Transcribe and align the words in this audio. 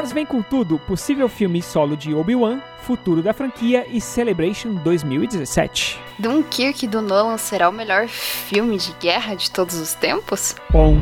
Wars 0.00 0.12
vem 0.12 0.24
com 0.24 0.40
tudo, 0.40 0.78
possível 0.78 1.28
filme 1.28 1.60
solo 1.60 1.94
de 1.94 2.14
Obi-Wan, 2.14 2.62
futuro 2.80 3.20
da 3.20 3.34
franquia 3.34 3.86
e 3.86 4.00
Celebration 4.00 4.72
2017. 4.76 6.00
Dunkirk 6.18 6.86
do 6.86 7.02
Nolan 7.02 7.36
será 7.36 7.68
o 7.68 7.72
melhor 7.72 8.08
filme 8.08 8.78
de 8.78 8.94
guerra 8.94 9.34
de 9.34 9.50
todos 9.50 9.76
os 9.76 9.92
tempos? 9.92 10.56
Bom. 10.70 10.96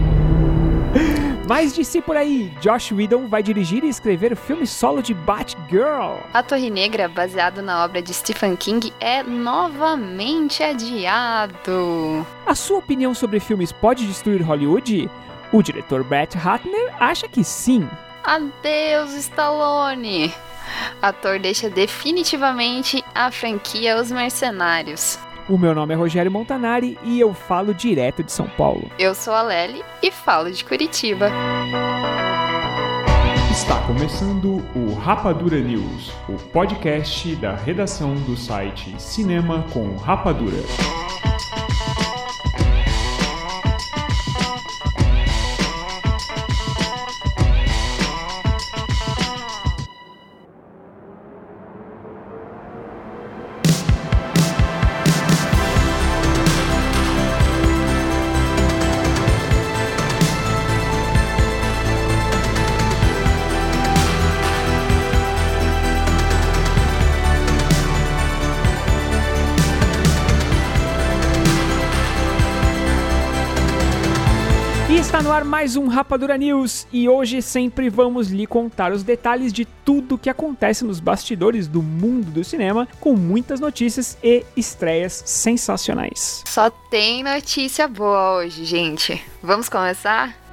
Mais 1.47 1.73
de 1.73 1.85
si 1.85 2.03
por 2.03 2.17
aí, 2.17 2.53
Josh 2.61 2.91
Whedon 2.91 3.29
vai 3.29 3.41
dirigir 3.41 3.85
e 3.85 3.89
escrever 3.89 4.33
o 4.33 4.37
filme 4.37 4.67
solo 4.67 5.01
de 5.01 5.15
Batgirl. 5.15 6.19
A 6.35 6.43
Torre 6.43 6.69
Negra, 6.69 7.07
baseado 7.07 7.63
na 7.63 7.85
obra 7.85 8.03
de 8.03 8.13
Stephen 8.13 8.57
King, 8.57 8.93
é 8.99 9.23
novamente 9.23 10.61
adiado. 10.61 12.27
A 12.45 12.55
sua 12.57 12.79
opinião 12.79 13.15
sobre 13.15 13.39
filmes 13.39 13.71
pode 13.71 14.05
destruir 14.09 14.43
Hollywood? 14.43 15.09
O 15.53 15.63
diretor 15.63 16.03
Brett 16.03 16.37
Ratner 16.37 16.93
acha 16.99 17.29
que 17.29 17.45
sim. 17.45 17.89
Adeus, 18.29 19.15
Stallone! 19.15 20.31
Ator 21.01 21.39
deixa 21.39 21.71
definitivamente 21.71 23.03
a 23.15 23.31
franquia 23.31 23.99
Os 23.99 24.13
Mercenários. 24.13 25.19
O 25.49 25.57
meu 25.57 25.75
nome 25.75 25.95
é 25.95 25.97
Rogério 25.97 26.31
Montanari 26.31 26.99
e 27.03 27.19
eu 27.19 27.33
falo 27.33 27.73
direto 27.73 28.23
de 28.23 28.31
São 28.31 28.47
Paulo. 28.47 28.91
Eu 28.99 29.15
sou 29.15 29.33
a 29.33 29.41
Lely 29.41 29.83
e 30.03 30.13
falo 30.13 30.51
de 30.51 30.63
Curitiba. 30.63 31.31
Está 33.51 33.81
começando 33.87 34.63
o 34.77 34.93
Rapadura 34.93 35.59
News, 35.59 36.13
o 36.29 36.35
podcast 36.53 37.35
da 37.37 37.55
redação 37.55 38.15
do 38.15 38.37
site 38.37 38.95
Cinema 39.01 39.65
com 39.73 39.97
Rapadura. 39.97 40.59
Ar 75.39 75.45
mais 75.45 75.77
um 75.77 75.87
Rapadura 75.87 76.37
News 76.37 76.85
e 76.93 77.09
hoje 77.09 77.41
sempre 77.41 77.89
vamos 77.89 78.29
lhe 78.29 78.45
contar 78.45 78.91
os 78.91 79.05
detalhes 79.05 79.53
de 79.53 79.65
tudo 79.65 80.19
que 80.19 80.29
acontece 80.29 80.85
nos 80.85 80.99
bastidores 80.99 81.69
do 81.69 81.81
mundo 81.81 82.29
do 82.33 82.43
cinema, 82.43 82.89
com 82.99 83.15
muitas 83.15 83.61
notícias 83.61 84.19
e 84.21 84.45
estreias 84.57 85.23
sensacionais. 85.25 86.43
Só 86.45 86.69
tem 86.71 87.23
notícia 87.23 87.87
boa 87.87 88.39
hoje, 88.39 88.65
gente. 88.65 89.23
Vamos 89.41 89.69
começar? 89.69 90.48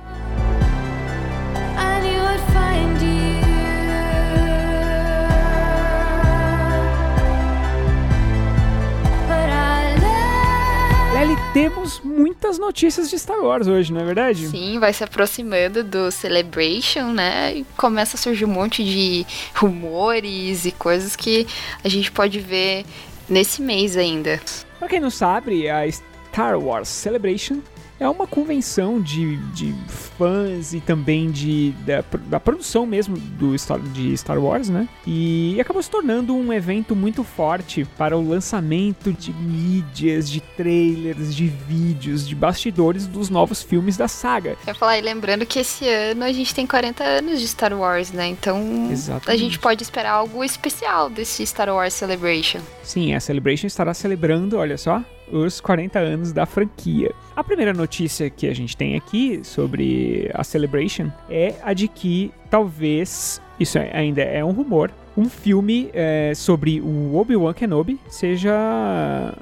Temos 11.55 12.01
muitas 12.03 12.59
notícias 12.59 13.09
de 13.09 13.17
Star 13.17 13.39
Wars 13.39 13.65
hoje, 13.65 13.93
não 13.93 14.01
é 14.01 14.03
verdade? 14.03 14.45
Sim, 14.49 14.77
vai 14.77 14.91
se 14.91 15.05
aproximando 15.05 15.85
do 15.85 16.11
Celebration, 16.11 17.13
né? 17.13 17.55
E 17.55 17.65
começa 17.77 18.17
a 18.17 18.19
surgir 18.19 18.43
um 18.43 18.49
monte 18.49 18.83
de 18.83 19.25
rumores 19.55 20.65
e 20.65 20.73
coisas 20.73 21.15
que 21.15 21.47
a 21.81 21.87
gente 21.87 22.11
pode 22.11 22.41
ver 22.41 22.85
nesse 23.29 23.61
mês 23.61 23.95
ainda. 23.95 24.37
Pra 24.77 24.89
quem 24.89 24.99
não 24.99 25.09
sabe, 25.09 25.69
a 25.69 25.89
Star 25.89 26.59
Wars 26.59 26.89
Celebration 26.89 27.61
é 27.99 28.07
uma 28.07 28.27
convenção 28.27 29.01
de, 29.01 29.37
de 29.53 29.73
fãs 29.87 30.73
e 30.73 30.79
também 30.79 31.31
de, 31.31 31.71
da, 31.85 32.03
da, 32.27 32.39
produção 32.39 32.85
mesmo 32.85 33.17
do, 33.17 33.55
de 33.93 34.17
Star 34.17 34.37
Wars, 34.37 34.69
né? 34.69 34.87
E 35.05 35.57
acabou 35.59 35.81
se 35.81 35.89
tornando 35.89 36.35
um 36.35 36.51
evento 36.51 36.95
muito 36.95 37.23
forte 37.23 37.85
para 37.97 38.17
o 38.17 38.27
lançamento 38.27 39.13
de 39.13 39.31
mídias, 39.33 40.29
de 40.29 40.41
trailers, 40.41 41.33
de 41.33 41.47
vídeos, 41.47 42.27
de 42.27 42.35
bastidores 42.35 43.07
dos 43.07 43.29
novos 43.29 43.61
filmes 43.61 43.97
da 43.97 44.07
saga. 44.07 44.51
Eu 44.51 44.57
ia 44.67 44.75
falar, 44.75 44.97
e 44.97 45.01
lembrando 45.01 45.45
que 45.45 45.59
esse 45.59 45.87
ano 45.87 46.23
a 46.23 46.31
gente 46.31 46.53
tem 46.53 46.67
40 46.67 47.03
anos 47.03 47.39
de 47.39 47.47
Star 47.47 47.73
Wars, 47.73 48.11
né? 48.11 48.27
Então 48.27 48.89
Exatamente. 48.91 49.31
a 49.31 49.37
gente 49.37 49.59
pode 49.59 49.83
esperar 49.83 50.11
algo 50.11 50.43
especial 50.43 51.09
desse 51.09 51.45
Star 51.45 51.69
Wars 51.69 51.93
Celebration. 51.93 52.59
Sim, 52.83 53.13
a 53.13 53.19
Celebration 53.19 53.67
estará 53.67 53.93
celebrando, 53.93 54.57
olha 54.57 54.77
só, 54.77 55.03
os 55.31 55.59
40 55.59 55.99
anos 55.99 56.31
da 56.31 56.45
franquia. 56.45 57.13
A 57.35 57.43
primeira 57.43 57.73
notícia 57.73 58.29
que 58.29 58.47
a 58.47 58.53
gente 58.53 58.75
tem 58.75 58.95
aqui 58.95 59.41
sobre 59.43 60.29
a 60.33 60.43
Celebration 60.43 61.11
é 61.29 61.55
a 61.63 61.73
de 61.73 61.87
que 61.87 62.31
talvez, 62.49 63.41
isso 63.59 63.77
ainda 63.77 64.21
é 64.21 64.43
um 64.43 64.51
rumor, 64.51 64.91
um 65.17 65.29
filme 65.29 65.89
é, 65.93 66.33
sobre 66.35 66.81
o 66.81 67.15
Obi-Wan 67.15 67.53
Kenobi 67.53 67.99
seja 68.09 68.53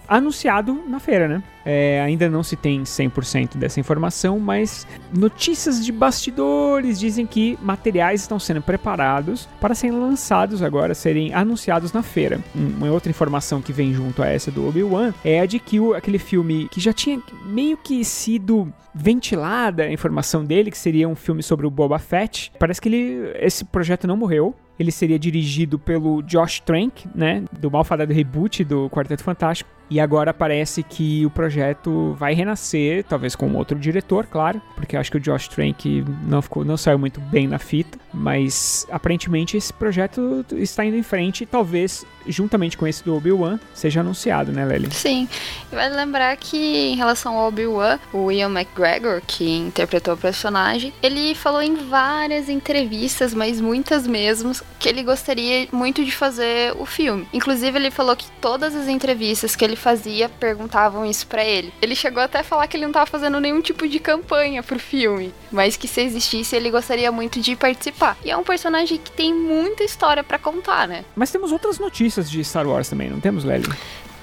anunciado 0.08 0.84
na 0.88 1.00
feira, 1.00 1.28
né? 1.28 1.44
É, 1.66 2.02
ainda 2.02 2.30
não 2.30 2.44
se 2.44 2.56
tem 2.56 2.84
100% 2.84 3.58
dessa 3.58 3.80
informação, 3.80 4.40
mas 4.40 4.86
notícias 5.16 5.84
de 5.84 5.92
bastidores 5.92 7.00
dizem 7.00 7.26
que 7.26 7.58
materiais 7.62 8.22
estão 8.22 8.38
sendo 8.38 8.62
preparados 8.62 9.48
para 9.62 9.74
serem 9.74 9.98
lançados 9.98 10.62
agora, 10.62 10.94
serem 10.94 11.34
anunciados 11.34 11.94
na 11.94 12.04
feira. 12.04 12.40
Uma 12.54 12.92
outra 12.92 13.10
informação 13.10 13.62
que 13.62 13.72
vem 13.72 13.94
junto 13.94 14.22
a 14.22 14.28
essa 14.28 14.52
do 14.52 14.68
Obi-Wan 14.68 15.14
é 15.24 15.40
a 15.40 15.46
de 15.46 15.58
que 15.58 15.80
o, 15.80 15.94
aquele 15.94 16.20
filme 16.20 16.68
que 16.70 16.82
já 16.82 16.92
tinha 16.92 17.22
meio 17.46 17.78
que 17.78 18.04
sido 18.04 18.72
ventilada 18.94 19.84
a 19.84 19.92
informação 19.92 20.46
dele, 20.46 20.70
que 20.70 20.78
seria 20.78 21.10
um 21.10 21.16
filme 21.16 21.42
sobre 21.42 21.66
o 21.66 21.72
Boba 21.72 21.98
Fett, 21.98 22.52
parece 22.60 22.80
que 22.80 22.90
ele, 22.90 23.32
esse 23.40 23.66
projeto 23.66 24.06
não 24.06 24.16
morreu. 24.16 24.54
Ele 24.84 24.92
seria 24.92 25.18
dirigido 25.18 25.80
pelo 25.80 26.22
Josh 26.22 26.60
Trank, 26.60 27.08
né, 27.16 27.46
do 27.58 27.72
malfadado 27.72 28.12
reboot 28.12 28.66
do 28.66 28.90
Quarteto 28.90 29.24
Fantástico. 29.24 29.70
E 29.90 30.00
agora 30.00 30.34
parece 30.34 30.82
que 30.82 31.26
o 31.26 31.30
projeto 31.30 32.16
vai 32.18 32.34
renascer, 32.34 33.04
talvez 33.04 33.36
com 33.36 33.54
outro 33.54 33.78
diretor, 33.78 34.26
claro, 34.26 34.62
porque 34.76 34.98
acho 34.98 35.12
que 35.12 35.18
o 35.18 35.20
Josh 35.20 35.48
Trank 35.48 36.04
não, 36.26 36.42
ficou, 36.42 36.66
não 36.66 36.78
saiu 36.78 36.98
muito 36.98 37.20
bem 37.20 37.48
na 37.48 37.60
fita, 37.60 37.98
mas 38.14 38.88
aparentemente 38.90 39.58
esse 39.58 39.72
projeto 39.72 40.46
está 40.54 40.84
indo 40.84 40.98
em 40.98 41.04
frente 41.04 41.46
talvez, 41.46 42.06
juntamente 42.28 42.78
com 42.78 42.88
esse 42.88 43.04
do 43.04 43.16
Obi-Wan, 43.16 43.60
seja 43.74 44.00
anunciado, 44.00 44.52
né, 44.52 44.66
Lely? 44.66 44.92
Sim, 44.92 45.28
e 45.72 45.76
vale 45.76 45.96
lembrar 45.96 46.36
que 46.38 46.58
em 46.58 46.96
relação 46.96 47.38
ao 47.38 47.48
Obi-Wan, 47.50 48.00
o 48.12 48.32
Ian 48.32 48.50
McGregor, 48.50 49.22
que 49.26 49.48
interpretou 49.58 50.14
o 50.16 50.18
personagem, 50.18 50.94
ele 51.04 51.36
falou 51.36 51.62
em 51.62 51.76
várias 51.76 52.50
entrevistas, 52.50 53.34
mas 53.34 53.60
muitas 53.60 54.08
mesmo, 54.08 54.54
que 54.80 54.90
ele 54.90 55.04
gostaria 55.04 55.68
muito 55.72 56.04
de 56.04 56.12
fazer 56.12 56.74
o 56.80 56.86
filme. 56.86 57.28
Inclusive, 57.34 57.78
ele 57.78 57.92
falou 57.92 58.16
que 58.16 58.26
todas 58.42 58.76
as 58.76 58.88
entrevistas 58.88 59.56
que 59.56 59.64
ele 59.64 59.73
fazia 59.76 60.30
perguntavam 60.30 61.06
isso 61.06 61.28
para 61.28 61.44
ele. 61.44 61.74
Ele 61.82 61.96
chegou 61.96 62.22
até 62.22 62.40
a 62.40 62.44
falar 62.44 62.68
que 62.68 62.78
ele 62.78 62.86
não 62.86 62.94
tava 62.94 63.06
fazendo 63.06 63.40
nenhum 63.40 63.62
tipo 63.62 63.88
de 63.88 64.00
campanha 64.00 64.64
pro 64.64 64.80
filme, 64.80 65.34
mas 65.52 65.78
que 65.78 65.88
se 65.88 66.02
existisse 66.02 66.56
ele 66.56 66.72
gostaria 66.72 67.12
muito 67.12 67.40
de 67.40 67.56
participar. 67.56 68.18
E 68.24 68.32
é 68.32 68.38
um 68.38 68.44
personagem 68.44 68.98
que 68.98 69.12
tem 69.12 69.34
muita 69.34 69.84
história 69.84 70.24
para 70.24 70.40
contar, 70.40 70.88
né? 70.88 71.06
Mas 71.16 71.32
temos 71.32 71.52
outras 71.52 71.80
notícias 71.80 72.30
de 72.30 72.44
Star 72.44 72.68
Wars 72.68 72.90
também, 72.90 73.10
não 73.10 73.20
temos, 73.20 73.44
Lely? 73.44 73.68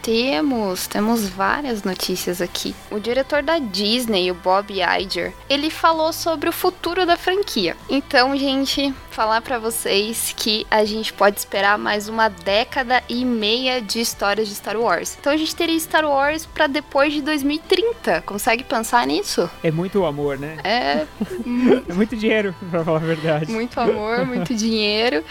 Temos, 0.03 0.87
temos 0.87 1.29
várias 1.29 1.83
notícias 1.83 2.41
aqui. 2.41 2.75
O 2.91 2.99
diretor 2.99 3.43
da 3.43 3.59
Disney, 3.59 4.31
o 4.31 4.35
Bob 4.35 4.73
Iger, 4.73 5.35
ele 5.49 5.69
falou 5.69 6.13
sobre 6.13 6.49
o 6.49 6.53
futuro 6.53 7.05
da 7.05 7.17
franquia. 7.19 7.77
Então, 7.89 8.35
gente, 8.37 8.95
falar 9.11 9.41
para 9.41 9.59
vocês 9.59 10.33
que 10.37 10.67
a 10.71 10.85
gente 10.85 11.13
pode 11.13 11.39
esperar 11.39 11.77
mais 11.77 12.09
uma 12.09 12.29
década 12.29 13.03
e 13.09 13.25
meia 13.25 13.83
de 13.83 14.01
histórias 14.01 14.49
de 14.49 14.55
Star 14.55 14.77
Wars. 14.77 15.17
Então 15.21 15.33
a 15.33 15.37
gente 15.37 15.55
teria 15.55 15.79
Star 15.79 16.05
Wars 16.05 16.47
para 16.47 16.67
depois 16.67 17.13
de 17.13 17.21
2030. 17.21 18.23
Consegue 18.23 18.63
pensar 18.63 19.07
nisso? 19.07 19.51
É 19.63 19.71
muito 19.71 20.05
amor, 20.05 20.39
né? 20.39 20.57
É. 20.63 21.07
é 21.89 21.93
muito 21.93 22.17
dinheiro, 22.17 22.55
pra 22.71 22.85
falar 22.85 22.99
a 22.99 23.05
verdade. 23.05 23.51
Muito 23.51 23.79
amor, 23.81 24.25
muito 24.25 24.55
dinheiro. 24.55 25.25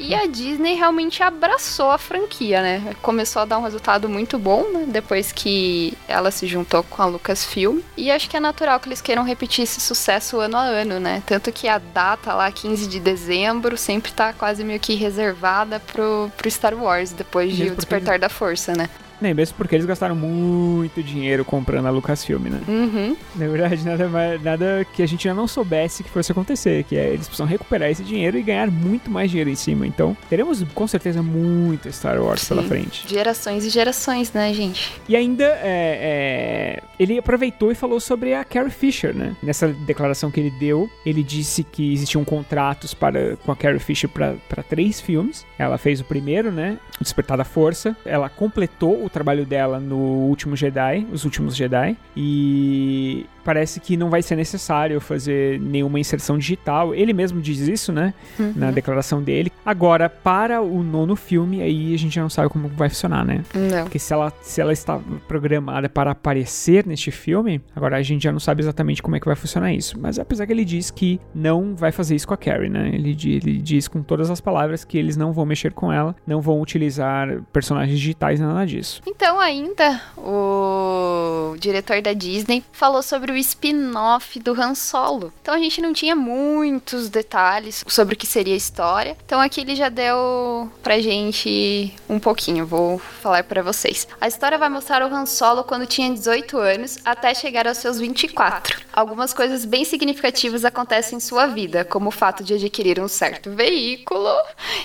E 0.00 0.14
a 0.14 0.26
Disney 0.26 0.74
realmente 0.74 1.22
abraçou 1.22 1.90
a 1.90 1.98
franquia, 1.98 2.60
né? 2.60 2.94
Começou 3.00 3.42
a 3.42 3.44
dar 3.44 3.58
um 3.58 3.62
resultado 3.62 4.08
muito 4.08 4.38
bom, 4.38 4.64
né? 4.72 4.84
Depois 4.88 5.30
que 5.30 5.96
ela 6.08 6.30
se 6.30 6.46
juntou 6.46 6.82
com 6.82 7.00
a 7.00 7.06
Lucasfilm. 7.06 7.80
E 7.96 8.10
acho 8.10 8.28
que 8.28 8.36
é 8.36 8.40
natural 8.40 8.80
que 8.80 8.88
eles 8.88 9.00
queiram 9.00 9.22
repetir 9.22 9.64
esse 9.64 9.80
sucesso 9.80 10.40
ano 10.40 10.56
a 10.56 10.62
ano, 10.62 10.98
né? 10.98 11.22
Tanto 11.24 11.52
que 11.52 11.68
a 11.68 11.78
data 11.78 12.34
lá, 12.34 12.50
15 12.50 12.88
de 12.88 12.98
dezembro, 12.98 13.19
dezembro 13.20 13.76
sempre 13.76 14.12
tá 14.12 14.32
quase 14.32 14.64
meio 14.64 14.80
que 14.80 14.94
reservada 14.94 15.78
pro, 15.78 16.30
pro 16.36 16.50
Star 16.50 16.74
Wars, 16.74 17.12
depois 17.12 17.54
de 17.54 17.68
O 17.68 17.76
Despertar 17.76 18.18
da 18.18 18.28
Força, 18.28 18.72
né? 18.72 18.88
Nem 19.20 19.34
mesmo 19.34 19.56
porque 19.56 19.74
eles 19.74 19.86
gastaram 19.86 20.14
muito 20.14 21.02
dinheiro 21.02 21.44
comprando 21.44 21.86
a 21.86 21.90
Lucasfilm, 21.90 22.44
né? 22.44 22.60
Uhum. 22.66 23.16
Na 23.36 23.48
verdade, 23.48 23.84
nada, 23.86 24.08
mais, 24.08 24.42
nada 24.42 24.86
que 24.94 25.02
a 25.02 25.06
gente 25.06 25.24
já 25.24 25.34
não 25.34 25.46
soubesse 25.46 26.02
que 26.02 26.10
fosse 26.10 26.32
acontecer, 26.32 26.84
que 26.84 26.96
é 26.96 27.08
eles 27.08 27.26
precisam 27.26 27.46
recuperar 27.46 27.90
esse 27.90 28.02
dinheiro 28.02 28.38
e 28.38 28.42
ganhar 28.42 28.70
muito 28.70 29.10
mais 29.10 29.30
dinheiro 29.30 29.50
em 29.50 29.54
cima. 29.54 29.86
Então, 29.86 30.16
teremos 30.28 30.62
com 30.74 30.86
certeza 30.86 31.22
muito 31.22 31.92
Star 31.92 32.20
Wars 32.20 32.42
Sim. 32.42 32.48
pela 32.48 32.62
frente. 32.62 33.08
Gerações 33.08 33.64
e 33.64 33.70
gerações, 33.70 34.32
né, 34.32 34.52
gente? 34.54 34.92
E 35.08 35.16
ainda 35.16 35.44
é, 35.44 36.80
é, 36.80 36.82
ele 36.98 37.18
aproveitou 37.18 37.70
e 37.70 37.74
falou 37.74 38.00
sobre 38.00 38.34
a 38.34 38.44
Carrie 38.44 38.70
Fisher, 38.70 39.14
né? 39.14 39.36
Nessa 39.42 39.68
declaração 39.68 40.30
que 40.30 40.40
ele 40.40 40.50
deu, 40.50 40.88
ele 41.04 41.22
disse 41.22 41.62
que 41.62 41.92
existiam 41.92 42.24
contratos 42.24 42.94
para, 42.94 43.36
com 43.36 43.52
a 43.52 43.56
Carrie 43.56 43.78
Fisher 43.78 44.08
para 44.08 44.62
três 44.62 45.00
filmes. 45.00 45.44
Ela 45.58 45.78
fez 45.78 46.00
o 46.00 46.04
primeiro, 46.04 46.50
né? 46.50 46.78
O 47.00 47.04
Despertar 47.04 47.36
da 47.36 47.44
Força. 47.44 47.96
Ela 48.04 48.28
completou 48.28 49.04
o 49.04 49.09
trabalho 49.12 49.44
dela 49.44 49.78
no 49.78 49.96
Último 49.96 50.56
Jedi, 50.56 51.06
Os 51.12 51.24
Últimos 51.24 51.56
Jedi. 51.56 51.96
E 52.16 53.26
parece 53.44 53.80
que 53.80 53.96
não 53.96 54.10
vai 54.10 54.22
ser 54.22 54.36
necessário 54.36 55.00
fazer 55.00 55.58
nenhuma 55.60 55.98
inserção 55.98 56.38
digital. 56.38 56.94
Ele 56.94 57.12
mesmo 57.12 57.40
diz 57.40 57.60
isso, 57.60 57.92
né? 57.92 58.14
Uhum. 58.38 58.52
Na 58.54 58.70
declaração 58.70 59.22
dele. 59.22 59.50
Agora, 59.64 60.08
para 60.08 60.60
o 60.60 60.82
nono 60.82 61.16
filme, 61.16 61.62
aí 61.62 61.94
a 61.94 61.98
gente 61.98 62.14
já 62.14 62.22
não 62.22 62.30
sabe 62.30 62.48
como 62.48 62.68
vai 62.68 62.88
funcionar, 62.88 63.24
né? 63.24 63.42
Não. 63.54 63.84
Porque 63.84 63.98
se 63.98 64.12
ela, 64.12 64.32
se 64.40 64.60
ela 64.60 64.72
está 64.72 65.00
programada 65.26 65.88
para 65.88 66.10
aparecer 66.10 66.86
neste 66.86 67.10
filme, 67.10 67.60
agora 67.74 67.96
a 67.96 68.02
gente 68.02 68.22
já 68.22 68.32
não 68.32 68.40
sabe 68.40 68.62
exatamente 68.62 69.02
como 69.02 69.16
é 69.16 69.20
que 69.20 69.26
vai 69.26 69.36
funcionar 69.36 69.72
isso. 69.72 69.98
Mas 69.98 70.18
apesar 70.18 70.46
que 70.46 70.52
ele 70.52 70.64
diz 70.64 70.90
que 70.90 71.20
não 71.34 71.74
vai 71.74 71.92
fazer 71.92 72.14
isso 72.14 72.26
com 72.26 72.34
a 72.34 72.36
Carrie, 72.36 72.68
né? 72.68 72.90
Ele, 72.92 73.16
ele 73.24 73.58
diz 73.58 73.88
com 73.88 74.02
todas 74.02 74.30
as 74.30 74.40
palavras 74.40 74.84
que 74.84 74.98
eles 74.98 75.16
não 75.16 75.32
vão 75.32 75.44
mexer 75.44 75.72
com 75.72 75.92
ela, 75.92 76.14
não 76.26 76.40
vão 76.40 76.60
utilizar 76.60 77.42
personagens 77.52 77.98
digitais, 77.98 78.40
nada 78.40 78.64
disso. 78.66 78.99
Então, 79.06 79.40
ainda, 79.40 80.00
o 80.16 81.54
diretor 81.58 82.00
da 82.02 82.12
Disney 82.12 82.64
falou 82.72 83.02
sobre 83.02 83.32
o 83.32 83.36
spin-off 83.36 84.38
do 84.38 84.52
Han 84.52 84.74
Solo. 84.74 85.32
Então, 85.42 85.54
a 85.54 85.58
gente 85.58 85.80
não 85.80 85.92
tinha 85.92 86.14
muitos 86.14 87.08
detalhes 87.08 87.84
sobre 87.86 88.14
o 88.14 88.18
que 88.18 88.26
seria 88.26 88.54
a 88.54 88.56
história. 88.56 89.16
Então, 89.24 89.40
aqui 89.40 89.60
ele 89.60 89.74
já 89.74 89.88
deu 89.88 90.70
pra 90.82 91.00
gente 91.00 91.94
um 92.08 92.18
pouquinho, 92.18 92.66
vou 92.66 92.98
falar 92.98 93.44
pra 93.44 93.62
vocês. 93.62 94.06
A 94.20 94.28
história 94.28 94.58
vai 94.58 94.68
mostrar 94.68 95.02
o 95.02 95.14
Han 95.14 95.26
Solo 95.26 95.64
quando 95.64 95.86
tinha 95.86 96.12
18 96.12 96.58
anos 96.58 96.98
até 97.04 97.34
chegar 97.34 97.66
aos 97.66 97.78
seus 97.78 97.98
24. 97.98 98.80
Algumas 98.92 99.32
coisas 99.32 99.64
bem 99.64 99.84
significativas 99.84 100.64
acontecem 100.64 101.16
em 101.16 101.20
sua 101.20 101.46
vida, 101.46 101.84
como 101.84 102.08
o 102.08 102.12
fato 102.12 102.42
de 102.42 102.54
adquirir 102.54 103.00
um 103.00 103.08
certo 103.08 103.50
veículo 103.50 104.30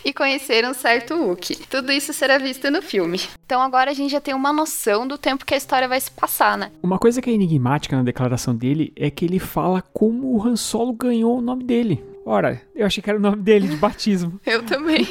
e 0.04 0.14
conhecer 0.14 0.66
um 0.66 0.74
certo 0.74 1.16
Wookiee. 1.16 1.66
Tudo 1.70 1.92
isso 1.92 2.14
será 2.14 2.38
visto 2.38 2.70
no 2.70 2.82
filme. 2.82 3.20
Então 3.46 3.62
agora 3.62 3.92
a 3.92 3.94
gente 3.94 4.05
já 4.10 4.22
tem 4.22 4.34
uma 4.34 4.52
noção 4.52 5.08
do 5.08 5.18
tempo 5.18 5.46
que 5.46 5.54
a 5.54 5.58
história 5.58 5.88
vai 5.88 6.00
se 6.00 6.12
passar, 6.12 6.58
né? 6.58 6.72
Uma 6.82 6.98
coisa 6.98 7.22
que 7.22 7.30
é 7.30 7.34
enigmática 7.34 7.96
na 7.96 8.04
declaração 8.04 8.56
dele 8.56 8.94
é 8.96 9.10
que 9.10 9.26
ele 9.26 9.40
fala 9.40 9.82
como 9.94 10.36
o 10.36 10.44
Han 10.44 10.56
Solo 10.56 10.94
ganhou 10.94 11.38
o 11.38 11.42
nome 11.42 11.64
dele. 11.64 12.15
Ora, 12.28 12.60
eu 12.76 12.88
achei 12.88 13.04
que 13.04 13.10
era 13.10 13.20
o 13.20 13.22
nome 13.22 13.38
dele 13.38 13.68
de 13.68 13.78
batismo. 13.78 14.40
Eu 14.46 14.64
também. 14.64 15.06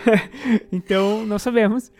então, 0.72 1.26
não 1.26 1.38
sabemos. 1.38 1.92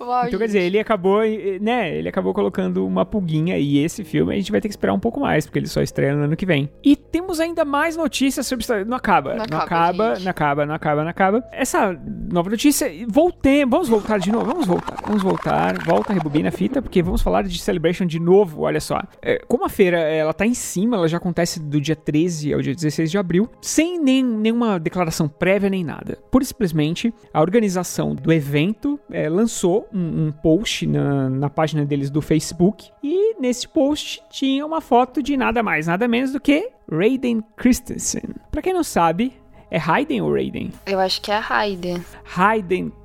Uau, 0.00 0.26
Então, 0.26 0.38
quer 0.38 0.46
dizer, 0.46 0.62
ele 0.62 0.78
acabou, 0.78 1.20
né? 1.60 1.94
Ele 1.94 2.08
acabou 2.08 2.32
colocando 2.32 2.86
uma 2.86 3.04
pulguinha 3.04 3.58
e 3.58 3.78
esse 3.78 4.04
filme 4.04 4.32
a 4.32 4.36
gente 4.36 4.50
vai 4.50 4.60
ter 4.60 4.68
que 4.68 4.72
esperar 4.72 4.94
um 4.94 4.98
pouco 4.98 5.20
mais, 5.20 5.44
porque 5.44 5.58
ele 5.58 5.66
só 5.66 5.82
estreia 5.82 6.14
no 6.14 6.24
ano 6.24 6.36
que 6.36 6.46
vem. 6.46 6.70
E 6.82 6.96
temos 6.96 7.40
ainda 7.40 7.62
mais 7.62 7.94
notícias 7.94 8.46
sobre 8.46 8.64
Não 8.86 8.96
acaba. 8.96 9.34
Não 9.34 9.36
Não 9.50 9.58
acaba, 9.58 9.64
acaba, 9.64 10.18
não 10.18 10.30
acaba, 10.30 10.66
não 10.66 10.74
acaba, 10.74 11.02
não 11.02 11.10
acaba. 11.10 11.44
Essa 11.52 11.92
nova 12.32 12.48
notícia, 12.48 12.90
voltemos, 13.06 13.70
vamos 13.70 13.88
voltar 13.88 14.18
de 14.18 14.32
novo, 14.32 14.46
vamos 14.46 14.66
voltar, 14.66 14.96
vamos 15.06 15.22
voltar, 15.22 15.84
volta, 15.84 16.12
rebobina 16.14 16.48
a 16.48 16.52
fita, 16.52 16.80
porque 16.80 17.02
vamos 17.02 17.20
falar 17.20 17.42
de 17.42 17.58
Celebration 17.58 18.06
de 18.06 18.18
novo, 18.18 18.62
olha 18.62 18.80
só. 18.80 19.02
É, 19.20 19.42
como 19.46 19.64
a 19.64 19.68
feira, 19.68 19.98
ela 19.98 20.32
tá 20.32 20.46
em 20.46 20.54
cima, 20.54 20.96
ela 20.96 21.08
já 21.08 21.18
acontece 21.18 21.60
do 21.60 21.78
dia 21.80 21.96
13 21.96 22.54
ao 22.54 22.62
dia 22.62 22.74
16 22.74 23.10
de 23.10 23.18
abril, 23.18 23.48
sem 23.60 23.98
nem, 23.98 24.22
nenhuma 24.22 24.78
declaração 24.78 25.28
prévia 25.28 25.70
nem 25.70 25.84
nada. 25.84 26.18
E 26.40 26.44
simplesmente, 26.44 27.12
a 27.34 27.40
organização 27.40 28.14
do 28.14 28.32
evento 28.32 28.98
é, 29.10 29.28
lançou 29.28 29.88
um, 29.92 30.26
um 30.26 30.32
post 30.32 30.86
na, 30.86 31.28
na 31.28 31.50
página 31.50 31.84
deles 31.84 32.10
do 32.10 32.22
Facebook 32.22 32.90
e 33.02 33.34
nesse 33.40 33.66
post 33.66 34.22
tinha 34.30 34.64
uma 34.64 34.80
foto 34.80 35.22
de 35.22 35.36
nada 35.36 35.62
mais, 35.62 35.86
nada 35.88 36.06
menos 36.06 36.32
do 36.32 36.40
que 36.40 36.70
Raiden 36.90 37.42
Christensen. 37.56 38.22
Pra 38.50 38.62
quem 38.62 38.72
não 38.72 38.84
sabe, 38.84 39.32
é 39.70 39.76
Raiden 39.76 40.22
ou 40.22 40.32
Raiden? 40.32 40.72
Eu 40.86 40.98
acho 40.98 41.20
que 41.20 41.30
é 41.30 41.36
a 41.36 41.40
Raiden. 41.40 42.02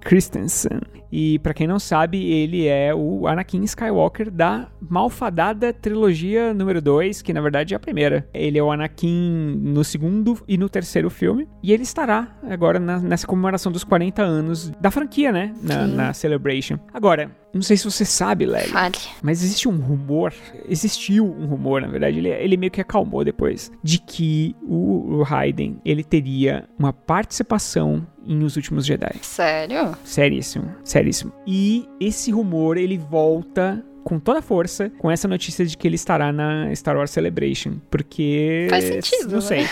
Hayden 0.04 0.10
Christensen. 0.10 0.80
E 1.16 1.38
pra 1.40 1.54
quem 1.54 1.68
não 1.68 1.78
sabe, 1.78 2.18
ele 2.32 2.66
é 2.66 2.94
o 2.94 3.28
Anakin 3.28 3.62
Skywalker 3.64 4.32
da 4.32 4.68
malfadada 4.82 5.72
trilogia 5.72 6.54
número 6.56 6.82
2, 6.82 7.22
que 7.22 7.32
na 7.32 7.40
verdade 7.40 7.74
é 7.76 7.78
a 7.78 7.80
primeira. 7.80 8.28
Ele 8.34 8.58
é 8.58 8.64
o 8.64 8.72
Anakin 8.72 9.60
no 9.62 9.84
segundo 9.84 10.40
e 10.48 10.58
no 10.58 10.68
terceiro 10.68 11.12
filme. 11.12 11.48
E 11.62 11.72
ele 11.72 11.84
estará 11.84 12.36
agora 12.50 12.80
na- 12.80 13.00
nessa 13.00 13.28
comemoração 13.28 13.72
dos 13.72 13.84
40 13.84 14.24
anos 14.24 14.70
da 14.82 14.90
franquia, 14.90 15.32
né? 15.32 15.54
Na, 15.62 15.86
na 15.86 16.14
Celebration. 16.14 16.80
Agora, 16.92 17.30
não 17.54 17.62
sei 17.62 17.78
se 17.78 17.86
você 17.86 18.04
sabe, 18.06 18.48
Lely. 18.48 18.70
Fale. 18.70 18.96
Mas 19.22 19.44
existe 19.44 19.70
um 19.70 19.78
rumor, 19.78 20.34
existiu 20.68 21.26
um 21.26 21.46
rumor, 21.46 21.80
na 21.82 21.88
verdade, 21.88 22.18
ele, 22.18 22.30
ele 22.30 22.58
meio 22.58 22.72
que 22.72 22.82
acalmou 22.82 23.24
depois, 23.24 23.72
de 23.84 24.00
que 24.00 24.56
o, 24.64 25.18
o 25.18 25.22
Raiden, 25.22 25.78
ele 25.86 26.04
teria 26.04 26.68
uma 26.80 26.92
participação 26.92 28.06
em 28.26 28.44
Os 28.44 28.56
Últimos 28.56 28.86
Jedi. 28.86 29.16
Sério? 29.22 29.96
Seríssimo, 30.04 30.74
seríssimo. 30.84 31.34
E 31.46 31.88
esse 32.00 32.32
rumor, 32.32 32.78
ele 32.78 32.98
volta 32.98 33.84
com 34.14 34.20
toda 34.20 34.40
a 34.40 34.42
força 34.42 34.92
com 35.00 35.10
essa 35.10 35.28
notícia 35.28 35.66
de 35.66 35.76
que 35.78 35.88
ele 35.88 35.96
estará 35.96 36.32
na 36.32 36.74
Star 36.76 36.96
Wars 36.98 37.12
Celebration, 37.12 37.76
porque... 37.90 38.68
Faz 38.70 38.84
sentido, 38.84 39.28
Não 39.30 39.36
né? 39.40 39.42
sei. 39.42 39.68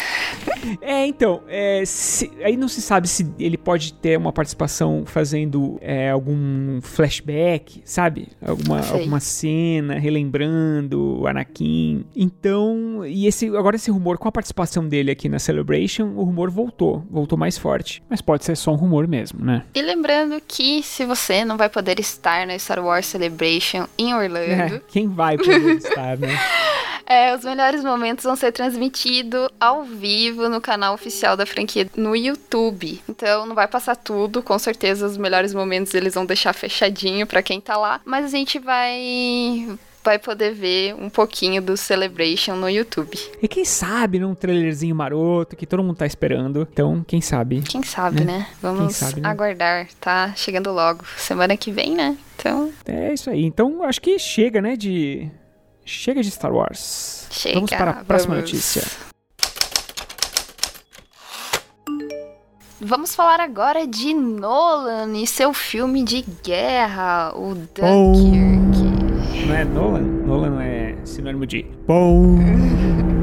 É, 0.82 1.06
então, 1.06 1.42
é, 1.48 1.84
se- 1.86 2.32
aí 2.44 2.56
não 2.58 2.68
se 2.68 2.82
sabe 2.82 3.08
se 3.08 3.28
ele 3.40 3.58
pode 3.58 3.94
ter 3.94 4.18
uma 4.18 4.32
participação 4.32 5.04
fazendo 5.06 5.78
é, 5.82 6.10
algum 6.10 6.80
flashback, 6.82 7.82
sabe? 7.86 8.28
Alguma, 8.46 8.82
Sei. 8.84 9.00
alguma 9.00 9.20
cena, 9.20 10.00
relembrando 10.00 11.22
o 11.22 11.28
Anakin. 11.28 12.06
Então, 12.16 13.06
e 13.06 13.28
esse 13.28 13.48
agora 13.56 13.76
esse 13.76 13.92
rumor 13.92 14.18
com 14.18 14.28
a 14.28 14.32
participação 14.32 14.88
dele 14.88 15.12
aqui 15.12 15.28
na 15.30 15.40
Celebration, 15.40 16.14
o 16.16 16.24
rumor 16.24 16.50
voltou, 16.50 17.06
voltou 17.10 17.38
mais 17.38 17.58
forte. 17.58 18.02
Mas 18.10 18.22
pode 18.22 18.44
ser 18.46 18.56
só 18.56 18.72
um 18.72 18.76
rumor 18.76 19.08
mesmo, 19.08 19.44
né? 19.44 19.64
E 19.74 19.82
lembrando 19.82 20.42
que 20.48 20.82
se 20.84 21.06
você 21.06 21.44
não 21.46 21.58
vai 21.58 21.70
poder 21.70 22.00
estar 22.00 22.46
na 22.48 22.58
Star 22.58 22.84
Wars 22.84 23.06
Celebration 23.06 23.88
em 23.98 24.14
Orlando, 24.14 24.31
É, 24.40 24.82
quem 24.88 25.08
vai 25.08 25.38
poder 25.38 25.76
estar, 25.78 26.18
né? 26.18 26.30
É, 27.04 27.36
os 27.36 27.44
melhores 27.44 27.84
momentos 27.84 28.24
vão 28.24 28.38
ser 28.38 28.54
transmitidos 28.54 29.50
ao 29.60 29.84
vivo 29.84 30.48
no 30.48 30.62
canal 30.62 30.94
oficial 30.94 31.36
da 31.36 31.46
franquia 31.46 31.86
no 31.98 32.16
YouTube. 32.16 33.02
Então 33.10 33.46
não 33.46 33.54
vai 33.54 33.68
passar 33.68 33.98
tudo, 33.98 34.42
com 34.42 34.58
certeza 34.58 35.08
os 35.08 35.18
melhores 35.18 35.54
momentos 35.54 35.94
eles 35.94 36.14
vão 36.14 36.26
deixar 36.26 36.54
fechadinho 36.54 37.28
pra 37.28 37.42
quem 37.44 37.60
tá 37.60 37.76
lá, 37.76 38.00
mas 38.06 38.24
a 38.24 38.30
gente 38.30 38.60
vai 38.60 39.68
vai 40.04 40.18
poder 40.18 40.54
ver 40.54 40.96
um 40.96 41.10
pouquinho 41.10 41.62
do 41.62 41.76
Celebration 41.78 42.56
no 42.56 42.70
YouTube. 42.70 43.18
E 43.42 43.48
quem 43.48 43.66
sabe 43.66 44.18
num 44.18 44.34
trailerzinho 44.34 44.96
maroto 44.96 45.56
que 45.56 45.66
todo 45.68 45.84
mundo 45.84 45.98
tá 45.98 46.06
esperando. 46.06 46.68
Então, 46.72 47.04
quem 47.06 47.20
sabe? 47.22 47.62
Quem 47.62 47.84
sabe, 47.84 48.22
Né? 48.24 48.40
né? 48.40 48.48
Vamos 48.62 48.96
sabe, 48.96 49.22
né? 49.22 49.30
aguardar, 49.30 49.88
tá 50.00 50.34
chegando 50.36 50.72
logo, 50.72 51.04
semana 51.18 51.56
que 51.58 51.72
vem, 51.72 51.94
né? 51.94 52.18
Então, 52.42 52.72
É 52.88 53.14
isso 53.14 53.30
aí. 53.30 53.46
Então, 53.46 53.84
acho 53.84 54.02
que 54.02 54.18
chega, 54.18 54.60
né, 54.62 54.76
de 54.76 55.30
chega 55.86 56.24
de 56.24 56.32
Star 56.32 56.52
Wars. 56.52 57.28
chega. 57.30 57.56
Vamos 57.56 57.70
para 57.70 57.92
a 57.92 58.04
próxima 58.04 58.34
vamos. 58.36 58.52
notícia. 58.52 58.82
Vamos 62.84 63.14
falar 63.14 63.40
agora 63.40 63.86
de 63.86 64.12
Nolan 64.12 65.16
e 65.16 65.28
seu 65.28 65.54
filme 65.54 66.04
de 66.04 66.26
guerra, 66.44 67.32
o 67.36 67.54
Bom. 67.80 68.12
Dunkirk. 68.12 69.46
Não 69.48 69.56
é 69.56 69.64
Nolan? 69.64 70.02
Nolan 70.02 70.64
é 70.64 70.96
sinônimo 71.06 71.46
de 71.46 71.64
bom. 71.86 72.38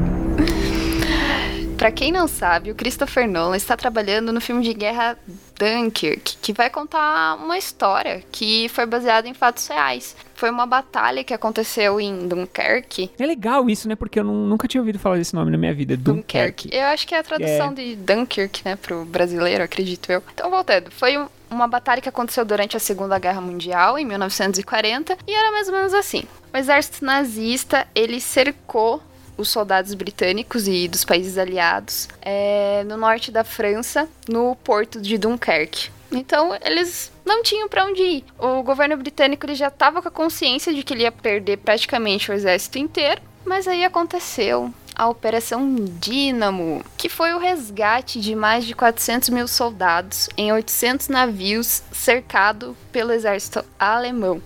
Pra 1.79 1.91
quem 1.91 2.11
não 2.11 2.27
sabe, 2.27 2.71
o 2.71 2.75
Christopher 2.75 3.25
Nolan 3.25 3.55
está 3.55 3.77
trabalhando 3.77 4.33
no 4.33 4.41
filme 4.41 4.61
de 4.61 4.73
guerra 4.73 5.17
Dunkirk, 5.57 6.35
que 6.41 6.51
vai 6.51 6.69
contar 6.69 7.35
uma 7.35 7.57
história 7.57 8.21
que 8.33 8.67
foi 8.67 8.85
baseada 8.85 9.29
em 9.29 9.33
fatos 9.33 9.65
reais. 9.67 10.13
Foi 10.35 10.49
uma 10.49 10.65
batalha 10.65 11.23
que 11.23 11.33
aconteceu 11.33 11.99
em 12.01 12.27
Dunkerque. 12.27 13.09
É 13.17 13.25
legal 13.25 13.69
isso, 13.69 13.87
né? 13.87 13.95
Porque 13.95 14.19
eu 14.19 14.25
nu- 14.25 14.45
nunca 14.45 14.67
tinha 14.67 14.81
ouvido 14.81 14.99
falar 14.99 15.15
desse 15.17 15.33
nome 15.33 15.51
na 15.51 15.57
minha 15.57 15.73
vida. 15.73 15.95
Dunkerque. 15.95 16.69
Eu 16.73 16.87
acho 16.87 17.07
que 17.07 17.15
é 17.15 17.19
a 17.19 17.23
tradução 17.23 17.69
É. 17.71 17.73
de 17.73 17.95
Dunkirk, 17.95 18.61
né, 18.65 18.75
pro 18.75 19.05
brasileiro, 19.05 19.63
acredito 19.63 20.11
eu. 20.11 20.21
Então, 20.33 20.49
voltando, 20.49 20.91
foi 20.91 21.17
um- 21.17 21.27
uma 21.49 21.67
batalha 21.67 22.01
que 22.01 22.09
aconteceu 22.09 22.43
durante 22.43 22.75
a 22.75 22.79
Segunda 22.79 23.17
Guerra 23.17 23.39
Mundial, 23.39 23.97
em 23.97 24.05
1940, 24.05 25.17
e 25.25 25.33
era 25.33 25.49
mais 25.51 25.69
ou 25.69 25.73
menos 25.75 25.93
assim. 25.93 26.23
O 26.53 26.57
exército 26.57 27.05
nazista, 27.05 27.87
ele 27.95 28.19
cercou 28.19 29.01
os 29.39 29.49
soldados 29.49 29.93
britânicos 29.93 30.67
e 30.67 30.87
dos 30.87 31.03
países 31.05 31.37
aliados 31.37 32.07
é, 32.21 32.83
no 32.85 32.97
norte 32.97 33.31
da 33.31 33.43
França, 33.43 34.07
no 34.27 34.55
porto 34.57 35.01
de 35.01 35.17
Dunkerque. 35.17 35.89
Então 36.11 36.57
eles 36.61 37.11
não 37.25 37.41
tinham 37.43 37.69
para 37.69 37.85
onde 37.85 38.01
ir. 38.01 38.25
O 38.37 38.63
governo 38.63 38.97
britânico 38.97 39.45
ele 39.45 39.55
já 39.55 39.67
estava 39.67 40.01
com 40.01 40.07
a 40.07 40.11
consciência 40.11 40.73
de 40.73 40.83
que 40.83 40.93
ele 40.93 41.03
ia 41.03 41.11
perder 41.11 41.57
praticamente 41.57 42.31
o 42.31 42.33
exército 42.33 42.77
inteiro, 42.79 43.21
mas 43.45 43.67
aí 43.67 43.83
aconteceu 43.83 44.73
a 44.99 45.07
Operação 45.07 45.75
Dínamo, 45.97 46.83
que 46.97 47.07
foi 47.07 47.33
o 47.33 47.37
resgate 47.37 48.19
de 48.19 48.35
mais 48.35 48.65
de 48.65 48.75
400 48.75 49.29
mil 49.29 49.47
soldados 49.47 50.27
em 50.35 50.51
800 50.51 51.07
navios 51.07 51.81
cercado 51.93 52.75
pelo 52.91 53.13
exército 53.13 53.63
alemão. 53.79 54.41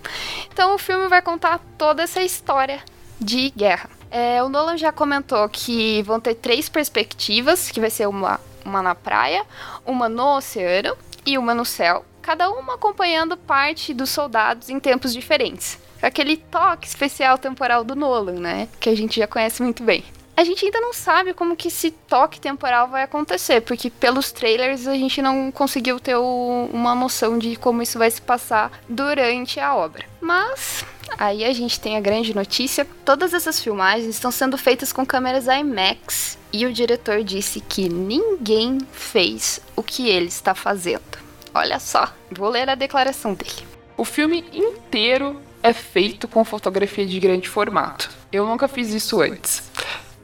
Então 0.52 0.76
o 0.76 0.78
filme 0.78 1.08
vai 1.08 1.20
contar 1.20 1.60
toda 1.76 2.04
essa 2.04 2.22
história 2.22 2.80
de 3.20 3.50
guerra. 3.50 3.90
É, 4.16 4.40
o 4.44 4.48
Nolan 4.48 4.76
já 4.76 4.92
comentou 4.92 5.48
que 5.48 6.00
vão 6.04 6.20
ter 6.20 6.36
três 6.36 6.68
perspectivas, 6.68 7.68
que 7.68 7.80
vai 7.80 7.90
ser 7.90 8.06
uma, 8.06 8.38
uma 8.64 8.80
na 8.80 8.94
praia, 8.94 9.44
uma 9.84 10.08
no 10.08 10.36
oceano 10.36 10.96
e 11.26 11.36
uma 11.36 11.52
no 11.52 11.64
céu, 11.64 12.04
cada 12.22 12.48
uma 12.48 12.74
acompanhando 12.74 13.36
parte 13.36 13.92
dos 13.92 14.10
soldados 14.10 14.68
em 14.68 14.78
tempos 14.78 15.12
diferentes. 15.12 15.80
Aquele 16.00 16.36
toque 16.36 16.86
especial 16.86 17.36
temporal 17.38 17.82
do 17.82 17.96
Nolan, 17.96 18.38
né? 18.38 18.68
Que 18.78 18.88
a 18.88 18.96
gente 18.96 19.18
já 19.18 19.26
conhece 19.26 19.60
muito 19.60 19.82
bem. 19.82 20.04
A 20.36 20.44
gente 20.44 20.64
ainda 20.64 20.80
não 20.80 20.92
sabe 20.92 21.34
como 21.34 21.56
que 21.56 21.66
esse 21.66 21.90
toque 21.90 22.38
temporal 22.38 22.86
vai 22.86 23.02
acontecer, 23.02 23.62
porque 23.62 23.90
pelos 23.90 24.30
trailers 24.30 24.86
a 24.86 24.94
gente 24.94 25.20
não 25.20 25.50
conseguiu 25.50 25.98
ter 25.98 26.14
o, 26.14 26.68
uma 26.72 26.94
noção 26.94 27.36
de 27.36 27.56
como 27.56 27.82
isso 27.82 27.98
vai 27.98 28.12
se 28.12 28.22
passar 28.22 28.70
durante 28.88 29.58
a 29.58 29.74
obra. 29.74 30.04
Mas 30.20 30.84
aí 31.18 31.44
a 31.44 31.52
gente 31.52 31.80
tem 31.80 31.96
a 31.96 32.00
grande 32.00 32.34
notícia: 32.34 32.86
todas 33.04 33.34
essas 33.34 33.60
filmagens 33.60 34.08
estão 34.08 34.30
sendo 34.30 34.56
feitas 34.58 34.92
com 34.92 35.04
câmeras 35.04 35.46
IMAX 35.46 36.38
e 36.52 36.66
o 36.66 36.72
diretor 36.72 37.22
disse 37.22 37.60
que 37.60 37.88
ninguém 37.88 38.78
fez 38.92 39.60
o 39.76 39.82
que 39.82 40.08
ele 40.08 40.26
está 40.26 40.54
fazendo. 40.54 41.18
Olha 41.54 41.78
só, 41.78 42.12
vou 42.30 42.48
ler 42.48 42.68
a 42.68 42.74
declaração 42.74 43.34
dele. 43.34 43.66
O 43.96 44.04
filme 44.04 44.44
inteiro 44.52 45.40
é 45.62 45.72
feito 45.72 46.26
com 46.26 46.44
fotografia 46.44 47.06
de 47.06 47.20
grande 47.20 47.48
formato. 47.48 48.10
Eu 48.32 48.46
nunca 48.46 48.66
fiz 48.66 48.92
isso 48.92 49.20
antes 49.20 49.62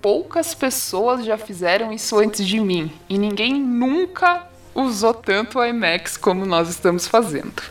poucas 0.01 0.55
pessoas 0.55 1.25
já 1.25 1.37
fizeram 1.37 1.93
isso 1.93 2.19
antes 2.19 2.47
de 2.47 2.59
mim 2.59 2.91
e 3.09 3.19
ninguém 3.19 3.55
nunca 3.55 4.47
usou 4.75 5.13
tanto 5.13 5.59
o 5.59 5.65
IMAX 5.65 6.17
como 6.17 6.47
nós 6.47 6.69
estamos 6.69 7.07
fazendo. 7.07 7.63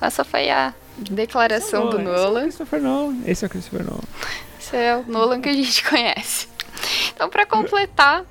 Essa 0.00 0.24
foi 0.24 0.50
a 0.50 0.74
declaração 0.98 1.90
do 1.90 1.98
Nolan. 1.98 2.46
Esse 2.46 2.62
é 2.62 2.64
o 2.64 2.66
Christopher 2.66 2.82
Nolan. 2.82 3.16
Esse 3.26 3.44
é 3.44 3.46
o 3.46 3.50
Christopher 3.50 3.84
Nolan. 3.84 4.04
Esse 4.58 4.76
é 4.76 4.96
o 4.96 5.10
Nolan 5.10 5.40
que 5.40 5.48
a 5.48 5.52
gente 5.52 5.84
conhece. 5.88 6.48
Então, 7.14 7.28
para 7.28 7.46
completar, 7.46 8.24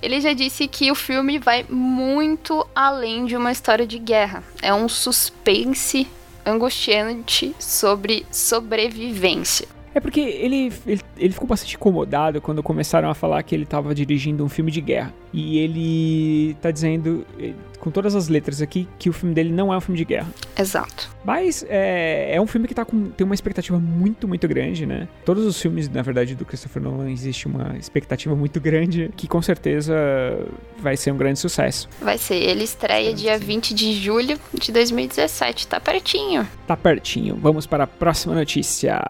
ele 0.00 0.20
já 0.20 0.32
disse 0.32 0.66
que 0.66 0.90
o 0.90 0.94
filme 0.94 1.38
vai 1.38 1.64
muito 1.68 2.66
além 2.74 3.24
de 3.24 3.36
uma 3.36 3.52
história 3.52 3.86
de 3.86 3.98
guerra. 3.98 4.42
É 4.60 4.74
um 4.74 4.88
suspense 4.88 6.08
angustiante 6.44 7.54
sobre 7.58 8.26
sobrevivência. 8.30 9.68
É 9.94 10.00
porque 10.00 10.20
ele, 10.20 10.72
ele, 10.86 11.00
ele, 11.18 11.32
ficou 11.32 11.46
bastante 11.46 11.76
incomodado 11.76 12.40
quando 12.40 12.62
começaram 12.62 13.10
a 13.10 13.14
falar 13.14 13.42
que 13.42 13.54
ele 13.54 13.64
estava 13.64 13.94
dirigindo 13.94 14.44
um 14.44 14.48
filme 14.48 14.70
de 14.70 14.80
guerra. 14.80 15.12
E 15.32 15.58
ele 15.58 16.54
tá 16.60 16.70
dizendo, 16.70 17.26
eh, 17.38 17.52
com 17.78 17.90
todas 17.90 18.14
as 18.14 18.28
letras 18.28 18.60
aqui, 18.62 18.88
que 18.98 19.08
o 19.08 19.12
filme 19.12 19.34
dele 19.34 19.50
não 19.50 19.72
é 19.72 19.76
um 19.76 19.80
filme 19.80 19.98
de 19.98 20.04
guerra. 20.04 20.28
Exato. 20.58 21.10
Mas 21.24 21.64
é, 21.68 22.34
é 22.34 22.40
um 22.40 22.46
filme 22.46 22.68
que 22.68 22.74
tá 22.74 22.84
com, 22.84 23.10
tem 23.10 23.24
uma 23.24 23.34
expectativa 23.34 23.78
muito, 23.78 24.28
muito 24.28 24.46
grande, 24.46 24.86
né? 24.86 25.08
Todos 25.24 25.44
os 25.46 25.60
filmes, 25.60 25.88
na 25.88 26.02
verdade, 26.02 26.34
do 26.34 26.44
Christopher 26.44 26.82
Nolan 26.82 27.10
existe 27.10 27.46
uma 27.46 27.76
expectativa 27.78 28.34
muito 28.34 28.60
grande, 28.60 29.10
que 29.16 29.26
com 29.26 29.40
certeza 29.40 29.94
vai 30.78 30.96
ser 30.96 31.12
um 31.12 31.16
grande 31.16 31.38
sucesso. 31.38 31.88
Vai 32.00 32.18
ser. 32.18 32.36
Ele 32.36 32.64
estreia 32.64 33.14
dia 33.14 33.38
20 33.38 33.74
de 33.74 33.94
julho 33.94 34.38
de 34.54 34.72
2017. 34.72 35.66
Tá 35.66 35.80
pertinho. 35.80 36.46
Tá 36.66 36.76
pertinho. 36.76 37.36
Vamos 37.36 37.66
para 37.66 37.84
a 37.84 37.86
próxima 37.86 38.34
notícia. 38.34 39.02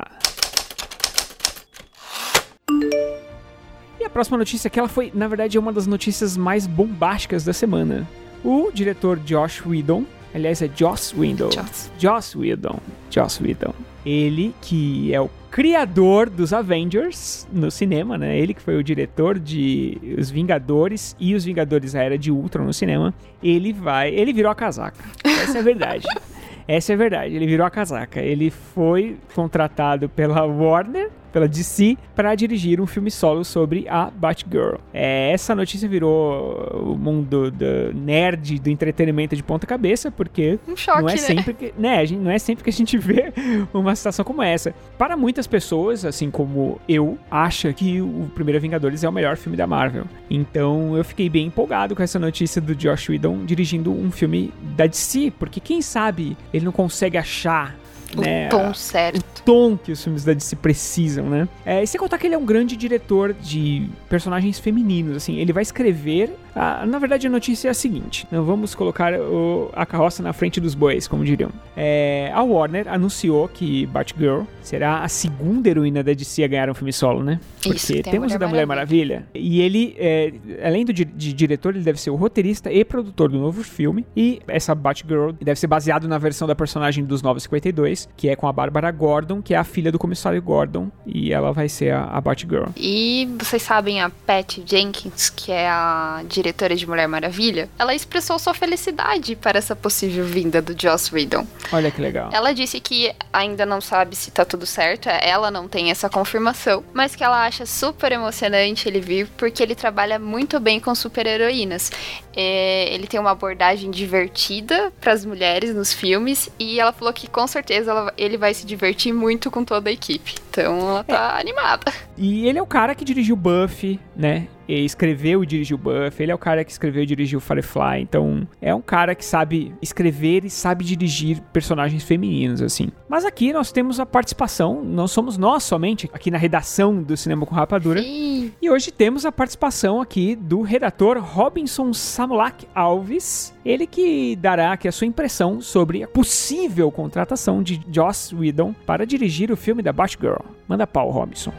Próxima 4.12 4.37
notícia 4.38 4.71
que 4.71 4.78
ela 4.78 4.88
foi, 4.88 5.11
na 5.14 5.26
verdade, 5.26 5.59
uma 5.59 5.73
das 5.73 5.87
notícias 5.87 6.37
mais 6.37 6.66
bombásticas 6.66 7.45
da 7.45 7.52
semana. 7.52 8.07
O 8.45 8.71
diretor 8.73 9.19
Josh 9.19 9.64
Whedon, 9.64 10.04
aliás 10.35 10.61
é 10.62 10.71
Joss 10.75 11.14
Whedon. 11.19 11.50
Joss. 11.50 11.90
Joss 11.99 12.38
Whedon. 12.38 12.78
Joss 13.11 13.42
Whedon. 13.42 13.75
Ele 14.04 14.54
que 14.61 15.14
é 15.14 15.21
o 15.21 15.31
criador 15.50 16.28
dos 16.28 16.52
Avengers 16.52 17.47
no 17.52 17.71
cinema, 17.71 18.19
né? 18.19 18.37
Ele 18.37 18.52
que 18.52 18.61
foi 18.61 18.76
o 18.76 18.83
diretor 18.83 19.38
de 19.38 20.16
Os 20.19 20.31
Vingadores 20.31 21.16
e 21.21 21.35
Os 21.35 21.45
Vingadores 21.45 21.95
a 21.95 22.02
Era 22.02 22.19
de 22.19 22.31
Ultron 22.31 22.64
no 22.64 22.73
cinema. 22.73 23.14
Ele 23.42 23.73
vai, 23.73 24.12
ele 24.12 24.33
virou 24.33 24.50
a 24.50 24.54
casaca. 24.54 25.04
Essa 25.25 25.59
é 25.59 25.61
a 25.61 25.64
verdade. 25.64 26.07
Essa 26.66 26.92
é 26.92 26.95
a 26.95 26.99
verdade, 26.99 27.35
ele 27.35 27.47
virou 27.47 27.66
a 27.66 27.71
casaca. 27.71 28.21
Ele 28.21 28.50
foi 28.50 29.16
contratado 29.35 30.09
pela 30.09 30.45
Warner 30.45 31.11
pela 31.33 31.49
DC 31.49 31.97
para 32.15 32.35
dirigir 32.35 32.81
um 32.81 32.87
filme 32.87 33.11
solo 33.11 33.45
sobre 33.45 33.89
a 33.89 34.11
Batgirl. 34.11 34.77
É, 34.93 35.33
essa 35.33 35.55
notícia 35.55 35.89
virou 35.89 36.93
o 36.93 36.97
mundo 36.97 37.51
do 37.51 37.95
nerd 37.95 38.59
do 38.59 38.71
entretenimento 38.71 39.35
de 39.35 39.43
ponta 39.43 39.67
cabeça, 39.67 40.11
porque 40.11 40.59
um 40.69 40.77
choque, 40.77 41.03
não 41.03 41.09
é 41.09 41.12
né? 41.12 41.19
sempre 41.19 41.55
que, 41.55 41.75
né, 41.79 42.05
não 42.12 42.31
é 42.31 42.39
sempre 42.39 42.65
que 42.65 42.71
a 42.71 42.73
gente 42.73 42.97
vê 42.99 43.33
uma 43.73 43.95
situação 43.95 44.25
como 44.25 44.43
essa. 44.43 44.75
Para 44.99 45.17
muitas 45.17 45.47
pessoas, 45.47 46.05
assim 46.05 46.31
como 46.31 46.81
eu, 46.89 47.19
acha 47.31 47.73
que 47.73 48.01
o 48.01 48.31
Primeiro 48.35 48.61
Vingadores 48.61 49.03
é 49.03 49.09
o 49.09 49.12
melhor 49.12 49.37
filme 49.37 49.57
da 49.57 49.67
Marvel. 49.67 50.05
Então 50.31 50.97
eu 50.97 51.05
fiquei 51.05 51.29
bem 51.29 51.47
empolgado 51.47 51.97
com 51.97 52.03
essa 52.03 52.19
notícia 52.19 52.61
do 52.61 52.75
Josh 52.75 53.09
Whedon 53.09 53.45
dirigindo 53.45 53.93
um 53.93 54.11
filme 54.11 54.53
da 54.77 54.87
DC, 54.87 55.33
porque 55.39 55.61
quem 55.61 55.81
sabe 55.81 56.37
ele 56.53 56.65
não 56.65 56.73
consegue 56.73 57.17
achar 57.17 57.77
o 58.16 58.21
né, 58.21 58.49
tom 58.49 58.73
certo. 58.75 59.40
O 59.40 59.42
tom 59.45 59.76
que 59.76 59.92
os 59.92 60.02
filmes 60.02 60.25
da 60.25 60.33
DC 60.33 60.57
precisam, 60.57 61.28
né? 61.28 61.49
É, 61.64 61.83
e 61.83 61.87
sem 61.87 61.99
contar 61.99 62.19
que 62.19 62.26
ele 62.26 62.35
é 62.35 62.38
um 62.38 62.45
grande 62.45 62.76
diretor 62.76 63.33
de 63.33 63.88
personagens 64.09 64.59
femininos, 64.59 65.16
assim, 65.16 65.37
ele 65.37 65.52
vai 65.52 65.62
escrever. 65.62 66.31
A, 66.54 66.85
na 66.85 66.99
verdade, 66.99 67.26
a 67.26 67.31
notícia 67.31 67.69
é 67.69 67.71
a 67.71 67.75
seguinte: 67.75 68.26
não 68.31 68.45
vamos 68.45 68.75
colocar 68.75 69.14
o, 69.14 69.71
a 69.73 69.87
carroça 69.87 70.23
na 70.23 70.33
frente 70.33 70.61
dos 70.61 70.75
bois, 70.75 71.09
como 71.09 71.25
diriam. 71.25 71.50
É, 71.76 72.31
a 72.35 72.42
Warner 72.42 72.88
anunciou 72.88 73.49
que 73.49 73.87
Batgirl 73.87 74.42
será 74.61 75.02
a 75.02 75.09
segunda 75.09 75.69
heroína 75.69 76.02
da 76.02 76.12
DC 76.12 76.45
a 76.45 76.49
ganhar 76.49 76.71
um 76.71 76.75
filme 76.75 76.92
solo, 76.92 77.23
né? 77.23 77.40
Porque 77.62 77.76
Isso, 77.76 78.02
temos 78.02 78.35
o 78.35 78.38
da 78.38 78.47
Mulher 78.47 78.66
Maravilha. 78.66 79.26
E 79.35 79.61
ele, 79.61 79.97
é, 79.99 80.33
além 80.62 80.85
do, 80.85 80.92
de 80.92 81.04
diretor, 81.04 81.75
ele 81.75 81.85
deve 81.85 82.00
ser 82.00 82.11
o 82.11 82.16
roteirista 82.16 82.71
e 82.71 82.85
produtor 82.85 83.31
do 83.31 83.38
novo 83.38 83.62
filme. 83.62 84.04
E 84.16 84.40
essa 84.47 84.75
Batgirl 84.75 85.33
deve 85.40 85.59
ser 85.59 85.66
baseado 85.66 86.07
na 86.07 86.19
versão 86.19 86.47
da 86.47 86.54
personagem 86.54 87.04
dos 87.04 87.23
952, 87.23 88.01
que 88.16 88.28
é 88.28 88.37
com 88.37 88.47
a 88.47 88.52
Bárbara 88.52 88.90
Gordon, 88.90 89.42
que 89.42 89.54
é 89.54 89.56
a 89.56 89.64
filha 89.64 89.92
do 89.92 89.99
comissário 89.99 90.40
Gordon. 90.40 90.90
E 91.06 91.32
ela 91.32 91.52
vai 91.52 91.68
ser 91.68 91.92
a, 91.94 92.04
a 92.04 92.21
Batgirl. 92.21 92.71
E 92.76 93.28
vocês 93.38 93.62
sabem 93.62 94.00
a 94.00 94.11
Pat 94.11 94.59
Jenkins, 94.64 95.30
que 95.30 95.52
é 95.52 95.68
a 95.68 96.23
diretora 96.28 96.75
de 96.76 96.87
Mulher 96.87 97.09
Maravilha? 97.09 97.68
Ela 97.78 97.94
expressou 97.94 98.38
sua 98.38 98.54
felicidade 98.54 99.37
para 99.37 99.59
essa 99.59 99.75
possível 99.75 100.25
vinda 100.25 100.62
do 100.62 100.75
Joss 100.80 101.14
Whedon. 101.14 101.47
Olha 101.73 101.90
que 101.90 102.00
legal. 102.00 102.30
Ela 102.32 102.52
disse 102.52 102.80
que 102.80 103.12
ainda 103.32 103.66
não 103.66 103.80
sabe 103.80 104.16
se 104.16 104.30
tá 104.30 104.44
tudo 104.44 104.66
certo, 104.66 105.09
ela 105.09 105.50
não 105.50 105.68
tem 105.68 105.90
essa 105.90 106.09
confirmação, 106.09 106.82
mas 106.92 107.14
que 107.14 107.25
ela 107.25 107.44
acha 107.44 107.66
super 107.66 108.12
emocionante 108.12 108.88
ele 108.88 109.00
vir 109.00 109.28
porque 109.37 109.62
ele 109.62 109.75
trabalha 109.75 110.18
muito 110.18 110.59
bem 110.61 110.80
com 110.80 110.94
super-heroínas. 110.94 111.90
É, 112.35 112.92
ele 112.92 113.06
tem 113.06 113.21
uma 113.21 113.32
abordagem 113.32 113.90
divertida 113.90 114.92
para 115.00 115.12
as 115.12 115.25
mulheres 115.25 115.75
nos 115.75 115.92
filmes 115.92 116.49
e 116.59 116.80
ela 116.80 116.92
falou 116.92 117.12
que 117.12 117.28
com 117.28 117.47
certeza 117.47 117.91
ela, 117.99 118.14
ele 118.16 118.37
vai 118.37 118.52
se 118.54 118.66
divertir 118.66 119.12
muito 119.12 119.50
com 119.50 119.64
toda 119.64 119.90
a 119.90 119.92
equipe. 119.92 120.34
Então 120.50 120.90
ela 120.90 121.04
tá 121.04 121.34
é. 121.37 121.40
animada. 121.40 121.92
E 122.16 122.46
ele 122.49 122.58
é 122.58 122.62
o 122.62 122.66
cara 122.66 122.94
que 122.94 123.04
dirigiu 123.04 123.37
Buffy, 123.37 124.00
né? 124.16 124.49
Escreveu 124.69 125.42
e 125.42 125.47
dirigiu 125.47 125.78
Buffy, 125.78 126.23
ele 126.23 126.33
é 126.33 126.35
o 126.35 126.38
cara 126.38 126.64
que 126.64 126.71
escreveu 126.71 127.02
e 127.02 127.07
dirigiu 127.07 127.40
Firefly, 127.40 128.02
então 128.02 128.47
é 128.61 128.75
um 128.75 128.81
cara 128.81 129.14
que 129.14 129.25
sabe 129.25 129.75
escrever 129.81 130.45
e 130.45 130.50
sabe 130.50 130.85
dirigir 130.85 131.40
personagens 131.52 132.02
femininos, 132.02 132.62
assim. 132.62 132.90
Mas 133.09 133.25
aqui 133.25 133.52
nós 133.52 133.73
temos 133.73 134.00
a 134.00 134.07
participação, 134.07 134.83
não 134.83 135.07
somos 135.07 135.37
nós 135.37 135.62
somente, 135.62 136.09
aqui 136.12 136.31
na 136.31 136.38
redação 136.38 137.02
do 137.02 137.16
Cinema 137.16 137.47
com 137.47 137.54
Rapadura. 137.54 138.02
Sim. 138.02 138.52
E 138.61 138.71
hoje 138.71 138.90
temos 138.90 139.26
a 139.26 139.33
participação 139.33 140.00
aqui 140.00 140.35
do 140.35 140.62
redator 140.62 141.19
Robinson 141.19 141.92
Samulak 141.92 142.66
Alves, 142.75 143.54
ele 143.64 143.87
que 143.87 144.37
dará 144.37 144.73
aqui 144.73 144.88
a 144.88 144.92
sua 144.92 145.07
impressão 145.07 145.61
sobre 145.61 146.02
a 146.02 146.09
possível 146.09 146.90
contratação 146.90 147.62
de 147.62 147.81
Joss 147.90 148.35
Whedon 148.35 148.75
para 148.87 149.07
dirigir 149.07 149.50
o 149.50 149.57
filme 149.57 149.83
da 149.83 149.92
Batgirl. 149.92 150.45
Manda 150.69 150.87
pau, 150.87 151.11
Robinson. 151.11 151.52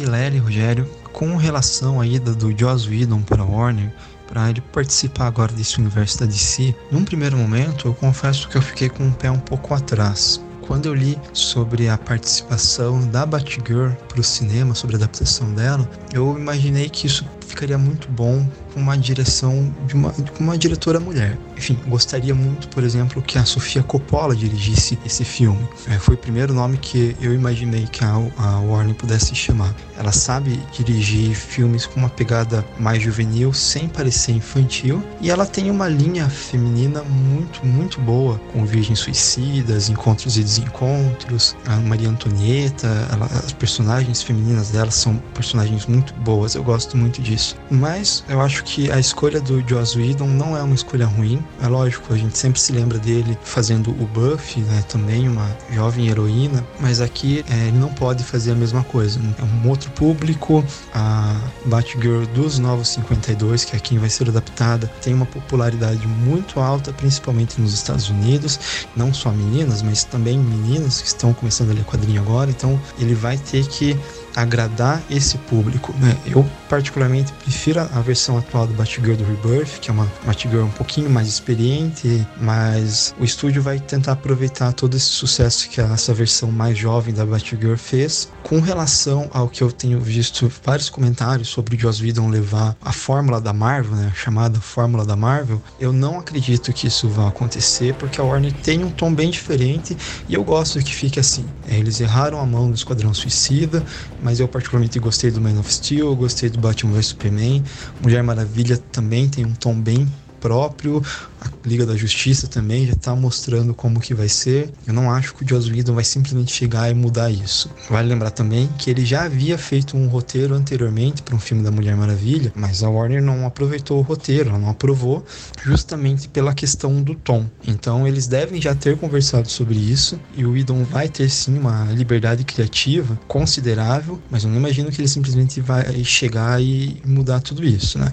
E 0.00 0.02
aí, 0.02 0.08
Lélia 0.08 0.38
e 0.38 0.40
Rogério, 0.40 0.90
com 1.12 1.36
relação 1.36 2.00
à 2.00 2.06
ida 2.06 2.32
do 2.32 2.58
Joss 2.58 2.88
Whedon 2.88 3.20
para 3.20 3.44
Warner, 3.44 3.92
para 4.26 4.48
ele 4.48 4.62
participar 4.62 5.26
agora 5.26 5.52
desse 5.52 5.78
universo 5.78 6.20
da 6.20 6.26
DC, 6.26 6.74
num 6.90 7.04
primeiro 7.04 7.36
momento 7.36 7.88
eu 7.88 7.92
confesso 7.92 8.48
que 8.48 8.56
eu 8.56 8.62
fiquei 8.62 8.88
com 8.88 9.06
o 9.06 9.12
pé 9.12 9.30
um 9.30 9.38
pouco 9.38 9.74
atrás. 9.74 10.40
Quando 10.62 10.86
eu 10.86 10.94
li 10.94 11.18
sobre 11.34 11.90
a 11.90 11.98
participação 11.98 13.06
da 13.08 13.26
Batgirl 13.26 13.90
para 14.08 14.20
o 14.20 14.24
cinema, 14.24 14.74
sobre 14.74 14.96
a 14.96 14.98
adaptação 14.98 15.52
dela, 15.52 15.86
eu 16.14 16.34
imaginei 16.38 16.88
que 16.88 17.06
isso 17.06 17.26
ficaria 17.46 17.76
muito 17.76 18.08
bom 18.08 18.48
com 18.72 18.80
uma 18.80 18.96
direção 18.96 19.72
de 19.86 19.94
uma, 19.94 20.12
de 20.12 20.30
uma 20.40 20.56
diretora 20.56 21.00
mulher. 21.00 21.36
Enfim, 21.56 21.78
gostaria 21.86 22.34
muito, 22.34 22.68
por 22.68 22.82
exemplo, 22.82 23.20
que 23.22 23.38
a 23.38 23.44
Sofia 23.44 23.82
Coppola 23.82 24.34
dirigisse 24.34 24.98
esse 25.04 25.24
filme. 25.24 25.60
É, 25.88 25.98
foi 25.98 26.14
o 26.14 26.18
primeiro 26.18 26.54
nome 26.54 26.78
que 26.78 27.16
eu 27.20 27.34
imaginei 27.34 27.86
que 27.86 28.04
a, 28.04 28.10
a 28.38 28.60
Warner 28.60 28.94
pudesse 28.94 29.34
chamar. 29.34 29.74
Ela 29.98 30.12
sabe 30.12 30.58
dirigir 30.72 31.34
filmes 31.34 31.86
com 31.86 32.00
uma 32.00 32.08
pegada 32.08 32.64
mais 32.78 33.02
juvenil, 33.02 33.52
sem 33.52 33.88
parecer 33.88 34.32
infantil, 34.32 35.02
e 35.20 35.30
ela 35.30 35.44
tem 35.44 35.70
uma 35.70 35.88
linha 35.88 36.28
feminina 36.28 37.02
muito, 37.02 37.64
muito 37.66 38.00
boa, 38.00 38.40
com 38.52 38.64
Virgens 38.64 39.00
Suicidas, 39.00 39.88
Encontros 39.88 40.36
e 40.36 40.42
Desencontros, 40.42 41.56
a 41.66 41.76
Maria 41.76 42.08
Antonieta, 42.08 42.88
ela, 43.12 43.26
as 43.26 43.52
personagens 43.52 44.22
femininas 44.22 44.70
dela 44.70 44.90
são 44.90 45.16
personagens 45.34 45.86
muito 45.86 46.14
boas, 46.14 46.54
eu 46.54 46.62
gosto 46.62 46.96
muito 46.96 47.20
disso. 47.20 47.56
Mas 47.70 48.24
eu 48.28 48.40
acho 48.40 48.59
que 48.62 48.90
a 48.90 48.98
escolha 48.98 49.40
do 49.40 49.62
Joss 49.68 49.98
Whedon 49.98 50.28
não 50.28 50.56
é 50.56 50.62
uma 50.62 50.74
escolha 50.74 51.06
ruim. 51.06 51.42
É 51.62 51.66
lógico, 51.66 52.12
a 52.12 52.16
gente 52.16 52.36
sempre 52.36 52.60
se 52.60 52.72
lembra 52.72 52.98
dele 52.98 53.36
fazendo 53.42 53.90
o 53.90 54.06
Buffy, 54.06 54.62
né, 54.62 54.84
também 54.88 55.28
uma 55.28 55.48
jovem 55.72 56.08
heroína, 56.08 56.64
mas 56.78 57.00
aqui 57.00 57.44
é, 57.48 57.68
ele 57.68 57.78
não 57.78 57.92
pode 57.92 58.24
fazer 58.24 58.52
a 58.52 58.54
mesma 58.54 58.82
coisa. 58.84 59.20
É 59.38 59.42
um 59.42 59.68
outro 59.68 59.90
público, 59.92 60.64
a 60.94 61.36
Batgirl 61.66 62.24
dos 62.34 62.58
Novos 62.58 62.88
52, 62.88 63.64
que 63.64 63.76
é 63.76 63.78
quem 63.78 63.98
vai 63.98 64.08
ser 64.08 64.28
adaptada, 64.28 64.86
tem 65.02 65.14
uma 65.14 65.26
popularidade 65.26 66.06
muito 66.06 66.60
alta, 66.60 66.92
principalmente 66.92 67.60
nos 67.60 67.72
Estados 67.72 68.08
Unidos, 68.08 68.86
não 68.96 69.12
só 69.12 69.30
meninas, 69.30 69.82
mas 69.82 70.04
também 70.04 70.38
meninas 70.38 71.00
que 71.00 71.08
estão 71.08 71.32
começando 71.32 71.70
a 71.70 71.74
ler 71.74 71.84
quadrinho 71.84 72.20
agora, 72.20 72.50
então 72.50 72.80
ele 72.98 73.14
vai 73.14 73.36
ter 73.36 73.66
que 73.66 73.96
agradar 74.34 75.02
esse 75.10 75.38
público, 75.38 75.94
né? 75.98 76.16
Eu 76.26 76.48
particularmente 76.68 77.32
prefiro 77.32 77.80
a 77.80 78.00
versão 78.00 78.38
atual 78.38 78.66
do 78.66 78.74
Batgirl 78.74 79.16
do 79.16 79.24
Rebirth, 79.24 79.80
que 79.80 79.90
é 79.90 79.92
uma 79.92 80.10
Batgirl 80.24 80.64
um 80.64 80.70
pouquinho 80.70 81.10
mais 81.10 81.28
experiente, 81.28 82.26
mas 82.40 83.14
o 83.18 83.24
estúdio 83.24 83.62
vai 83.62 83.78
tentar 83.78 84.12
aproveitar 84.12 84.72
todo 84.72 84.96
esse 84.96 85.06
sucesso 85.06 85.68
que 85.68 85.80
essa 85.80 86.14
versão 86.14 86.50
mais 86.50 86.78
jovem 86.78 87.12
da 87.12 87.26
Batgirl 87.26 87.76
fez. 87.76 88.30
Com 88.42 88.60
relação 88.60 89.28
ao 89.32 89.48
que 89.48 89.62
eu 89.62 89.70
tenho 89.72 90.00
visto 90.00 90.50
vários 90.64 90.88
comentários 90.88 91.48
sobre 91.48 91.76
o 91.76 91.78
Joss 91.78 92.02
Whedon 92.02 92.28
levar 92.28 92.76
a 92.82 92.92
fórmula 92.92 93.40
da 93.40 93.52
Marvel, 93.52 93.96
né, 93.96 94.10
a 94.12 94.16
chamada 94.16 94.60
fórmula 94.60 95.04
da 95.04 95.16
Marvel, 95.16 95.60
eu 95.78 95.92
não 95.92 96.18
acredito 96.18 96.72
que 96.72 96.86
isso 96.86 97.08
vá 97.08 97.28
acontecer, 97.28 97.94
porque 97.94 98.20
a 98.20 98.24
Warner 98.24 98.52
tem 98.52 98.84
um 98.84 98.90
tom 98.90 99.12
bem 99.12 99.30
diferente 99.30 99.96
e 100.28 100.34
eu 100.34 100.44
gosto 100.44 100.78
que 100.80 100.94
fique 100.94 101.18
assim. 101.18 101.44
É, 101.68 101.76
eles 101.76 102.00
erraram 102.00 102.40
a 102.40 102.46
mão 102.46 102.68
no 102.68 102.74
Esquadrão 102.74 103.12
Suicida, 103.12 103.84
mas 104.22 104.40
eu 104.40 104.48
particularmente 104.48 104.98
gostei 104.98 105.30
do 105.30 105.40
Man 105.40 105.58
of 105.58 105.72
Steel, 105.72 106.14
gostei 106.14 106.50
do 106.50 106.58
Batman 106.58 106.92
vs 106.92 107.06
Superman. 107.06 107.62
Mulher 108.02 108.22
Maravilha 108.22 108.76
também 108.92 109.28
tem 109.28 109.44
um 109.44 109.54
tom 109.54 109.80
bem 109.80 110.08
próprio. 110.40 111.02
A 111.40 111.48
Liga 111.64 111.86
da 111.86 111.96
Justiça 111.96 112.48
também 112.48 112.86
já 112.86 112.92
está 112.92 113.14
mostrando 113.14 113.74
como 113.74 114.00
que 114.00 114.14
vai 114.14 114.28
ser. 114.28 114.70
Eu 114.86 114.92
não 114.92 115.10
acho 115.10 115.34
que 115.34 115.44
o 115.44 115.48
Joss 115.48 115.70
Whedon 115.70 115.94
vai 115.94 116.04
simplesmente 116.04 116.52
chegar 116.52 116.90
e 116.90 116.94
mudar 116.94 117.30
isso. 117.30 117.70
Vale 117.88 118.08
lembrar 118.08 118.30
também 118.30 118.68
que 118.78 118.90
ele 118.90 119.04
já 119.04 119.24
havia 119.24 119.56
feito 119.56 119.96
um 119.96 120.08
roteiro 120.08 120.54
anteriormente 120.54 121.22
para 121.22 121.34
um 121.34 121.38
filme 121.38 121.62
da 121.62 121.70
Mulher 121.70 121.96
Maravilha, 121.96 122.52
mas 122.54 122.82
a 122.82 122.88
Warner 122.88 123.22
não 123.22 123.46
aproveitou 123.46 123.98
o 123.98 124.02
roteiro, 124.02 124.50
ela 124.50 124.58
não 124.58 124.70
aprovou, 124.70 125.24
justamente 125.62 126.28
pela 126.28 126.54
questão 126.54 127.02
do 127.02 127.14
tom. 127.14 127.46
Então 127.66 128.06
eles 128.06 128.26
devem 128.26 128.60
já 128.60 128.74
ter 128.74 128.96
conversado 128.96 129.48
sobre 129.48 129.76
isso 129.78 130.18
e 130.36 130.44
o 130.44 130.52
Whedon 130.52 130.84
vai 130.84 131.08
ter 131.08 131.28
sim 131.28 131.58
uma 131.58 131.84
liberdade 131.92 132.44
criativa 132.44 133.18
considerável, 133.28 134.20
mas 134.30 134.44
eu 134.44 134.50
não 134.50 134.56
imagino 134.56 134.90
que 134.90 135.00
ele 135.00 135.08
simplesmente 135.08 135.60
vai 135.60 136.02
chegar 136.04 136.62
e 136.62 137.00
mudar 137.04 137.40
tudo 137.40 137.64
isso, 137.64 137.98
né? 137.98 138.12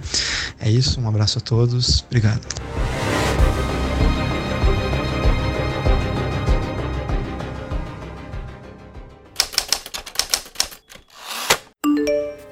É 0.59 0.69
isso, 0.69 0.99
um 0.99 1.07
abraço 1.07 1.37
a 1.37 1.41
todos. 1.41 2.05
Obrigado. 2.17 2.41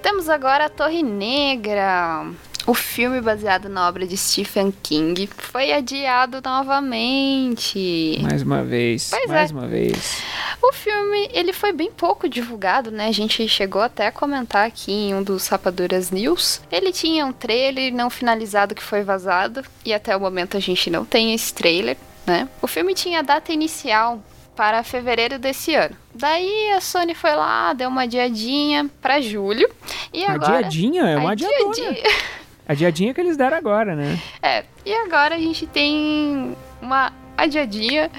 Temos 0.04 0.30
agora 0.30 0.66
a 0.66 0.70
Torre 0.70 1.02
Negra. 1.02 2.28
O 2.68 2.76
filme 2.76 3.22
baseado 3.22 3.68
na 3.68 3.88
obra 3.88 4.06
de 4.06 4.16
Stephen 4.16 4.72
King 4.84 5.28
foi 5.36 5.74
adiado 5.74 6.42
novamente. 6.44 8.20
Mais 8.22 8.44
uma 8.44 8.63
vez. 8.63 9.10
Pois 9.10 9.28
mais 9.28 9.50
é. 9.50 9.54
uma 9.54 9.68
vez. 9.68 10.24
O 10.67 10.73
filme, 10.73 11.30
ele 11.32 11.54
foi 11.54 11.71
bem 11.71 11.91
pouco 11.91 12.28
divulgado, 12.28 12.89
né? 12.89 13.08
A 13.08 13.12
gente 13.12 13.47
chegou 13.47 13.84
até 13.84 14.08
a 14.08 14.12
comentar 14.12 14.65
aqui 14.65 14.91
em 14.91 15.13
um 15.13 15.21
dos 15.21 15.47
Rapaduras 15.47 16.10
News. 16.10 16.60
Ele 16.71 16.91
tinha 16.91 17.23
um 17.23 17.32
trailer 17.32 17.93
não 17.93 18.10
finalizado 18.10 18.73
que 18.73 18.82
foi 18.82 19.04
vazado, 19.04 19.63
e 19.86 19.93
até 19.93 20.17
o 20.17 20.19
momento 20.19 20.58
a 20.58 20.60
gente 20.60 20.89
não 20.89 21.06
tem 21.06 21.36
esse 21.36 21.54
trailer, 21.54 21.95
né? 22.25 22.49
O 22.63 22.67
filme 22.67 22.95
tinha 22.95 23.21
data 23.21 23.54
inicial 23.54 24.19
para 24.56 24.82
fevereiro 24.84 25.38
desse 25.38 25.75
ano. 25.75 25.95
Daí 26.15 26.71
a 26.71 26.82
Sony 26.82 27.13
foi 27.13 27.36
lá, 27.36 27.71
deu 27.73 27.88
uma 27.88 28.01
adiadinha 28.04 28.89
para 28.99 29.21
julho, 29.21 29.69
e 30.12 30.23
Uma 30.23 30.34
agora... 30.34 30.58
adiadinha, 30.58 31.04
é 31.04 31.17
uma 31.17 31.34
adiadona. 31.34 31.69
Adiadinha. 31.69 32.04
Adiadinha 32.67 33.13
que 33.13 33.21
eles 33.21 33.38
deram 33.38 33.56
agora, 33.58 33.95
né? 33.95 34.19
É, 34.41 34.63
e 34.84 34.91
agora 34.95 35.36
a 35.36 35.39
gente 35.39 35.67
tem 35.67 36.56
uma 36.82 37.13
adiadinha 37.38 38.12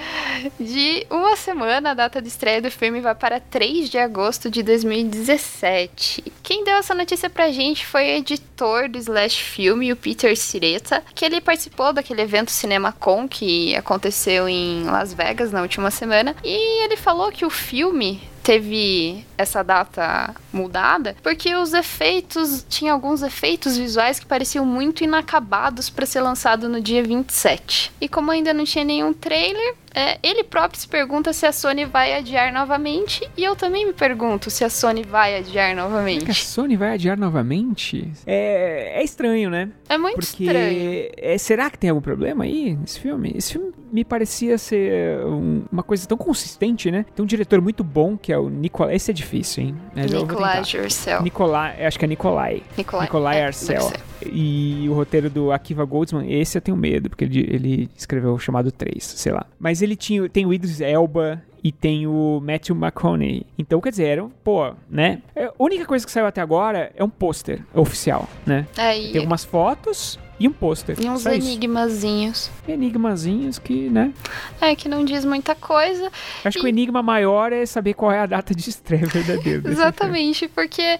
de 0.59 1.05
uma 1.09 1.35
semana. 1.35 1.91
A 1.91 1.93
data 1.93 2.21
de 2.21 2.27
estreia 2.27 2.61
do 2.61 2.71
filme 2.71 3.01
vai 3.01 3.15
para 3.15 3.39
3 3.39 3.89
de 3.89 3.97
agosto 3.97 4.49
de 4.49 4.63
2017. 4.63 6.23
Quem 6.43 6.63
deu 6.63 6.75
essa 6.75 6.93
notícia 6.93 7.29
pra 7.29 7.51
gente 7.51 7.85
foi 7.85 8.03
o 8.03 8.17
editor 8.17 8.89
do 8.89 8.97
Slash 8.97 9.41
Filme, 9.41 9.91
o 9.91 9.95
Peter 9.95 10.35
Sireta, 10.37 11.03
que 11.13 11.25
ele 11.25 11.41
participou 11.41 11.93
daquele 11.93 12.21
evento 12.21 12.51
CinemaCon 12.51 13.27
que 13.27 13.75
aconteceu 13.75 14.47
em 14.47 14.83
Las 14.85 15.13
Vegas 15.13 15.51
na 15.51 15.61
última 15.61 15.91
semana. 15.91 16.35
E 16.43 16.83
ele 16.83 16.97
falou 16.97 17.31
que 17.31 17.45
o 17.45 17.49
filme 17.49 18.21
teve 18.47 19.25
essa 19.37 19.61
data 19.61 20.33
mudada 20.53 21.17
porque 21.21 21.53
os 21.53 21.73
efeitos 21.73 22.65
tinha 22.69 22.93
alguns 22.93 23.21
efeitos 23.21 23.77
visuais 23.77 24.21
que 24.21 24.25
pareciam 24.25 24.65
muito 24.65 25.03
inacabados 25.03 25.89
para 25.89 26.05
ser 26.05 26.21
lançado 26.21 26.69
no 26.69 26.79
dia 26.79 27.03
27. 27.03 27.91
E 27.99 28.07
como 28.07 28.31
ainda 28.31 28.53
não 28.53 28.63
tinha 28.63 28.85
nenhum 28.85 29.11
trailer, 29.11 29.75
é, 29.93 30.17
ele 30.23 30.45
próprio 30.45 30.79
se 30.79 30.87
pergunta 30.87 31.33
se 31.33 31.45
a 31.45 31.51
Sony 31.51 31.83
vai 31.83 32.13
adiar 32.13 32.53
novamente 32.53 33.29
e 33.35 33.43
eu 33.43 33.53
também 33.53 33.85
me 33.85 33.91
pergunto 33.91 34.49
se 34.49 34.63
a 34.63 34.69
Sony 34.69 35.03
vai 35.03 35.37
adiar 35.37 35.73
Que 35.73 35.79
a 35.79 35.83
novamente. 35.83 36.33
Sony 36.45 36.77
vai 36.77 36.93
adiar 36.93 37.17
novamente? 37.17 38.09
É, 38.25 39.01
é 39.01 39.03
estranho, 39.03 39.49
né? 39.49 39.69
É 39.89 39.97
muito 39.97 40.15
Porque 40.15 40.43
estranho. 40.45 41.09
é, 41.17 41.37
será 41.37 41.69
que 41.69 41.77
tem 41.77 41.89
algum 41.89 42.01
problema 42.01 42.45
aí 42.45 42.77
nesse 42.77 42.97
filme? 42.99 43.33
Esse 43.35 43.53
filme 43.53 43.73
me 43.91 44.03
parecia 44.03 44.57
ser 44.57 45.19
um- 45.25 45.63
uma 45.71 45.83
coisa 45.83 46.07
tão 46.07 46.17
consistente, 46.17 46.89
né? 46.91 47.05
Tem 47.15 47.23
um 47.23 47.27
diretor 47.27 47.61
muito 47.61 47.83
bom 47.83 48.17
que 48.17 48.31
é 48.31 48.37
o 48.37 48.49
Nicolai. 48.49 48.95
Esse 48.95 49.11
é 49.11 49.13
difícil, 49.13 49.63
hein? 49.63 49.75
Mas 49.95 50.11
Nicolai 50.11 50.63
tentar. 50.63 51.23
Nicolai. 51.23 51.85
Acho 51.85 51.99
que 51.99 52.05
é 52.05 52.07
Nicolai. 52.07 52.63
Nicolai, 52.77 53.05
Nicolai 53.05 53.39
é, 53.39 53.45
Arcel. 53.45 53.91
E 54.25 54.87
o 54.89 54.93
roteiro 54.93 55.29
do 55.29 55.51
Akiva 55.51 55.85
Goldsman, 55.85 56.31
esse 56.31 56.57
eu 56.57 56.61
tenho 56.61 56.75
medo, 56.77 57.09
porque 57.09 57.23
ele, 57.25 57.39
ele 57.49 57.89
escreveu 57.95 58.33
o 58.33 58.39
chamado 58.39 58.71
3, 58.71 59.03
sei 59.03 59.31
lá. 59.31 59.45
Mas 59.59 59.81
ele 59.81 59.95
tinha, 59.95 60.27
tem 60.27 60.45
o 60.45 60.53
Idris 60.53 60.81
Elba 60.81 61.41
e 61.63 61.71
tem 61.71 62.07
o 62.07 62.41
Matthew 62.43 62.75
McConaughey. 62.75 63.45
Então, 63.57 63.79
quer 63.79 63.89
dizer, 63.91 64.05
era, 64.05 64.25
pô, 64.43 64.73
né? 64.89 65.21
É, 65.35 65.45
A 65.45 65.53
única 65.59 65.85
coisa 65.85 66.05
que 66.05 66.11
saiu 66.11 66.25
até 66.25 66.41
agora 66.41 66.91
é 66.95 67.03
um 67.03 67.09
pôster 67.09 67.61
oficial, 67.73 68.27
né? 68.45 68.65
É, 68.77 68.97
e, 68.99 69.11
Tem 69.11 69.17
algumas 69.19 69.43
fotos 69.43 70.19
e 70.39 70.47
um 70.47 70.51
pôster. 70.51 70.95
e 70.99 71.09
uns 71.09 71.23
Só 71.23 71.31
isso. 71.31 71.47
enigmazinhos. 71.47 72.49
Enigmazinhos 72.67 73.57
que, 73.59 73.89
né? 73.89 74.13
É, 74.61 74.75
que 74.75 74.87
não 74.87 75.03
diz 75.03 75.25
muita 75.25 75.55
coisa. 75.55 76.11
Acho 76.43 76.59
que 76.59 76.65
o 76.65 76.67
enigma 76.67 77.01
maior 77.01 77.51
é 77.51 77.65
saber 77.65 77.93
qual 77.93 78.11
é 78.11 78.19
a 78.19 78.25
data 78.25 78.53
de 78.53 78.69
estreia 78.69 79.05
verdadeira. 79.05 79.69
Exatamente, 79.69 80.47
porque 80.47 80.99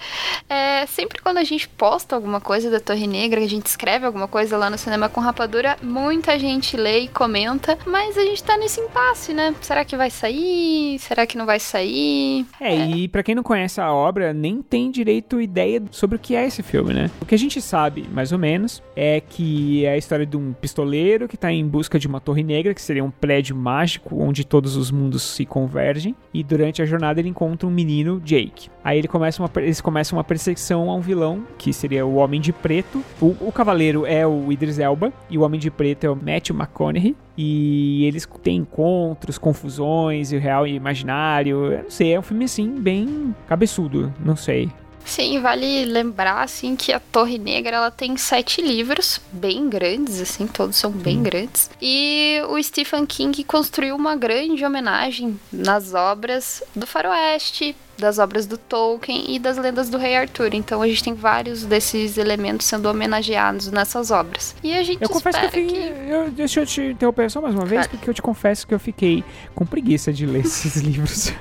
é, 0.50 0.86
sempre 0.88 1.22
quando 1.22 1.38
a 1.38 1.44
gente 1.44 1.68
posta 1.70 2.16
alguma 2.16 2.42
coisa 2.42 2.70
da 2.70 2.80
Torre 2.80 3.08
Negra, 3.08 3.42
a 3.42 3.48
gente 3.48 3.66
escreve 3.68 4.06
alguma 4.06 4.28
coisa 4.28 4.58
lá 4.58 4.70
no 4.70 4.78
Cinema 4.78 5.10
com 5.10 5.22
Rapadura, 5.22 5.78
muita 5.82 6.38
gente 6.40 6.76
lê 6.76 7.02
e 7.02 7.08
comenta, 7.08 7.78
mas 7.86 8.18
a 8.18 8.22
gente 8.22 8.44
tá 8.44 8.58
nesse 8.58 8.80
impasse, 8.80 9.34
né? 9.34 9.54
Será 9.62 9.86
que 9.86 9.96
vai 9.96 10.10
sair? 10.10 10.98
Será 11.00 11.26
que 11.26 11.38
não 11.38 11.46
vai 11.46 11.60
sair? 11.60 12.46
É, 12.60 12.76
e 12.76 13.08
pra 13.08 13.24
quem 13.24 13.36
não 13.36 13.44
conhece 13.44 13.80
a 13.80 13.92
obra, 13.92 14.34
nem 14.34 14.62
tem 14.62 14.90
direito 14.90 15.40
ideia 15.42 15.82
sobre 15.92 16.16
o 16.16 16.20
que 16.20 16.36
é 16.36 16.46
esse 16.46 16.64
filme, 16.64 16.94
né? 16.94 17.12
O 17.22 17.26
que 17.26 17.36
a 17.36 17.40
gente 17.40 17.62
sabe, 17.62 18.08
mais 18.12 18.32
ou 18.32 18.40
menos, 18.40 18.82
é 18.96 19.22
que 19.30 19.86
é 19.86 19.92
a 19.92 19.98
história 19.98 20.26
de 20.26 20.38
um 20.38 20.54
pistoleiro 20.54 21.28
que 21.28 21.38
tá 21.38 21.52
em 21.52 21.66
busca 21.66 22.00
de 22.00 22.08
uma 22.08 22.20
torre 22.20 22.44
negra, 22.44 22.74
que 22.74 22.82
seria 22.82 23.04
um 23.04 23.12
prédio 23.12 23.56
mágico 23.56 24.16
onde 24.22 24.46
todos 24.46 24.76
os 24.76 24.92
mundos 24.92 25.24
se 25.24 25.46
convergem, 25.46 26.16
e 26.34 26.44
durante 26.44 26.82
a 26.82 26.86
jornada 26.86 27.20
ele 27.20 27.30
encontra 27.30 27.68
um 27.68 27.72
menino, 27.72 28.20
Jake. 28.24 28.70
Aí 28.84 28.98
ele 28.98 29.08
começa 29.08 29.42
uma, 29.42 29.50
eles 29.58 29.82
começam 29.82 30.18
uma 30.18 30.24
perseguição 30.24 30.90
a 30.90 30.96
um 30.96 31.02
vilão, 31.02 31.44
que 31.58 31.74
seria 31.74 32.06
o 32.06 32.16
Homem 32.16 32.40
de 32.40 32.54
Preto. 32.54 33.04
O, 33.22 33.36
o 33.42 33.52
cavaleiro 33.52 34.06
é 34.06 34.26
o 34.26 34.52
Idris 34.52 34.80
Elba, 34.80 35.12
e 35.30 35.38
o 35.38 35.42
Homem 35.42 35.60
de 35.60 35.70
Preto 35.70 36.06
é 36.06 36.10
o 36.10 36.16
Matthew 36.16 36.56
McConaughey. 36.56 37.16
E 37.38 38.06
eles 38.06 38.28
têm 38.42 38.58
encontros, 38.58 39.38
confusões, 39.38 40.32
o 40.32 40.38
real 40.40 40.66
e 40.66 40.74
imaginário. 40.74 41.74
Eu 41.74 41.84
não 41.84 41.90
sei, 41.90 42.14
é 42.14 42.20
um 42.20 42.24
filme 42.24 42.46
assim, 42.46 42.82
bem 42.82 43.36
cabeçudo, 43.48 44.12
não 44.24 44.36
sei. 44.36 44.70
Sim, 45.08 45.40
vale 45.42 45.86
lembrar, 45.86 46.44
assim, 46.44 46.76
que 46.76 46.92
a 46.94 47.00
Torre 47.00 47.38
Negra, 47.38 47.78
ela 47.78 47.90
tem 47.92 48.16
sete 48.18 48.62
livros, 48.62 49.20
bem 49.32 49.70
grandes, 49.70 50.20
assim, 50.22 50.46
todos 50.46 50.76
são 50.76 50.92
bem 50.92 51.24
grandes. 51.24 51.70
E 51.82 52.42
o 52.50 52.62
Stephen 52.62 53.06
King 53.06 53.44
construiu 53.46 53.96
uma 53.96 54.16
grande 54.16 54.64
homenagem 54.66 55.40
nas 55.52 55.94
obras 55.94 56.62
do 56.76 56.86
faroeste, 56.86 57.76
das 57.98 58.20
obras 58.20 58.46
do 58.46 58.58
Tolkien 58.60 59.34
e 59.34 59.40
das 59.40 59.58
lendas 59.58 59.90
do 59.90 59.98
Rei 59.98 60.16
Arthur. 60.16 60.54
Então 60.54 60.82
a 60.84 60.88
gente 60.88 61.04
tem 61.04 61.14
vários 61.16 61.64
desses 61.64 62.18
elementos 62.18 62.68
sendo 62.68 62.88
homenageados 62.88 63.72
nessas 63.72 64.12
obras. 64.12 64.56
E 64.64 64.72
a 64.78 64.84
gente 64.84 65.02
Eu 65.02 65.10
confesso 65.10 65.40
que 65.40 65.46
eu 65.46 65.50
fiquei. 65.50 65.68
que... 65.92 66.10
Eu, 66.12 66.30
deixa 66.30 66.60
eu 66.60 66.66
te 66.68 66.82
interromper 66.82 67.32
só 67.32 67.42
mais 67.42 67.56
uma 67.56 67.66
vez, 67.66 67.82
Claro. 67.88 67.90
porque 67.98 68.10
eu 68.10 68.14
te 68.14 68.22
confesso 68.22 68.68
que 68.68 68.74
eu 68.74 68.80
fiquei 68.80 69.24
com 69.56 69.66
preguiça 69.66 70.14
de 70.14 70.28
ler 70.28 70.42
esses 70.46 70.76
livros. 70.76 71.32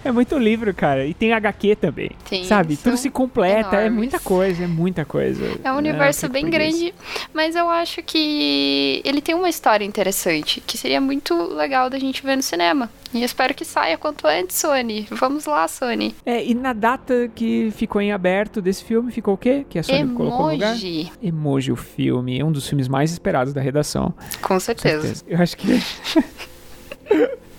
É 0.04 0.10
muito 0.10 0.38
livro, 0.38 0.72
cara. 0.72 1.04
E 1.06 1.12
tem 1.12 1.32
HQ 1.32 1.76
também. 1.76 2.10
Sim, 2.24 2.44
sabe? 2.44 2.76
Tudo 2.76 2.96
se 2.96 3.10
completa. 3.10 3.76
É 3.76 3.80
enormes. 3.80 3.92
muita 3.92 4.18
coisa, 4.18 4.64
é 4.64 4.66
muita 4.66 5.04
coisa. 5.04 5.44
É 5.62 5.70
um 5.70 5.74
Não, 5.74 5.76
universo 5.78 6.28
bem 6.28 6.48
grande, 6.48 6.94
mas 7.34 7.54
eu 7.54 7.68
acho 7.68 8.02
que 8.02 9.02
ele 9.04 9.20
tem 9.20 9.34
uma 9.34 9.48
história 9.48 9.84
interessante, 9.84 10.62
que 10.66 10.78
seria 10.78 11.00
muito 11.00 11.34
legal 11.54 11.90
da 11.90 11.98
gente 11.98 12.22
ver 12.22 12.36
no 12.36 12.42
cinema. 12.42 12.90
E 13.12 13.22
espero 13.22 13.52
que 13.52 13.64
saia 13.64 13.98
quanto 13.98 14.26
antes, 14.26 14.56
Sony. 14.56 15.06
Vamos 15.10 15.44
lá, 15.44 15.66
Sony. 15.68 16.14
É, 16.24 16.44
e 16.44 16.54
na 16.54 16.72
data 16.72 17.30
que 17.34 17.70
ficou 17.76 18.00
em 18.00 18.12
aberto 18.12 18.62
desse 18.62 18.84
filme, 18.84 19.10
ficou 19.12 19.34
o 19.34 19.38
quê? 19.38 19.66
Que 19.68 19.80
a 19.80 19.82
Sony 19.82 20.14
colocou 20.14 20.46
no 20.46 20.52
lugar? 20.52 20.70
Emoji. 20.70 21.12
Emoji, 21.22 21.72
o 21.72 21.76
filme. 21.76 22.38
É 22.38 22.44
um 22.44 22.52
dos 22.52 22.66
filmes 22.68 22.88
mais 22.88 23.10
esperados 23.10 23.52
da 23.52 23.60
redação. 23.60 24.14
Com 24.40 24.50
Com 24.54 24.60
certeza. 24.60 25.24
Eu 25.26 25.40
acho 25.40 25.56
que. 25.56 25.66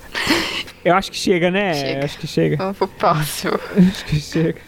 Eu 0.84 0.96
acho 0.96 1.12
que 1.12 1.18
chega, 1.18 1.52
né? 1.52 1.74
Chega. 1.74 2.00
Eu 2.00 2.06
acho 2.06 2.18
que 2.18 2.28
chega. 2.28 2.58
Vamos 2.58 2.78
pro 2.78 2.88
próximo. 2.88 3.54
Acho 3.78 4.06
que 4.06 4.16
chega. 4.20 4.60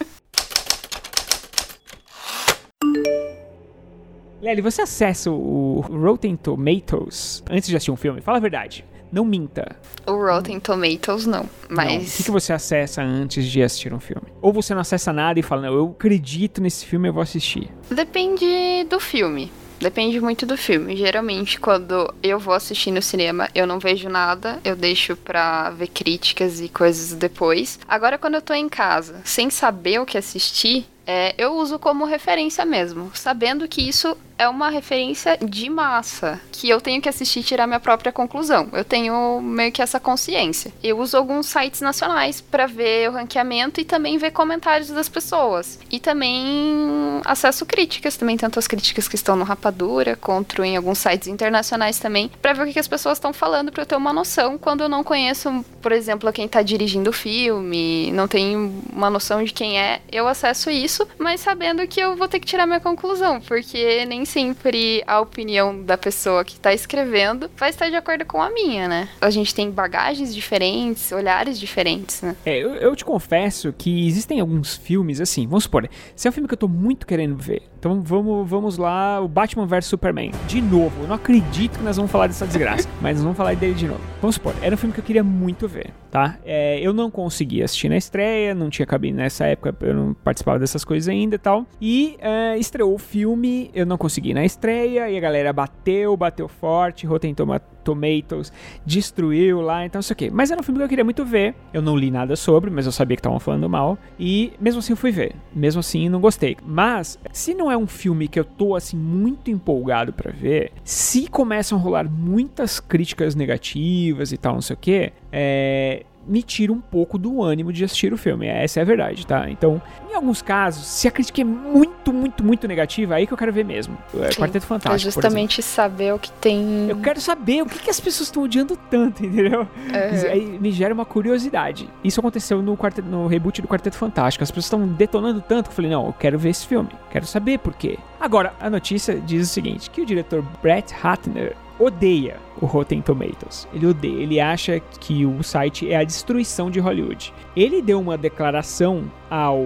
Lely, 4.42 4.62
você 4.62 4.82
acessa 4.82 5.32
o 5.32 5.80
Rotten 5.90 6.36
Tomatoes 6.36 7.44
antes 7.50 7.70
de 7.70 7.76
assistir 7.78 7.92
um 7.92 7.96
filme? 7.96 8.20
Fala 8.22 8.38
a 8.38 8.42
verdade. 8.42 8.84
Não 9.12 9.24
minta. 9.24 9.76
O 10.06 10.14
Rotten 10.14 10.60
Tomatoes 10.60 11.26
não, 11.26 11.44
Não. 11.44 11.50
O 11.70 11.76
mas 11.76 12.18
que, 12.18 12.24
que 12.24 12.32
você 12.32 12.52
acessa 12.52 13.02
antes 13.02 13.46
de 13.46 13.62
assistir 13.62 13.94
um 13.94 14.00
filme? 14.00 14.28
Ou 14.42 14.52
você 14.52 14.74
não 14.74 14.82
acessa 14.82 15.14
nada 15.14 15.40
e 15.40 15.44
fala, 15.44 15.62
não, 15.62 15.74
eu 15.74 15.92
acredito 15.96 16.60
nesse 16.62 16.86
filme, 16.86 17.08
eu 17.08 17.14
vou 17.14 17.22
assistir. 17.24 17.70
depende 17.90 18.84
do 18.90 19.00
filme. 19.00 19.52
Depende 19.84 20.22
muito 20.22 20.46
do 20.46 20.56
filme. 20.56 20.96
Geralmente, 20.96 21.60
quando 21.60 22.14
eu 22.24 22.40
vou 22.40 22.54
assistir 22.54 22.90
no 22.90 23.02
cinema, 23.02 23.50
eu 23.54 23.68
não 23.68 23.80
vejo 23.80 24.08
nada, 24.08 24.58
eu 24.64 24.78
deixo 24.78 25.14
pra 25.18 25.72
ver 25.72 25.88
críticas 25.88 26.62
e 26.62 26.70
coisas 26.70 27.14
depois. 27.14 27.78
Agora, 27.86 28.18
quando 28.18 28.36
eu 28.36 28.42
tô 28.42 28.54
em 28.54 28.70
casa, 28.70 29.20
sem 29.26 29.50
saber 29.50 30.00
o 30.00 30.06
que 30.06 30.18
assistir, 30.18 30.86
é, 31.06 31.36
eu 31.38 31.58
uso 31.58 31.78
como 31.78 32.06
referência 32.06 32.64
mesmo, 32.64 33.12
sabendo 33.14 33.68
que 33.68 33.82
isso 33.82 34.18
é 34.38 34.48
uma 34.48 34.70
referência 34.70 35.38
de 35.38 35.70
massa, 35.70 36.40
que 36.52 36.70
eu 36.70 36.82
tenho 36.82 37.02
que 37.02 37.10
assistir 37.10 37.40
e 37.40 37.44
tirar 37.44 37.68
minha 37.68 37.80
própria 37.80 38.12
conclusão. 38.12 38.70
Eu 38.74 38.84
tenho 38.84 39.42
meio 39.42 39.72
que 39.72 39.82
essa 39.82 40.00
consciência. 40.00 40.72
Eu 40.84 41.00
uso 41.00 41.18
alguns 41.18 41.48
sites 41.48 41.82
nacionais 41.82 42.42
pra 42.42 42.66
ver 42.66 43.10
o 43.10 43.14
ranqueamento 43.14 43.80
e 43.80 43.86
também 43.86 44.18
ver 44.18 44.32
comentários 44.32 44.90
das 44.90 45.10
pessoas. 45.10 45.80
E 45.92 46.00
também 46.00 47.22
acesso 47.26 47.66
críticas, 47.66 48.18
também 48.18 48.38
tanto 48.38 48.60
as 48.60 48.68
críticas 48.68 49.08
que 49.08 49.16
estão 49.16 49.36
no 49.36 49.44
Rapadura, 49.44 50.16
quanto 50.16 50.64
em 50.64 50.76
alguns 50.76 50.98
sites 50.98 51.28
internacionais 51.28 52.00
também, 52.00 52.32
pra 52.42 52.54
ver 52.54 52.68
o 52.68 52.74
que 52.74 52.80
as 52.80 52.88
pessoas 52.88 53.18
estão 53.18 53.34
falando, 53.34 53.72
pra 53.72 53.84
eu 53.84 53.86
ter 53.86 53.96
uma 53.96 54.14
noção 54.14 54.58
quando 54.58 54.82
eu 54.82 54.90
não 54.90 55.04
conheço, 55.04 55.64
por 55.82 55.92
exemplo, 55.92 56.32
quem 56.34 56.48
tá 56.48 56.62
dirigindo 56.62 57.10
o 57.10 57.14
filme, 57.14 58.12
não 58.12 58.28
tenho 58.28 58.82
uma 58.92 59.10
noção 59.10 59.44
de 59.44 59.54
quem 59.54 59.80
é, 59.80 60.02
eu 60.12 60.28
acesso 60.28 60.70
isso, 60.70 61.08
mas 61.18 61.42
sabendo 61.42 61.86
que 61.88 62.00
eu 62.00 62.16
vou 62.16 62.28
ter 62.28 62.40
que 62.40 62.46
tirar 62.46 62.66
minha 62.66 62.80
conclusão, 62.80 63.40
porque 63.42 64.06
nem 64.06 64.23
sempre 64.26 65.04
a 65.06 65.20
opinião 65.20 65.84
da 65.84 65.98
pessoa 65.98 66.44
que 66.44 66.60
tá 66.60 66.74
escrevendo 66.74 67.50
vai 67.58 67.70
estar 67.70 67.90
de 67.90 67.96
acordo 67.96 68.26
com 68.26 68.42
a 68.42 68.50
minha, 68.50 68.88
né? 68.88 69.10
A 69.20 69.30
gente 69.30 69.54
tem 69.54 69.70
bagagens 69.70 70.34
diferentes, 70.34 71.12
olhares 71.12 71.60
diferentes, 71.60 72.22
né? 72.22 72.36
É, 72.46 72.58
eu, 72.58 72.76
eu 72.76 72.96
te 72.96 73.06
confesso 73.06 73.74
que 73.74 74.08
existem 74.08 74.40
alguns 74.40 74.76
filmes, 74.76 75.20
assim, 75.20 75.48
vamos 75.48 75.64
supor, 75.64 75.90
se 76.16 76.28
é 76.28 76.30
um 76.30 76.34
filme 76.34 76.48
que 76.48 76.54
eu 76.54 76.60
tô 76.60 76.68
muito 76.68 77.06
querendo 77.06 77.36
ver, 77.36 77.64
então 77.84 78.00
vamos, 78.02 78.50
vamos 78.50 78.78
lá, 78.78 79.20
o 79.20 79.28
Batman 79.28 79.66
vs 79.66 79.88
Superman, 79.88 80.32
de 80.48 80.62
novo, 80.62 81.02
eu 81.02 81.08
não 81.10 81.16
acredito 81.16 81.78
que 81.80 81.84
nós 81.84 81.98
vamos 81.98 82.10
falar 82.10 82.28
dessa 82.28 82.48
desgraça, 82.48 82.88
mas 83.02 83.18
nós 83.18 83.24
vamos 83.24 83.36
falar 83.36 83.58
dele 83.58 83.74
de 83.74 83.88
novo. 83.88 84.00
Vamos 84.22 84.36
supor, 84.36 84.56
era 84.62 84.74
um 84.74 84.78
filme 84.78 84.94
que 84.94 85.02
eu 85.02 85.04
queria 85.04 85.22
muito 85.22 85.68
ver, 85.68 85.90
tá? 86.10 86.38
É, 86.46 86.80
eu 86.80 86.94
não 86.94 87.12
consegui 87.12 87.62
assistir 87.62 87.90
na 87.90 87.98
estreia, 87.98 88.56
não 88.56 88.70
tinha 88.70 88.86
cabine 88.86 89.18
nessa 89.18 89.46
época, 89.48 89.76
eu 89.82 89.94
não 89.94 90.14
participava 90.14 90.60
dessas 90.60 90.86
coisas 90.86 91.10
ainda 91.10 91.36
e 91.36 91.38
tal, 91.38 91.66
e 91.82 92.16
é, 92.22 92.58
estreou 92.58 92.96
o 92.96 92.98
filme, 92.98 93.70
eu 93.74 93.86
não 93.86 93.98
consegui 93.98 94.34
na 94.34 94.46
estreia, 94.46 95.10
e 95.10 95.18
a 95.18 95.20
galera 95.20 95.52
bateu, 95.52 96.16
bateu 96.16 96.48
forte, 96.48 97.06
Rotten 97.06 97.34
Toma- 97.34 97.62
Tomatoes 97.84 98.52
destruiu 98.86 99.62
lá, 99.62 99.86
então 99.86 100.00
não 100.00 100.04
sei 100.04 100.14
o 100.14 100.18
que. 100.18 100.32
Mas 100.32 100.52
era 100.52 100.60
um 100.60 100.64
filme 100.64 100.80
que 100.80 100.84
eu 100.84 100.90
queria 100.90 101.04
muito 101.04 101.26
ver. 101.26 101.56
Eu 101.74 101.82
não 101.82 101.96
li 101.96 102.10
nada 102.10 102.36
sobre, 102.36 102.70
mas 102.70 102.86
eu 102.86 102.92
sabia 102.92 103.16
que 103.16 103.20
estavam 103.20 103.40
falando 103.40 103.70
mal. 103.70 103.98
E 104.20 104.54
mesmo 104.60 104.80
assim 104.80 104.94
eu 104.94 104.98
fui 104.98 105.12
ver. 105.12 105.36
Mesmo 105.54 105.80
assim 105.80 106.10
não 106.10 106.20
gostei. 106.20 106.58
Mas, 106.66 107.20
se 107.32 107.54
não 107.54 107.72
é 107.72 107.78
um 107.78 107.88
filme 107.88 108.28
que 108.28 108.40
eu 108.40 108.46
tô 108.46 108.76
assim 108.76 108.98
muito 108.98 109.52
empolgado 109.52 110.14
pra 110.14 110.32
ver, 110.32 110.72
se 110.84 111.28
começam 111.28 111.78
a 111.78 111.82
rolar 111.82 112.10
muitas 112.10 112.80
críticas 112.80 113.36
negativas 113.36 114.32
e 114.32 114.38
tal, 114.38 114.54
não 114.56 114.62
sei 114.62 114.74
o 114.74 114.80
que, 114.80 115.14
é. 115.32 116.04
Me 116.28 116.42
tira 116.42 116.72
um 116.72 116.80
pouco 116.80 117.18
do 117.18 117.42
ânimo 117.42 117.74
de 117.74 117.84
assistir 117.84 118.14
o 118.14 118.18
filme. 118.18 118.48
Essa 118.48 118.80
é 118.80 118.82
a 118.82 118.86
verdade, 118.86 119.26
tá? 119.28 119.50
Então, 119.50 119.82
em 120.10 120.16
alguns 120.16 120.42
casos, 120.42 120.86
se 120.86 121.08
a 121.08 121.12
crítica 121.12 121.42
é 121.42 121.44
muito, 121.44 122.14
muito, 122.14 122.44
muito 122.44 122.68
negativa, 122.68 123.16
é 123.16 123.18
aí 123.18 123.28
que 123.28 123.34
eu 123.34 123.38
quero 123.38 123.52
ver 123.52 123.66
mesmo. 123.66 123.98
É 124.16 124.32
Sim, 124.32 124.40
Quarteto 124.40 124.66
Fantástico. 124.66 124.96
exemplo. 124.96 125.22
justamente 125.22 125.62
saber 125.62 126.14
o 126.14 126.20
que 126.20 126.32
tem. 126.34 126.88
Eu 126.88 126.98
quero 126.98 127.20
saber 127.20 127.62
o 127.62 127.66
que, 127.66 127.80
que 127.80 127.90
as 127.90 128.00
pessoas 128.00 128.28
estão 128.28 128.44
odiando 128.44 128.78
tanto, 128.90 129.24
entendeu? 129.26 129.62
Aham. 129.62 130.32
Aí 130.32 130.60
me 130.60 130.72
gera 130.72 130.94
uma 130.94 131.06
curiosidade. 131.06 131.90
Isso 132.04 132.20
aconteceu 132.20 132.62
no, 132.62 132.78
quarteto, 132.78 133.08
no 133.08 133.28
reboot 133.28 133.62
do 133.62 133.68
Quarteto 133.68 133.98
Fantástico. 133.98 134.44
As 134.44 134.52
pessoas 134.52 134.66
estão 134.66 134.88
detonando 134.88 135.42
tanto 135.42 135.66
que 135.66 135.72
eu 135.72 135.76
falei, 135.76 135.92
não, 135.92 136.08
eu 136.08 136.14
quero 136.14 136.38
ver 136.38 136.50
esse 136.50 136.68
filme. 136.68 136.90
Quero 137.10 137.26
saber 137.26 137.60
por 137.60 137.74
quê. 137.74 137.98
Agora, 138.20 138.54
a 138.60 138.70
notícia 138.70 139.20
diz 139.20 139.50
o 139.50 139.52
seguinte, 139.52 139.90
que 139.90 140.02
o 140.02 140.06
diretor 140.06 140.44
Brett 140.62 140.94
Ratner 140.94 141.56
odeia 141.84 142.40
o 142.62 142.66
Rotten 142.66 143.02
Tomatoes. 143.02 143.68
Ele 143.74 143.88
odeia, 143.88 144.22
ele 144.22 144.40
acha 144.40 144.80
que 145.00 145.26
o 145.26 145.44
site 145.44 145.92
é 145.92 145.98
a 145.98 146.04
destruição 146.04 146.72
de 146.72 146.80
Hollywood. 146.80 147.34
Ele 147.56 147.82
deu 147.82 148.00
uma 148.00 148.18
declaração 148.18 149.04
ao 149.30 149.66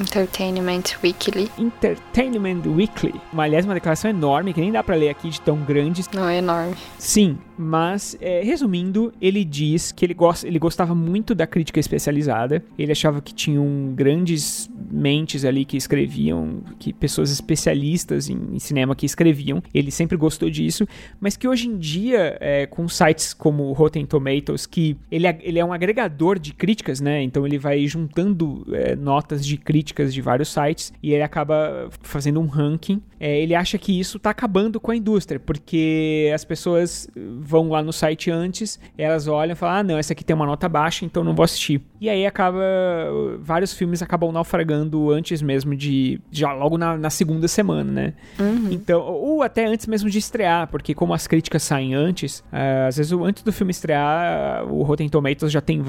Entertainment 0.00 0.82
Weekly. 1.02 1.50
Entertainment 1.58 2.62
Weekly. 2.66 3.14
Uma, 3.32 3.44
aliás, 3.44 3.64
uma 3.64 3.74
declaração 3.74 4.10
enorme 4.10 4.52
que 4.52 4.60
nem 4.60 4.72
dá 4.72 4.82
pra 4.82 4.94
ler 4.96 5.08
aqui 5.10 5.28
de 5.30 5.40
tão 5.40 5.58
grande. 5.58 6.02
Não 6.14 6.28
é 6.28 6.38
enorme. 6.38 6.74
Sim, 6.98 7.38
mas 7.58 8.16
é, 8.20 8.42
resumindo, 8.42 9.12
ele 9.20 9.44
diz 9.44 9.92
que 9.92 10.04
ele, 10.04 10.14
gosta, 10.14 10.46
ele 10.46 10.58
gostava 10.58 10.94
muito 10.94 11.34
da 11.34 11.46
crítica 11.46 11.78
especializada. 11.80 12.64
Ele 12.78 12.92
achava 12.92 13.20
que 13.20 13.34
tinham 13.34 13.92
grandes 13.94 14.70
mentes 14.90 15.44
ali 15.44 15.64
que 15.64 15.76
escreviam, 15.76 16.62
que 16.78 16.92
pessoas 16.92 17.30
especialistas 17.30 18.28
em, 18.28 18.38
em 18.54 18.58
cinema 18.58 18.94
que 18.94 19.06
escreviam. 19.06 19.62
Ele 19.74 19.90
sempre 19.90 20.16
gostou 20.16 20.50
disso, 20.50 20.86
mas 21.20 21.36
que 21.36 21.46
hoje 21.48 21.68
em 21.68 21.76
dia, 21.78 22.36
é, 22.40 22.66
com 22.66 22.88
sites 22.88 23.32
como 23.34 23.64
o 23.64 23.72
Rotten 23.72 24.04
Tomatoes, 24.06 24.66
que 24.66 24.96
ele, 25.10 25.26
é- 25.26 25.38
ele 25.42 25.58
é 25.58 25.64
um 25.64 25.72
agregador 25.72 26.38
de 26.38 26.52
críticas, 26.54 27.00
né? 27.00 27.19
Então 27.22 27.46
ele 27.46 27.58
vai 27.58 27.86
juntando 27.86 28.66
é, 28.72 28.96
notas 28.96 29.44
de 29.44 29.56
críticas 29.56 30.12
de 30.12 30.20
vários 30.20 30.52
sites 30.52 30.92
e 31.02 31.12
ele 31.12 31.22
acaba 31.22 31.88
fazendo 32.02 32.40
um 32.40 32.46
ranking. 32.46 33.02
É, 33.18 33.38
ele 33.38 33.54
acha 33.54 33.76
que 33.76 33.98
isso 33.98 34.18
tá 34.18 34.30
acabando 34.30 34.80
com 34.80 34.90
a 34.90 34.96
indústria, 34.96 35.38
porque 35.38 36.30
as 36.34 36.44
pessoas 36.44 37.08
vão 37.38 37.68
lá 37.68 37.82
no 37.82 37.92
site 37.92 38.30
antes, 38.30 38.80
elas 38.96 39.28
olham 39.28 39.52
e 39.52 39.56
falam: 39.56 39.76
ah, 39.76 39.82
não, 39.82 39.98
essa 39.98 40.12
aqui 40.12 40.24
tem 40.24 40.34
uma 40.34 40.46
nota 40.46 40.68
baixa, 40.68 41.04
então 41.04 41.22
não 41.22 41.34
vou 41.34 41.44
assistir. 41.44 41.82
E 42.00 42.08
aí 42.08 42.24
acaba. 42.24 42.60
Vários 43.40 43.74
filmes 43.74 44.00
acabam 44.00 44.32
naufragando 44.32 45.10
antes 45.10 45.42
mesmo 45.42 45.76
de. 45.76 46.18
já 46.30 46.52
logo 46.52 46.78
na, 46.78 46.96
na 46.96 47.10
segunda 47.10 47.46
semana, 47.46 47.92
né? 47.92 48.14
Então, 48.70 49.02
ou 49.02 49.42
até 49.42 49.66
antes 49.66 49.86
mesmo 49.86 50.08
de 50.08 50.18
estrear, 50.18 50.68
porque 50.68 50.94
como 50.94 51.12
as 51.12 51.26
críticas 51.26 51.62
saem 51.62 51.94
antes, 51.94 52.42
ah, 52.50 52.86
às 52.86 52.96
vezes 52.96 53.12
antes 53.12 53.42
do 53.42 53.52
filme 53.52 53.70
estrear, 53.70 54.64
o 54.72 54.82
Rotten 54.82 55.08
Tomatoes 55.08 55.52
já 55.52 55.60
tem 55.60 55.82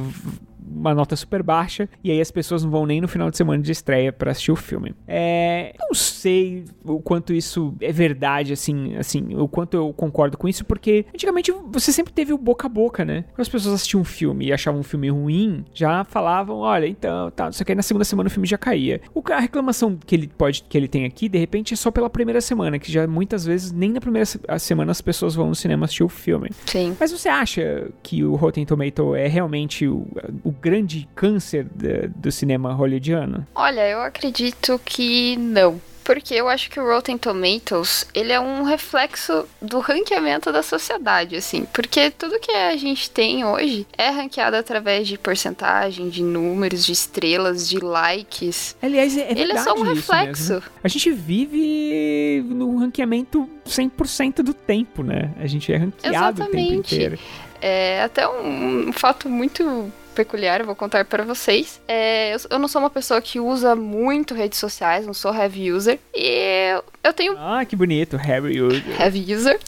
uma 0.82 0.94
nota 0.94 1.16
super 1.16 1.44
baixa, 1.44 1.88
e 2.04 2.12
aí 2.12 2.20
as 2.20 2.32
pessoas 2.32 2.64
não 2.64 2.72
vão 2.72 2.86
nem 2.86 3.00
no 3.00 3.08
final 3.08 3.30
de 3.30 3.38
semana 3.38 3.62
de 3.62 3.72
estreia 3.72 4.12
pra 4.12 4.32
assistir 4.32 4.52
o 4.52 4.56
filme. 4.56 4.94
É, 5.08 5.74
não 5.80 5.94
sei 5.94 6.66
o 6.84 7.00
quanto 7.00 7.34
isso 7.34 7.74
é 7.80 7.92
verdade, 7.92 8.54
assim, 8.54 8.96
assim, 8.96 9.36
o 9.36 9.48
quanto 9.48 9.78
eu 9.78 9.94
concordo 9.94 10.38
com 10.38 10.48
isso, 10.48 10.66
porque 10.66 11.06
antigamente 11.14 11.52
você 11.52 11.92
sempre 11.92 12.12
teve 12.12 12.34
o 12.34 12.38
boca 12.38 12.66
a 12.66 12.70
boca, 12.70 13.06
né? 13.06 13.24
Quando 13.30 13.42
as 13.42 13.50
pessoas 13.50 13.76
assistiam 13.76 14.02
um 14.02 14.06
filme 14.06 14.48
e 14.48 14.54
achavam 14.54 14.80
um 14.80 14.84
filme 14.84 15.10
ruim, 15.10 15.64
já 15.74 16.04
falavam, 16.04 16.58
olha, 16.58 16.88
então, 16.88 17.30
tá, 17.32 17.50
o 17.50 17.66
que, 17.66 17.72
aí 17.72 17.76
na 17.76 17.84
segunda 17.84 18.04
semana 18.04 18.28
o 18.28 18.32
filme 18.32 18.48
já 18.48 18.58
caía. 18.58 19.02
O, 19.14 19.22
a 19.32 19.40
reclamação 19.40 19.98
que 20.04 20.16
ele 20.16 20.28
pode, 20.28 20.64
que 20.64 20.78
ele 20.78 20.88
tem 20.88 21.06
aqui, 21.06 21.30
de 21.30 21.38
repente, 21.38 21.74
é 21.74 21.78
só 21.78 21.92
pela 21.92 22.10
primeira 22.10 22.42
semana, 22.42 22.80
que 22.80 22.92
já 22.92 23.08
muitas 23.08 23.46
vezes 23.46 23.72
nem 23.72 23.92
na 23.92 24.02
primeira 24.02 24.26
semana 24.60 24.92
as 24.92 25.02
pessoas 25.02 25.36
vão 25.36 25.48
no 25.48 25.56
cinema 25.56 25.86
assistir 25.86 26.04
o 26.04 26.10
filme. 26.10 26.50
Sim. 26.66 26.96
Mas 27.00 27.12
você 27.12 27.30
acha 27.30 27.92
que 28.02 28.24
o 28.24 28.36
Rotten 28.36 28.66
Tomato 28.66 29.16
é 29.16 29.28
realmente 29.28 29.88
o, 29.88 30.08
o 30.44 30.52
grande 30.52 30.71
câncer 31.16 31.66
do, 31.66 32.10
do 32.16 32.32
cinema 32.32 32.74
hollywoodiano? 32.74 33.46
Olha, 33.56 33.88
eu 33.88 34.02
acredito 34.02 34.80
que 34.84 35.36
não. 35.38 35.80
Porque 36.04 36.34
eu 36.34 36.50
acho 36.50 36.70
que 36.70 36.80
o 36.80 36.86
Rotten 36.86 37.18
Tomatoes, 37.18 38.08
ele 38.14 38.32
é 38.32 38.40
um 38.40 38.64
reflexo 38.64 39.48
do 39.62 39.80
ranqueamento 39.80 40.52
da 40.52 40.64
sociedade, 40.64 41.36
assim. 41.36 41.66
Porque 41.72 42.10
tudo 42.12 42.40
que 42.40 42.52
a 42.52 42.76
gente 42.76 43.10
tem 43.10 43.46
hoje 43.46 43.86
é 43.98 44.10
ranqueado 44.10 44.58
através 44.58 45.08
de 45.08 45.18
porcentagem, 45.18 46.10
de 46.10 46.24
números, 46.24 46.86
de 46.86 46.92
estrelas, 46.92 47.70
de 47.70 47.80
likes. 47.80 48.76
Aliás, 48.82 49.18
é, 49.18 49.22
é 49.22 49.32
ele 49.32 49.54
é 49.54 49.58
só 49.58 49.74
um 49.74 49.84
reflexo. 49.84 50.54
Mesmo? 50.54 50.70
A 50.84 50.88
gente 50.88 51.12
vive 51.12 52.44
no 52.48 52.78
ranqueamento 52.78 53.48
100% 53.66 54.38
do 54.38 54.54
tempo, 54.54 55.04
né? 55.04 55.32
A 55.40 55.48
gente 55.48 55.72
é 55.72 55.78
ranqueado 55.78 56.42
Exatamente. 56.42 56.44
o 56.44 56.52
tempo 56.52 56.74
inteiro. 56.74 57.20
É 57.62 58.04
até 58.04 58.28
um, 58.28 58.90
um 58.90 58.94
fato 58.94 59.30
muito 59.30 59.92
peculiar, 60.12 60.60
eu 60.60 60.66
vou 60.66 60.76
contar 60.76 61.06
para 61.06 61.24
vocês. 61.24 61.82
É, 61.88 62.36
eu, 62.36 62.40
eu, 62.52 62.60
não 62.60 62.68
sou 62.68 62.82
uma 62.82 62.90
pessoa 62.90 63.22
que 63.22 63.40
usa 63.40 63.76
muito 63.76 64.34
redes 64.34 64.60
sociais, 64.60 65.06
não 65.06 65.14
sou 65.14 65.34
heavy 65.34 65.72
user. 65.72 66.00
E 66.14 66.74
eu, 66.74 66.84
eu 67.04 67.14
tenho. 67.14 67.36
Ah, 67.38 67.64
que 67.66 67.76
bonito, 67.76 68.16
heavy 68.16 68.62
user. 68.62 69.02
Heavy 69.02 69.34
user. 69.34 69.60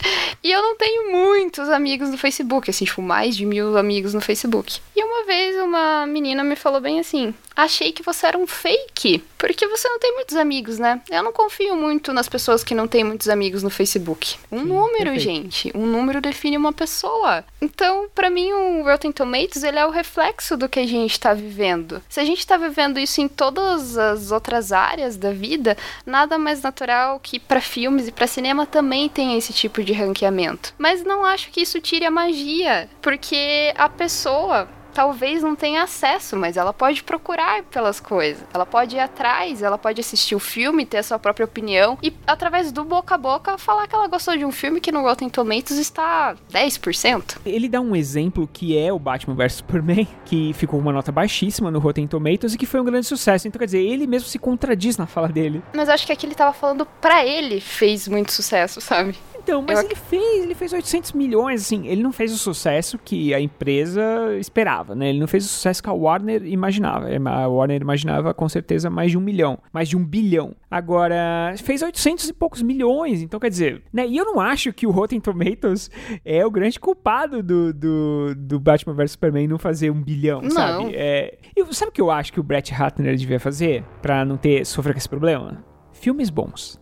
E 0.42 0.52
eu 0.52 0.62
não 0.62 0.76
tenho 0.76 1.10
muitos 1.10 1.68
amigos 1.68 2.10
no 2.10 2.18
Facebook, 2.18 2.68
assim, 2.68 2.84
tipo, 2.84 3.00
mais 3.00 3.36
de 3.36 3.46
mil 3.46 3.78
amigos 3.78 4.12
no 4.12 4.20
Facebook. 4.20 4.78
E 4.94 5.02
uma 5.02 5.24
vez 5.24 5.56
uma 5.56 6.06
menina 6.06 6.44
me 6.44 6.54
falou 6.54 6.80
bem 6.80 7.00
assim: 7.00 7.32
achei 7.56 7.92
que 7.92 8.02
você 8.02 8.26
era 8.26 8.36
um 8.36 8.46
fake, 8.46 9.24
porque 9.38 9.66
você 9.66 9.88
não 9.88 9.98
tem 9.98 10.14
muitos 10.14 10.36
amigos, 10.36 10.78
né? 10.78 11.00
Eu 11.10 11.22
não 11.22 11.32
confio 11.32 11.74
muito 11.74 12.12
nas 12.12 12.28
pessoas 12.28 12.62
que 12.62 12.74
não 12.74 12.86
têm 12.86 13.04
muitos 13.04 13.28
amigos 13.28 13.62
no 13.62 13.70
Facebook. 13.70 14.36
Um 14.52 14.60
Sim, 14.60 14.66
número, 14.66 15.10
perfeito. 15.12 15.20
gente, 15.20 15.72
um 15.74 15.86
número 15.86 16.20
define 16.20 16.56
uma 16.56 16.72
pessoa. 16.72 17.44
Então, 17.60 18.08
para 18.14 18.28
mim, 18.28 18.52
o 18.52 18.84
Rotten 18.84 19.12
Tomatoes, 19.12 19.64
ele 19.64 19.78
é 19.78 19.86
o 19.86 19.90
reflexo 19.90 20.33
do 20.56 20.68
que 20.68 20.80
a 20.80 20.86
gente 20.86 21.18
tá 21.18 21.32
vivendo. 21.32 22.02
Se 22.08 22.20
a 22.20 22.24
gente 22.24 22.46
tá 22.46 22.56
vivendo 22.56 22.98
isso 22.98 23.20
em 23.20 23.28
todas 23.28 23.96
as 23.96 24.30
outras 24.30 24.72
áreas 24.72 25.16
da 25.16 25.32
vida, 25.32 25.76
nada 26.04 26.38
mais 26.38 26.62
natural 26.62 27.20
que 27.20 27.38
para 27.38 27.60
filmes 27.60 28.08
e 28.08 28.12
para 28.12 28.26
cinema 28.26 28.66
também 28.66 29.08
tem 29.08 29.36
esse 29.36 29.52
tipo 29.52 29.82
de 29.82 29.92
ranqueamento. 29.92 30.74
Mas 30.78 31.04
não 31.04 31.24
acho 31.24 31.50
que 31.50 31.60
isso 31.62 31.80
tire 31.80 32.04
a 32.04 32.10
magia, 32.10 32.88
porque 33.00 33.72
a 33.76 33.88
pessoa 33.88 34.68
talvez 34.94 35.42
não 35.42 35.56
tenha 35.56 35.82
acesso, 35.82 36.36
mas 36.36 36.56
ela 36.56 36.72
pode 36.72 37.02
procurar 37.02 37.64
pelas 37.64 37.98
coisas. 38.00 38.44
Ela 38.54 38.64
pode 38.64 38.96
ir 38.96 39.00
atrás, 39.00 39.60
ela 39.60 39.76
pode 39.76 40.00
assistir 40.00 40.34
o 40.34 40.38
filme, 40.38 40.86
ter 40.86 40.98
a 40.98 41.02
sua 41.02 41.18
própria 41.18 41.44
opinião 41.44 41.98
e, 42.02 42.12
através 42.26 42.70
do 42.70 42.84
boca 42.84 43.16
a 43.16 43.18
boca, 43.18 43.58
falar 43.58 43.86
que 43.88 43.94
ela 43.94 44.06
gostou 44.06 44.36
de 44.36 44.44
um 44.44 44.52
filme 44.52 44.80
que 44.80 44.92
no 44.92 45.02
Rotten 45.02 45.28
Tomatoes 45.28 45.78
está 45.78 46.36
10%. 46.52 47.38
Ele 47.44 47.68
dá 47.68 47.80
um 47.80 47.96
exemplo 47.96 48.48
que 48.50 48.78
é 48.78 48.92
o 48.92 48.98
Batman 48.98 49.34
vs 49.34 49.54
Superman, 49.54 50.06
que 50.24 50.52
ficou 50.54 50.78
uma 50.78 50.92
nota 50.92 51.10
baixíssima 51.10 51.70
no 51.70 51.80
Rotten 51.80 52.06
Tomatoes 52.06 52.54
e 52.54 52.58
que 52.58 52.66
foi 52.66 52.80
um 52.80 52.84
grande 52.84 53.06
sucesso. 53.06 53.48
Então, 53.48 53.58
quer 53.58 53.66
dizer, 53.66 53.82
ele 53.82 54.06
mesmo 54.06 54.28
se 54.28 54.38
contradiz 54.38 54.96
na 54.96 55.06
fala 55.06 55.28
dele. 55.28 55.62
Mas 55.74 55.88
acho 55.88 56.06
que 56.06 56.12
aqui 56.12 56.26
ele 56.26 56.34
tava 56.34 56.52
falando 56.52 56.86
pra 57.00 57.26
ele 57.26 57.60
fez 57.60 58.06
muito 58.06 58.32
sucesso, 58.32 58.80
sabe? 58.80 59.16
Então, 59.44 59.62
mas 59.66 59.78
eu... 59.78 59.84
ele 59.84 59.94
fez, 59.94 60.44
ele 60.44 60.54
fez 60.54 60.72
800 60.72 61.12
milhões, 61.12 61.60
assim, 61.60 61.86
ele 61.86 62.02
não 62.02 62.12
fez 62.12 62.32
o 62.32 62.38
sucesso 62.38 62.98
que 62.98 63.34
a 63.34 63.40
empresa 63.40 64.02
esperava, 64.38 64.94
né? 64.94 65.10
Ele 65.10 65.20
não 65.20 65.28
fez 65.28 65.44
o 65.44 65.48
sucesso 65.48 65.82
que 65.82 65.88
a 65.88 65.92
Warner 65.92 66.46
imaginava. 66.46 67.08
A 67.28 67.46
Warner 67.46 67.80
imaginava 67.80 68.32
com 68.32 68.48
certeza 68.48 68.88
mais 68.88 69.10
de 69.10 69.18
um 69.18 69.20
milhão, 69.20 69.58
mais 69.72 69.88
de 69.88 69.96
um 69.96 70.04
bilhão. 70.04 70.56
Agora, 70.70 71.54
fez 71.62 71.82
800 71.82 72.30
e 72.30 72.32
poucos 72.32 72.62
milhões, 72.62 73.20
então 73.20 73.38
quer 73.38 73.50
dizer, 73.50 73.82
né? 73.92 74.06
E 74.06 74.16
eu 74.16 74.24
não 74.24 74.40
acho 74.40 74.72
que 74.72 74.86
o 74.86 74.90
Rotten 74.90 75.20
Tomatoes 75.20 75.90
é 76.24 76.44
o 76.44 76.50
grande 76.50 76.80
culpado 76.80 77.42
do, 77.42 77.72
do, 77.72 78.34
do 78.34 78.58
Batman 78.58 78.94
vs 78.94 79.12
Superman 79.12 79.46
não 79.46 79.58
fazer 79.58 79.90
um 79.90 80.02
bilhão, 80.02 80.40
não. 80.40 80.50
sabe? 80.50 80.92
É, 80.94 81.36
e 81.54 81.74
sabe 81.74 81.90
o 81.90 81.92
que 81.92 82.00
eu 82.00 82.10
acho 82.10 82.32
que 82.32 82.40
o 82.40 82.42
Brett 82.42 82.72
Ratner 82.72 83.14
devia 83.14 83.38
fazer 83.38 83.84
para 84.00 84.24
não 84.24 84.38
ter 84.38 84.64
sofrer 84.64 84.94
com 84.94 84.98
esse 84.98 85.08
problema? 85.08 85.62
Filmes 85.92 86.30
bons. 86.30 86.80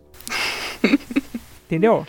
Entendeu? 1.66 2.06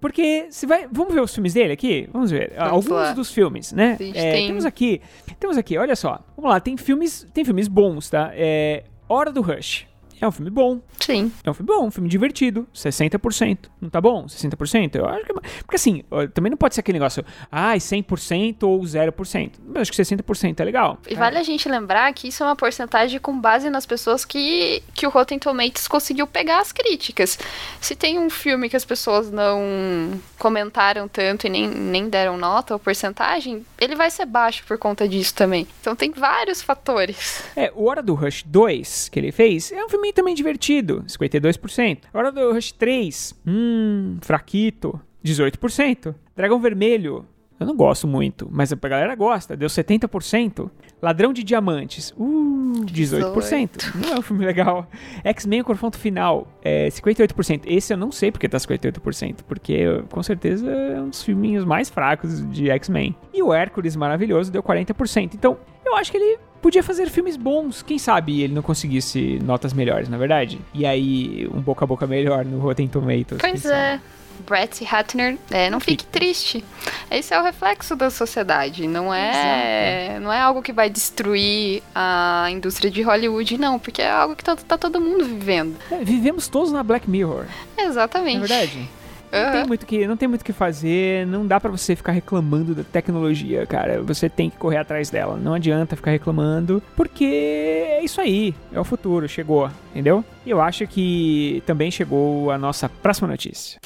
Porque 0.00 0.46
se 0.50 0.66
vai, 0.66 0.86
vamos 0.90 1.14
ver 1.14 1.20
os 1.20 1.34
filmes 1.34 1.54
dele 1.54 1.72
aqui? 1.72 2.08
Vamos 2.12 2.30
ver. 2.30 2.52
Vamos 2.56 2.72
Alguns 2.72 2.88
lá. 2.88 3.12
dos 3.12 3.30
filmes, 3.32 3.72
né? 3.72 3.96
É, 4.14 4.32
tem... 4.32 4.46
Temos 4.48 4.64
aqui, 4.64 5.00
temos 5.38 5.56
aqui, 5.56 5.78
olha 5.78 5.96
só. 5.96 6.20
Vamos 6.36 6.50
lá, 6.50 6.60
tem 6.60 6.76
filmes, 6.76 7.26
tem 7.32 7.44
filmes 7.44 7.68
bons, 7.68 8.10
tá? 8.10 8.30
É, 8.34 8.84
Hora 9.08 9.30
do 9.30 9.42
Rush. 9.42 9.86
É 10.24 10.26
um 10.26 10.32
filme 10.32 10.50
bom. 10.50 10.80
Sim. 10.98 11.30
É 11.44 11.50
um 11.50 11.52
filme 11.52 11.66
bom, 11.66 11.86
um 11.86 11.90
filme 11.90 12.08
divertido. 12.08 12.66
60%. 12.74 13.58
Não 13.78 13.90
tá 13.90 14.00
bom? 14.00 14.24
60%? 14.24 14.94
Eu 14.94 15.06
acho 15.06 15.22
que. 15.22 15.32
É 15.32 15.62
porque 15.62 15.76
assim, 15.76 16.02
também 16.32 16.48
não 16.48 16.56
pode 16.56 16.74
ser 16.74 16.80
aquele 16.80 16.98
negócio, 16.98 17.22
ah, 17.52 17.74
100% 17.74 18.62
ou 18.62 18.80
0%. 18.80 19.52
Mas 19.66 19.82
acho 19.82 19.92
que 19.92 20.02
60% 20.02 20.60
é 20.60 20.64
legal. 20.64 20.98
E 21.06 21.14
vale 21.14 21.36
a 21.36 21.42
gente 21.42 21.68
lembrar 21.68 22.10
que 22.14 22.28
isso 22.28 22.42
é 22.42 22.46
uma 22.46 22.56
porcentagem 22.56 23.20
com 23.20 23.38
base 23.38 23.68
nas 23.68 23.84
pessoas 23.84 24.24
que, 24.24 24.82
que 24.94 25.06
o 25.06 25.10
Rotten 25.10 25.38
Tomatoes 25.38 25.86
conseguiu 25.86 26.26
pegar 26.26 26.60
as 26.60 26.72
críticas. 26.72 27.38
Se 27.78 27.94
tem 27.94 28.18
um 28.18 28.30
filme 28.30 28.70
que 28.70 28.76
as 28.76 28.84
pessoas 28.86 29.30
não 29.30 30.18
comentaram 30.38 31.06
tanto 31.06 31.46
e 31.46 31.50
nem, 31.50 31.68
nem 31.68 32.08
deram 32.08 32.38
nota 32.38 32.72
ou 32.72 32.80
porcentagem, 32.80 33.62
ele 33.78 33.94
vai 33.94 34.10
ser 34.10 34.24
baixo 34.24 34.64
por 34.66 34.78
conta 34.78 35.06
disso 35.06 35.34
também. 35.34 35.66
Então 35.82 35.94
tem 35.94 36.12
vários 36.12 36.62
fatores. 36.62 37.42
É, 37.54 37.70
o 37.74 37.84
Hora 37.84 38.02
do 38.02 38.14
Rush 38.14 38.42
2 38.46 39.10
que 39.10 39.18
ele 39.18 39.30
fez 39.30 39.70
é 39.70 39.84
um 39.84 39.88
filme 39.90 40.13
também 40.14 40.34
divertido, 40.34 41.04
52%. 41.06 41.98
Hora 42.12 42.32
do 42.32 42.52
Rush 42.52 42.72
3, 42.72 43.40
hum, 43.46 44.16
fraquito, 44.20 45.00
18%. 45.24 46.14
Dragão 46.36 46.60
Vermelho, 46.60 47.26
eu 47.58 47.66
não 47.66 47.76
gosto 47.76 48.08
muito, 48.08 48.48
mas 48.50 48.72
a 48.72 48.76
galera 48.76 49.14
gosta, 49.14 49.56
deu 49.56 49.68
70%. 49.68 50.70
Ladrão 51.00 51.32
de 51.32 51.44
Diamantes, 51.44 52.12
uh, 52.16 52.84
18%. 52.84 52.90
18. 52.90 53.98
Não 53.98 54.14
é 54.14 54.18
um 54.18 54.22
filme 54.22 54.44
legal. 54.44 54.88
X-Men, 55.22 55.60
o 55.60 55.64
confronto 55.64 55.98
final, 55.98 56.48
é 56.62 56.88
58%. 56.88 57.62
Esse 57.66 57.92
eu 57.92 57.96
não 57.96 58.10
sei 58.10 58.32
porque 58.32 58.48
tá 58.48 58.58
58%, 58.58 59.42
porque 59.46 60.02
com 60.10 60.22
certeza 60.22 60.70
é 60.70 61.00
um 61.00 61.08
dos 61.08 61.22
filminhos 61.22 61.64
mais 61.64 61.88
fracos 61.88 62.46
de 62.50 62.70
X-Men. 62.70 63.14
E 63.32 63.42
o 63.42 63.52
Hércules, 63.52 63.94
maravilhoso, 63.96 64.50
deu 64.50 64.62
40%. 64.62 65.34
Então, 65.34 65.56
eu 65.86 65.96
acho 65.96 66.10
que 66.10 66.16
ele 66.16 66.38
podia 66.64 66.82
fazer 66.82 67.10
filmes 67.10 67.36
bons. 67.36 67.82
Quem 67.82 67.98
sabe 67.98 68.40
ele 68.40 68.54
não 68.54 68.62
conseguisse 68.62 69.38
notas 69.44 69.74
melhores, 69.74 70.08
na 70.08 70.16
é 70.16 70.18
verdade? 70.18 70.58
E 70.72 70.86
aí, 70.86 71.46
um 71.52 71.60
boca 71.60 71.84
a 71.84 71.86
boca 71.86 72.06
melhor 72.06 72.42
no 72.42 72.58
Rotten 72.58 72.88
Tomatoes. 72.88 73.38
Pois 73.38 73.66
é. 73.66 74.00
Brett 74.46 74.82
Ratner, 74.82 75.36
é, 75.50 75.68
não 75.68 75.78
fique 75.78 76.06
triste. 76.06 76.64
Esse 77.10 77.34
é 77.34 77.38
o 77.38 77.44
reflexo 77.44 77.94
da 77.94 78.08
sociedade, 78.08 78.88
não 78.88 79.12
é, 79.12 80.06
Exato. 80.06 80.20
não 80.20 80.32
é 80.32 80.40
algo 80.40 80.62
que 80.62 80.72
vai 80.72 80.88
destruir 80.88 81.82
a 81.94 82.48
indústria 82.50 82.90
de 82.90 83.02
Hollywood, 83.02 83.58
não, 83.58 83.78
porque 83.78 84.00
é 84.02 84.10
algo 84.10 84.34
que 84.34 84.42
tá, 84.42 84.56
tá 84.56 84.78
todo 84.78 85.00
mundo 85.00 85.24
vivendo. 85.24 85.76
É, 85.90 86.02
vivemos 86.02 86.48
todos 86.48 86.72
na 86.72 86.82
Black 86.82 87.08
Mirror. 87.08 87.44
Exatamente. 87.78 88.36
É 88.36 88.40
verdade. 88.40 88.88
Não 89.34 89.52
tem 89.52 89.66
muito 89.66 89.86
que, 89.86 90.06
não 90.06 90.16
tem 90.16 90.28
muito 90.28 90.44
que 90.44 90.52
fazer, 90.52 91.26
não 91.26 91.46
dá 91.46 91.58
para 91.58 91.70
você 91.70 91.96
ficar 91.96 92.12
reclamando 92.12 92.74
da 92.74 92.84
tecnologia, 92.84 93.66
cara. 93.66 94.02
Você 94.02 94.28
tem 94.28 94.48
que 94.48 94.56
correr 94.56 94.78
atrás 94.78 95.10
dela. 95.10 95.36
Não 95.36 95.54
adianta 95.54 95.96
ficar 95.96 96.10
reclamando, 96.10 96.82
porque 96.96 97.24
é 97.24 98.04
isso 98.04 98.20
aí, 98.20 98.54
é 98.72 98.78
o 98.78 98.84
futuro, 98.84 99.28
chegou, 99.28 99.70
entendeu? 99.90 100.24
E 100.44 100.50
eu 100.50 100.60
acho 100.60 100.86
que 100.86 101.62
também 101.66 101.90
chegou 101.90 102.50
a 102.50 102.58
nossa 102.58 102.88
próxima 102.88 103.28
notícia. 103.28 103.78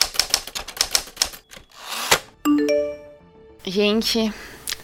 Gente, 3.65 4.33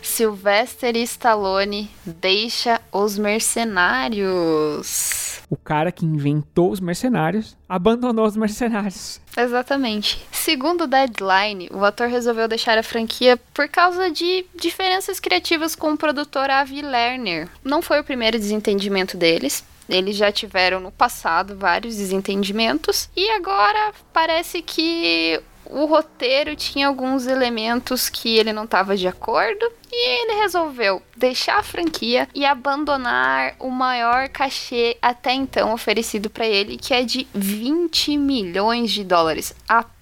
Sylvester 0.02 0.94
Stallone 0.96 1.90
deixa 2.04 2.80
os 2.92 3.16
mercenários 3.16 5.23
o 5.54 5.56
cara 5.56 5.92
que 5.92 6.04
inventou 6.04 6.70
os 6.70 6.80
mercenários 6.80 7.56
abandonou 7.68 8.26
os 8.26 8.36
mercenários. 8.36 9.20
Exatamente. 9.36 10.20
Segundo 10.30 10.84
o 10.84 10.86
Deadline, 10.86 11.70
o 11.72 11.84
ator 11.84 12.08
resolveu 12.08 12.46
deixar 12.46 12.76
a 12.76 12.82
franquia 12.82 13.36
por 13.52 13.68
causa 13.68 14.10
de 14.10 14.44
diferenças 14.54 15.18
criativas 15.18 15.74
com 15.74 15.92
o 15.92 15.96
produtor 15.96 16.50
Avi 16.50 16.82
Lerner. 16.82 17.48
Não 17.64 17.80
foi 17.80 18.00
o 18.00 18.04
primeiro 18.04 18.38
desentendimento 18.38 19.16
deles. 19.16 19.64
Eles 19.88 20.16
já 20.16 20.32
tiveram 20.32 20.80
no 20.80 20.90
passado 20.90 21.56
vários 21.56 21.96
desentendimentos 21.96 23.08
e 23.14 23.30
agora 23.30 23.92
parece 24.12 24.62
que 24.62 25.40
o 25.74 25.86
roteiro 25.86 26.54
tinha 26.54 26.86
alguns 26.86 27.26
elementos 27.26 28.08
que 28.08 28.38
ele 28.38 28.52
não 28.52 28.64
estava 28.64 28.96
de 28.96 29.08
acordo 29.08 29.66
e 29.90 30.22
ele 30.22 30.40
resolveu 30.40 31.02
deixar 31.16 31.58
a 31.58 31.62
franquia 31.64 32.28
e 32.32 32.44
abandonar 32.44 33.56
o 33.58 33.70
maior 33.70 34.28
cachê 34.28 34.96
até 35.02 35.32
então 35.32 35.72
oferecido 35.72 36.30
para 36.30 36.46
ele, 36.46 36.76
que 36.76 36.94
é 36.94 37.02
de 37.02 37.26
20 37.34 38.16
milhões 38.16 38.92
de 38.92 39.02
dólares. 39.02 39.54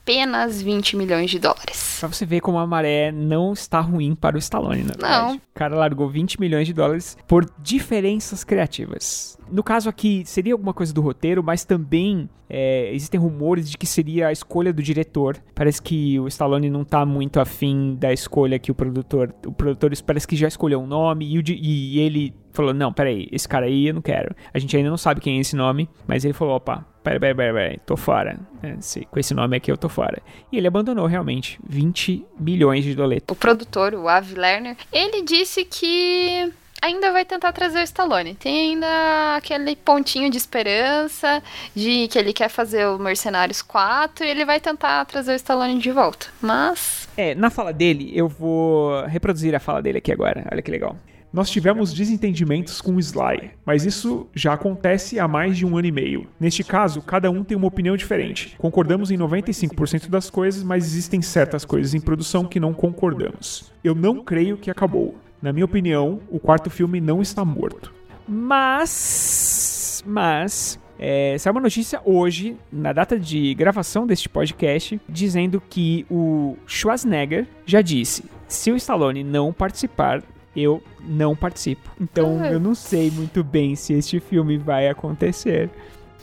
Apenas 0.03 0.61
20 0.61 0.97
milhões 0.97 1.31
de 1.31 1.39
dólares. 1.39 1.99
Pra 2.01 2.09
você 2.09 2.27
ver 2.27 2.41
como 2.41 2.59
a 2.59 2.67
maré 2.67 3.13
não 3.13 3.53
está 3.53 3.81
ruim 3.81 4.17
para 4.17 4.35
o 4.35 4.39
Stallone, 4.39 4.83
na 4.83 4.93
verdade. 4.95 5.29
Não. 5.29 5.37
O 5.37 5.41
cara 5.55 5.77
largou 5.77 6.09
20 6.09 6.41
milhões 6.41 6.67
de 6.67 6.73
dólares 6.73 7.17
por 7.29 7.49
diferenças 7.61 8.43
criativas. 8.43 9.39
No 9.51 9.63
caso 9.63 9.89
aqui, 9.89 10.25
seria 10.27 10.55
alguma 10.55 10.75
coisa 10.75 10.93
do 10.93 11.01
roteiro, 11.01 11.43
mas 11.43 11.65
também 11.65 12.29
é, 12.51 12.93
existem 12.93 13.21
rumores 13.21 13.71
de 13.71 13.79
que 13.79 13.87
seria 13.87 14.29
a 14.29 14.33
escolha 14.33 14.73
do 14.73 14.83
diretor. 14.83 15.39
Parece 15.55 15.81
que 15.81 16.19
o 16.19 16.27
Stallone 16.27 16.69
não 16.69 16.85
tá 16.85 17.07
muito 17.07 17.39
afim 17.39 17.95
da 17.99 18.13
escolha 18.13 18.59
que 18.59 18.71
o 18.71 18.75
produtor. 18.75 19.33
O 19.47 19.53
produtor 19.53 19.93
parece 20.05 20.27
que 20.27 20.35
já 20.35 20.49
escolheu 20.49 20.81
um 20.81 20.87
nome 20.87 21.33
e, 21.33 21.39
o, 21.39 21.43
e 21.49 22.01
ele 22.01 22.35
falou: 22.53 22.75
Não, 22.75 22.93
peraí, 22.93 23.29
esse 23.31 23.49
cara 23.49 23.67
aí 23.67 23.89
eu 23.89 23.95
não 23.95 24.03
quero. 24.03 24.35
A 24.53 24.59
gente 24.59 24.77
ainda 24.77 24.91
não 24.91 24.99
sabe 24.99 25.21
quem 25.21 25.39
é 25.39 25.41
esse 25.41 25.55
nome, 25.55 25.89
mas 26.07 26.25
ele 26.25 26.35
falou: 26.35 26.57
opa, 26.57 26.87
peraí, 27.03 27.19
peraí, 27.19 27.35
peraí, 27.35 27.53
peraí 27.53 27.81
tô 27.85 27.97
fora. 27.97 28.39
É, 28.63 28.77
com 29.11 29.19
esse 29.19 29.35
nome 29.35 29.57
aqui 29.57 29.71
eu 29.71 29.77
tô 29.77 29.89
fora. 29.89 30.23
E 30.51 30.57
ele 30.57 30.67
abandonou 30.67 31.07
realmente 31.07 31.59
20 31.67 32.25
milhões 32.39 32.85
de 32.85 32.95
doletas. 32.95 33.37
O 33.37 33.39
produtor, 33.39 33.95
o 33.95 34.09
Avi 34.09 34.35
Lerner, 34.35 34.77
ele 34.93 35.23
disse 35.23 35.65
que 35.65 36.53
ainda 36.83 37.13
vai 37.13 37.25
tentar 37.25 37.53
trazer 37.53 37.79
o 37.79 37.85
Stallone. 37.85 38.35
Tem 38.35 38.73
ainda 38.73 39.37
aquele 39.37 39.77
pontinho 39.77 40.29
de 40.29 40.37
esperança 40.37 41.43
de 41.75 42.09
que 42.09 42.19
ele 42.19 42.33
quer 42.33 42.49
fazer 42.49 42.87
o 42.89 42.99
Mercenários 42.99 43.63
4 43.63 44.27
e 44.27 44.29
ele 44.29 44.45
vai 44.45 44.59
tentar 44.59 45.05
trazer 45.05 45.33
o 45.33 45.37
Stallone 45.37 45.79
de 45.79 45.93
volta. 45.93 46.27
Mas. 46.41 47.09
É, 47.17 47.35
na 47.35 47.51
fala 47.51 47.73
dele, 47.73 48.11
eu 48.13 48.29
vou 48.29 49.05
reproduzir 49.07 49.55
a 49.55 49.61
fala 49.61 49.81
dele 49.81 49.99
aqui 49.99 50.11
agora. 50.11 50.45
Olha 50.51 50.61
que 50.61 50.71
legal. 50.71 50.97
Nós 51.33 51.49
tivemos 51.49 51.95
desentendimentos 51.95 52.83
com 52.83 52.95
o 52.95 53.01
Sly, 53.01 53.53
mas 53.65 53.87
isso 53.87 54.27
já 54.35 54.53
acontece 54.53 55.19
há 55.19 55.27
mais 55.27 55.57
de 55.57 55.65
um 55.65 55.79
ano 55.79 55.89
e 55.89 55.93
meio. 55.93 56.27
Neste 56.39 56.63
caso, 56.63 57.01
cada 57.01 57.31
um 57.31 57.43
tem 57.43 57.57
uma 57.57 57.69
opinião 57.69 57.97
diferente. 57.97 58.55
Concordamos 58.59 59.11
em 59.11 59.17
95% 59.17 60.11
das 60.11 60.29
coisas, 60.29 60.63
mas 60.63 60.85
existem 60.85 61.23
certas 61.23 61.65
coisas 61.65 61.95
em 61.95 62.01
produção 62.01 62.45
que 62.45 62.61
não 62.61 62.75
concordamos. 62.75 63.73
Eu 63.83 63.95
não 63.95 64.23
creio 64.23 64.59
que 64.59 64.71
acabou. 64.71 65.17
Na 65.41 65.55
minha 65.55 65.65
opinião, 65.65 66.21
o 66.31 66.39
quarto 66.39 66.69
filme 66.69 67.01
não 67.01 67.23
está 67.23 67.45
morto. 67.45 67.95
Mas. 68.29 70.05
Mas. 70.07 70.79
É, 70.99 71.37
saiu 71.39 71.55
uma 71.55 71.61
notícia 71.61 72.01
hoje, 72.05 72.57
na 72.71 72.93
data 72.93 73.19
de 73.19 73.55
gravação 73.55 74.07
deste 74.07 74.29
podcast, 74.29 75.01
dizendo 75.09 75.61
que 75.69 76.07
o 76.09 76.57
Schwarzenegger 76.67 77.49
já 77.67 77.81
disse: 77.81 78.25
se 78.47 78.71
o 78.71 78.77
Stallone 78.77 79.25
não 79.25 79.53
participar 79.53 80.23
eu 80.55 80.83
não 81.01 81.35
participo. 81.35 81.91
Então 82.01 82.37
uhum. 82.37 82.45
eu 82.45 82.61
não 82.61 82.75
sei 82.75 83.11
muito 83.11 83.43
bem 83.43 83.75
se 83.75 83.93
este 83.93 84.21
filme 84.21 84.59
vai 84.59 84.89
acontecer. 84.89 85.71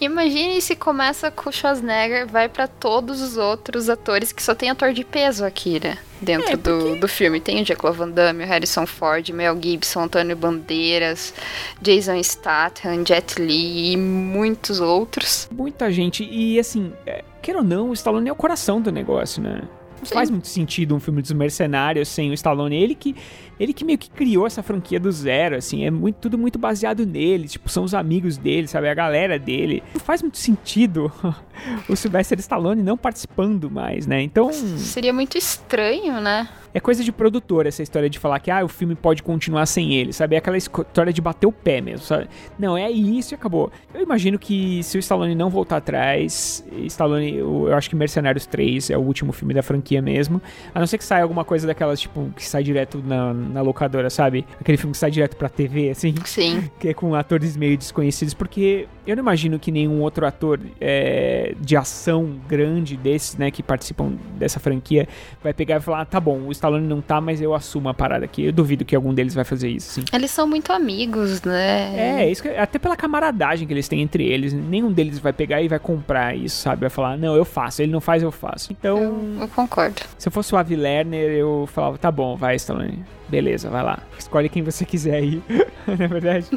Imagine 0.02 0.62
se 0.62 0.78
começa 0.78 1.30
com 1.30 1.50
o 1.50 1.52
Schwarzenegger, 1.52 2.26
vai 2.26 2.48
para 2.48 2.68
todos 2.68 3.22
os 3.22 3.36
outros 3.36 3.90
atores 3.90 4.32
que 4.32 4.42
só 4.42 4.56
tem 4.56 4.70
ator 4.70 4.94
de 4.94 5.04
peso 5.04 5.44
aqui, 5.44 5.78
né? 5.78 5.98
Dentro 6.22 6.54
é, 6.54 6.58
porque... 6.58 6.94
do, 6.94 7.00
do 7.02 7.08
filme. 7.08 7.42
Tem 7.42 7.62
o 7.62 7.66
Jack 7.66 7.82
Van 7.92 8.10
Damme, 8.10 8.46
o 8.46 8.48
Harrison 8.48 8.86
Ford, 8.86 9.28
Mel 9.32 9.62
Gibson, 9.62 10.04
Antônio 10.04 10.38
Bandeiras, 10.38 11.34
Jason 11.82 12.22
Statham, 12.24 13.06
Jet 13.06 13.42
Li 13.42 13.92
e 13.92 13.98
muitos 13.98 14.80
outros. 14.80 15.50
Muita 15.52 15.92
gente. 15.92 16.24
E 16.24 16.58
assim, 16.58 16.94
é, 17.06 17.26
quer 17.42 17.58
ou 17.58 17.64
não, 17.64 17.90
o 17.90 17.94
Stallone 17.94 18.30
é 18.30 18.32
o 18.32 18.36
coração 18.36 18.80
do 18.82 18.94
negócio, 18.94 19.42
né? 19.44 19.64
Não 20.00 20.06
faz 20.06 20.30
muito 20.30 20.48
sentido 20.48 20.96
um 20.96 21.00
filme 21.00 21.22
dos 21.22 21.34
mercenários 21.34 22.08
sem 22.08 22.32
o 22.32 22.34
Stallone. 22.34 22.82
Ele 22.82 22.96
que 22.96 23.18
ele 23.60 23.74
que 23.74 23.84
meio 23.84 23.98
que 23.98 24.10
criou 24.10 24.48
essa 24.48 24.64
franquia 24.64 25.00
do 25.00 25.12
zero, 25.12 25.56
assim, 25.56 25.86
é 25.86 25.92
muito, 25.92 26.18
tudo 26.18 26.38
muito 26.38 26.58
baseado 26.58 27.06
nele, 27.06 27.48
tipo, 27.48 27.70
são 27.70 27.84
os 27.84 27.94
amigos 27.94 28.38
dele, 28.38 28.68
sabe, 28.68 28.88
a 28.88 28.94
galera 28.94 29.38
dele. 29.38 29.84
Não 29.94 30.00
faz 30.00 30.22
muito 30.22 30.38
sentido 30.38 31.12
o 31.90 31.96
Sylvester 31.96 32.40
Stallone 32.40 32.82
não 32.82 32.98
participando 32.98 33.70
mais, 33.70 34.08
né? 34.08 34.22
Então... 34.22 34.52
Seria 34.52 35.14
muito 35.14 35.38
estranho, 35.38 36.22
né? 36.22 36.48
É 36.74 36.80
coisa 36.80 37.04
de 37.04 37.12
produtor 37.12 37.66
essa 37.66 37.82
história 37.82 38.10
de 38.10 38.20
falar 38.20 38.40
que 38.40 38.52
ah, 38.52 38.64
o 38.64 38.68
filme 38.68 38.94
pode 38.94 39.24
continuar 39.24 39.66
sem 39.66 39.96
ele, 39.96 40.14
sabe? 40.14 40.36
É 40.36 40.38
aquela 40.38 40.58
história 40.58 41.12
de 41.12 41.20
bater 41.20 41.48
o 41.48 41.52
pé 41.52 41.82
mesmo, 41.82 42.06
sabe? 42.06 42.28
Não, 42.60 42.78
é 42.78 42.90
isso 42.92 43.34
e 43.34 43.36
acabou. 43.36 43.72
Eu 43.94 44.02
imagino 44.02 44.38
que 44.38 44.84
se 44.84 44.98
o 44.98 45.00
Stallone 45.00 45.34
não 45.34 45.50
voltar 45.50 45.78
atrás, 45.78 46.64
Stallone, 46.86 47.38
eu 47.38 47.74
acho 47.74 47.90
que 47.90 47.96
Mercenários 47.96 48.46
3 48.46 48.92
é 48.92 48.98
o 48.98 49.02
último 49.02 49.32
filme 49.32 49.54
da 49.54 49.64
franquia 49.64 50.02
mesmo, 50.02 50.40
a 50.74 50.80
não 50.80 50.86
ser 50.86 51.00
que 51.00 51.04
saia 51.04 51.24
alguma 51.24 51.44
coisa 51.44 51.66
daquelas, 51.66 52.00
tipo, 52.00 52.32
que 52.36 52.46
sai 52.46 52.62
direto 52.62 53.02
na, 53.04 53.34
na 53.50 53.62
locadora, 53.62 54.10
sabe? 54.10 54.46
Aquele 54.60 54.78
filme 54.78 54.92
que 54.92 54.98
sai 54.98 55.12
direto 55.12 55.36
pra 55.36 55.50
TV, 55.50 55.90
assim. 55.90 56.14
Sim. 56.26 56.70
Que 56.80 56.90
é 56.90 56.94
com 56.94 57.16
atores 57.16 57.58
meio 57.58 57.78
desconhecidos, 57.78 58.34
porque 58.34 58.88
eu 59.06 59.16
não 59.16 59.24
imagino 59.24 59.58
que 59.58 59.72
nenhum 59.72 60.02
outro 60.02 60.26
ator 60.26 60.60
é, 60.80 61.56
de 61.60 61.76
ação 61.76 62.36
grande 62.48 62.96
desses, 62.96 63.36
né, 63.38 63.50
que 63.50 63.64
participam 63.64 64.14
dessa 64.38 64.60
franquia, 64.60 65.08
vai 65.42 65.54
pegar 65.54 65.78
e 65.78 65.80
falar: 65.80 66.02
ah, 66.02 66.06
tá 66.06 66.20
bom, 66.20 66.42
o 66.48 66.52
Stallone 66.52 66.88
não 66.88 67.02
tá, 67.02 67.20
mas 67.20 67.42
eu 67.42 67.54
assumo 67.54 67.90
a 67.90 67.94
parada 67.94 68.26
aqui. 68.26 68.46
Eu 68.46 68.52
duvido 68.52 68.86
que 68.86 68.96
algum 68.96 69.14
deles 69.14 69.34
vai 69.34 69.44
fazer 69.44 69.70
isso, 69.70 69.94
sim. 69.94 70.06
Eles 70.14 70.32
são 70.32 70.48
muito 70.48 70.72
amigos, 70.72 71.42
né? 71.42 72.22
É, 72.22 72.32
isso 72.32 72.44
que, 72.44 72.50
até 72.50 72.78
pela 72.78 72.96
camaradagem 72.96 73.68
que 73.68 73.74
eles 73.74 73.88
têm 73.88 74.02
entre 74.02 74.26
eles. 74.26 74.54
Nenhum 74.54 74.92
deles 74.92 75.20
vai 75.20 75.34
pegar 75.34 75.62
e 75.62 75.68
vai 75.68 75.80
comprar 75.80 76.36
isso, 76.36 76.62
sabe? 76.62 76.82
Vai 76.82 76.90
falar: 76.90 77.18
não, 77.18 77.36
eu 77.36 77.46
faço. 77.46 77.82
Ele 77.82 77.92
não 77.92 78.02
faz, 78.02 78.22
eu 78.22 78.32
faço. 78.32 78.72
Então. 78.72 78.98
Eu, 78.98 79.42
eu 79.42 79.48
concordo. 79.48 80.02
Se 80.18 80.28
eu 80.28 80.32
fosse 80.32 80.54
o 80.54 80.58
Avi 80.58 80.76
Lerner, 80.76 81.32
eu 81.32 81.68
falava: 81.72 81.98
tá 81.98 82.12
bom, 82.12 82.36
vai, 82.36 82.56
Stallone 82.56 83.04
beleza, 83.30 83.70
vai 83.70 83.84
lá. 83.84 84.00
Escolhe 84.18 84.50
quem 84.50 84.64
você 84.64 84.86
quiser 84.86 85.16
aí. 85.16 85.42
Na 85.88 86.06
é 86.06 86.08
verdade. 86.08 86.48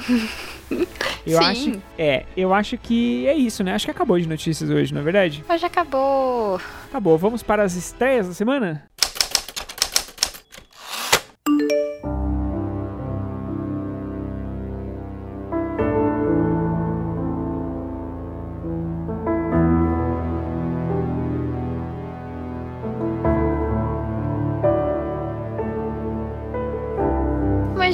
Eu 1.24 1.38
Sim. 1.38 1.44
acho. 1.44 1.82
É, 1.96 2.24
eu 2.37 2.52
acho 2.52 2.76
que 2.76 3.26
é 3.28 3.35
isso, 3.35 3.62
né? 3.62 3.74
Acho 3.74 3.85
que 3.85 3.90
acabou 3.92 4.18
de 4.18 4.26
notícias 4.28 4.68
hoje, 4.68 4.92
não 4.92 5.02
é 5.02 5.04
verdade? 5.04 5.44
Hoje 5.48 5.64
acabou. 5.64 6.61
Acabou. 6.88 7.16
Vamos 7.16 7.44
para 7.44 7.62
as 7.62 7.74
estreias 7.76 8.26
da 8.26 8.35
semana? 8.35 8.82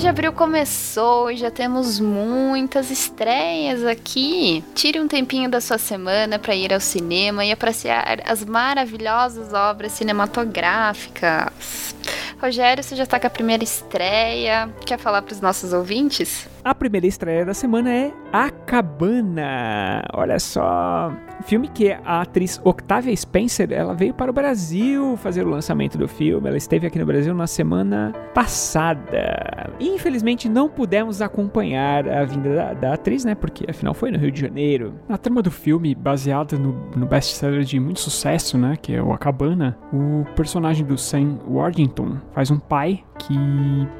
De 0.08 0.10
abril 0.10 0.32
começou 0.32 1.30
e 1.30 1.36
já 1.36 1.50
temos 1.50 2.00
muitas 2.00 2.90
estreias 2.90 3.84
aqui. 3.84 4.64
Tire 4.74 4.98
um 4.98 5.06
tempinho 5.06 5.50
da 5.50 5.60
sua 5.60 5.76
semana 5.76 6.38
para 6.38 6.54
ir 6.54 6.72
ao 6.72 6.80
cinema 6.80 7.44
e 7.44 7.52
apreciar 7.52 8.22
as 8.24 8.42
maravilhosas 8.42 9.52
obras 9.52 9.92
cinematográficas. 9.92 11.94
Rogério, 12.40 12.84
você 12.84 12.94
já 12.94 13.02
está 13.02 13.18
com 13.18 13.26
a 13.26 13.30
primeira 13.30 13.64
estreia. 13.64 14.68
Quer 14.86 14.98
falar 14.98 15.22
para 15.22 15.32
os 15.32 15.40
nossos 15.40 15.72
ouvintes? 15.72 16.48
A 16.64 16.74
primeira 16.74 17.06
estreia 17.06 17.44
da 17.44 17.54
semana 17.54 17.92
é 17.92 18.12
A 18.32 18.50
Cabana. 18.50 20.04
Olha 20.12 20.38
só, 20.38 21.12
filme 21.44 21.68
que 21.68 21.92
a 22.04 22.20
atriz 22.20 22.60
Octavia 22.62 23.16
Spencer, 23.16 23.72
ela 23.72 23.94
veio 23.94 24.12
para 24.12 24.30
o 24.30 24.34
Brasil 24.34 25.16
fazer 25.16 25.46
o 25.46 25.50
lançamento 25.50 25.96
do 25.96 26.06
filme. 26.06 26.46
Ela 26.46 26.56
esteve 26.56 26.86
aqui 26.86 26.98
no 26.98 27.06
Brasil 27.06 27.34
na 27.34 27.46
semana 27.46 28.12
passada. 28.34 29.72
Infelizmente 29.80 30.48
não 30.48 30.68
pudemos 30.68 31.22
acompanhar 31.22 32.08
a 32.08 32.24
vinda 32.24 32.54
da, 32.54 32.74
da 32.74 32.94
atriz, 32.94 33.24
né? 33.24 33.34
Porque 33.34 33.64
afinal 33.68 33.94
foi 33.94 34.10
no 34.10 34.18
Rio 34.18 34.30
de 34.30 34.40
Janeiro. 34.40 34.94
Na 35.08 35.16
trama 35.16 35.42
do 35.42 35.50
filme, 35.50 35.94
baseada 35.94 36.58
no, 36.58 36.72
no 36.94 37.06
best-seller 37.06 37.62
de 37.62 37.80
muito 37.80 38.00
sucesso, 38.00 38.58
né? 38.58 38.76
Que 38.80 38.94
é 38.94 39.02
o 39.02 39.12
A 39.12 39.18
Cabana, 39.18 39.76
o 39.92 40.24
personagem 40.36 40.84
do 40.84 40.98
Sam 40.98 41.38
Worthington 41.48 42.18
faz 42.38 42.52
um 42.52 42.58
pai 42.60 43.02
que 43.18 43.34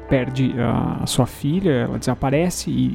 perde 0.07 0.53
a, 0.57 1.05
sua 1.05 1.25
filha, 1.25 1.71
ela 1.71 1.99
desaparece 1.99 2.71
e, 2.71 2.85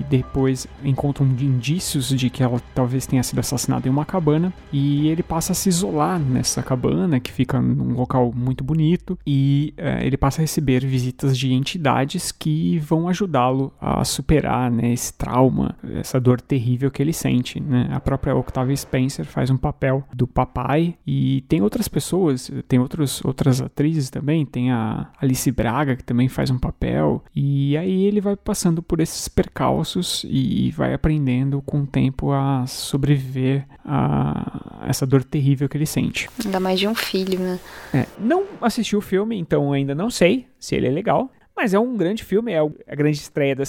e 0.00 0.04
depois 0.08 0.66
encontram 0.82 1.26
indícios 1.26 2.08
de 2.08 2.30
que 2.30 2.42
ela 2.42 2.58
talvez 2.74 3.06
tenha 3.06 3.22
sido 3.22 3.38
assassinada 3.38 3.86
em 3.86 3.90
uma 3.90 4.06
cabana 4.06 4.50
e 4.72 5.08
ele 5.08 5.22
passa 5.22 5.52
a 5.52 5.54
se 5.54 5.68
isolar 5.68 6.18
nessa 6.18 6.62
cabana 6.62 7.20
que 7.20 7.30
fica 7.30 7.60
num 7.60 7.92
local 7.92 8.32
muito 8.34 8.64
bonito 8.64 9.18
e 9.26 9.74
é, 9.76 10.06
ele 10.06 10.16
passa 10.16 10.40
a 10.40 10.42
receber 10.42 10.86
visitas 10.86 11.36
de 11.36 11.52
entidades 11.52 12.32
que 12.32 12.78
vão 12.78 13.06
ajudá-lo 13.06 13.74
a 13.78 14.02
superar 14.04 14.70
né, 14.70 14.90
esse 14.90 15.12
trauma, 15.12 15.76
essa 15.96 16.18
dor 16.18 16.40
terrível 16.40 16.90
que 16.90 17.02
ele 17.02 17.12
sente. 17.12 17.60
Né? 17.60 17.90
A 17.92 18.00
própria 18.00 18.34
Octavia 18.34 18.74
Spencer 18.74 19.26
faz 19.26 19.50
um 19.50 19.58
papel 19.58 20.02
do 20.14 20.26
papai 20.26 20.96
e 21.06 21.42
tem 21.42 21.60
outras 21.60 21.88
pessoas, 21.88 22.50
tem 22.66 22.78
outros, 22.78 23.22
outras 23.22 23.60
atrizes 23.60 24.08
também, 24.08 24.46
tem 24.46 24.72
a 24.72 24.93
Alice 25.20 25.50
Braga 25.50 25.96
que 25.96 26.04
também 26.04 26.28
faz 26.28 26.50
um 26.50 26.58
papel, 26.58 27.22
e 27.34 27.76
aí 27.76 28.04
ele 28.04 28.20
vai 28.20 28.36
passando 28.36 28.82
por 28.82 29.00
esses 29.00 29.28
percalços 29.28 30.24
e 30.28 30.70
vai 30.72 30.94
aprendendo 30.94 31.62
com 31.62 31.82
o 31.82 31.86
tempo 31.86 32.32
a 32.32 32.66
sobreviver 32.66 33.66
a 33.84 34.84
essa 34.86 35.06
dor 35.06 35.24
terrível 35.24 35.68
que 35.68 35.76
ele 35.76 35.86
sente. 35.86 36.28
Ainda 36.44 36.60
mais 36.60 36.78
de 36.78 36.88
um 36.88 36.94
filho, 36.94 37.38
né? 37.38 37.58
É, 37.92 38.06
não 38.18 38.44
assisti 38.60 38.96
o 38.96 39.00
filme, 39.00 39.38
então 39.38 39.72
ainda 39.72 39.94
não 39.94 40.10
sei 40.10 40.46
se 40.58 40.74
ele 40.74 40.86
é 40.86 40.90
legal, 40.90 41.30
mas 41.56 41.72
é 41.72 41.78
um 41.78 41.96
grande 41.96 42.24
filme, 42.24 42.52
é 42.52 42.58
a 42.58 42.94
grande 42.94 43.16
estreia 43.16 43.54
da, 43.54 43.64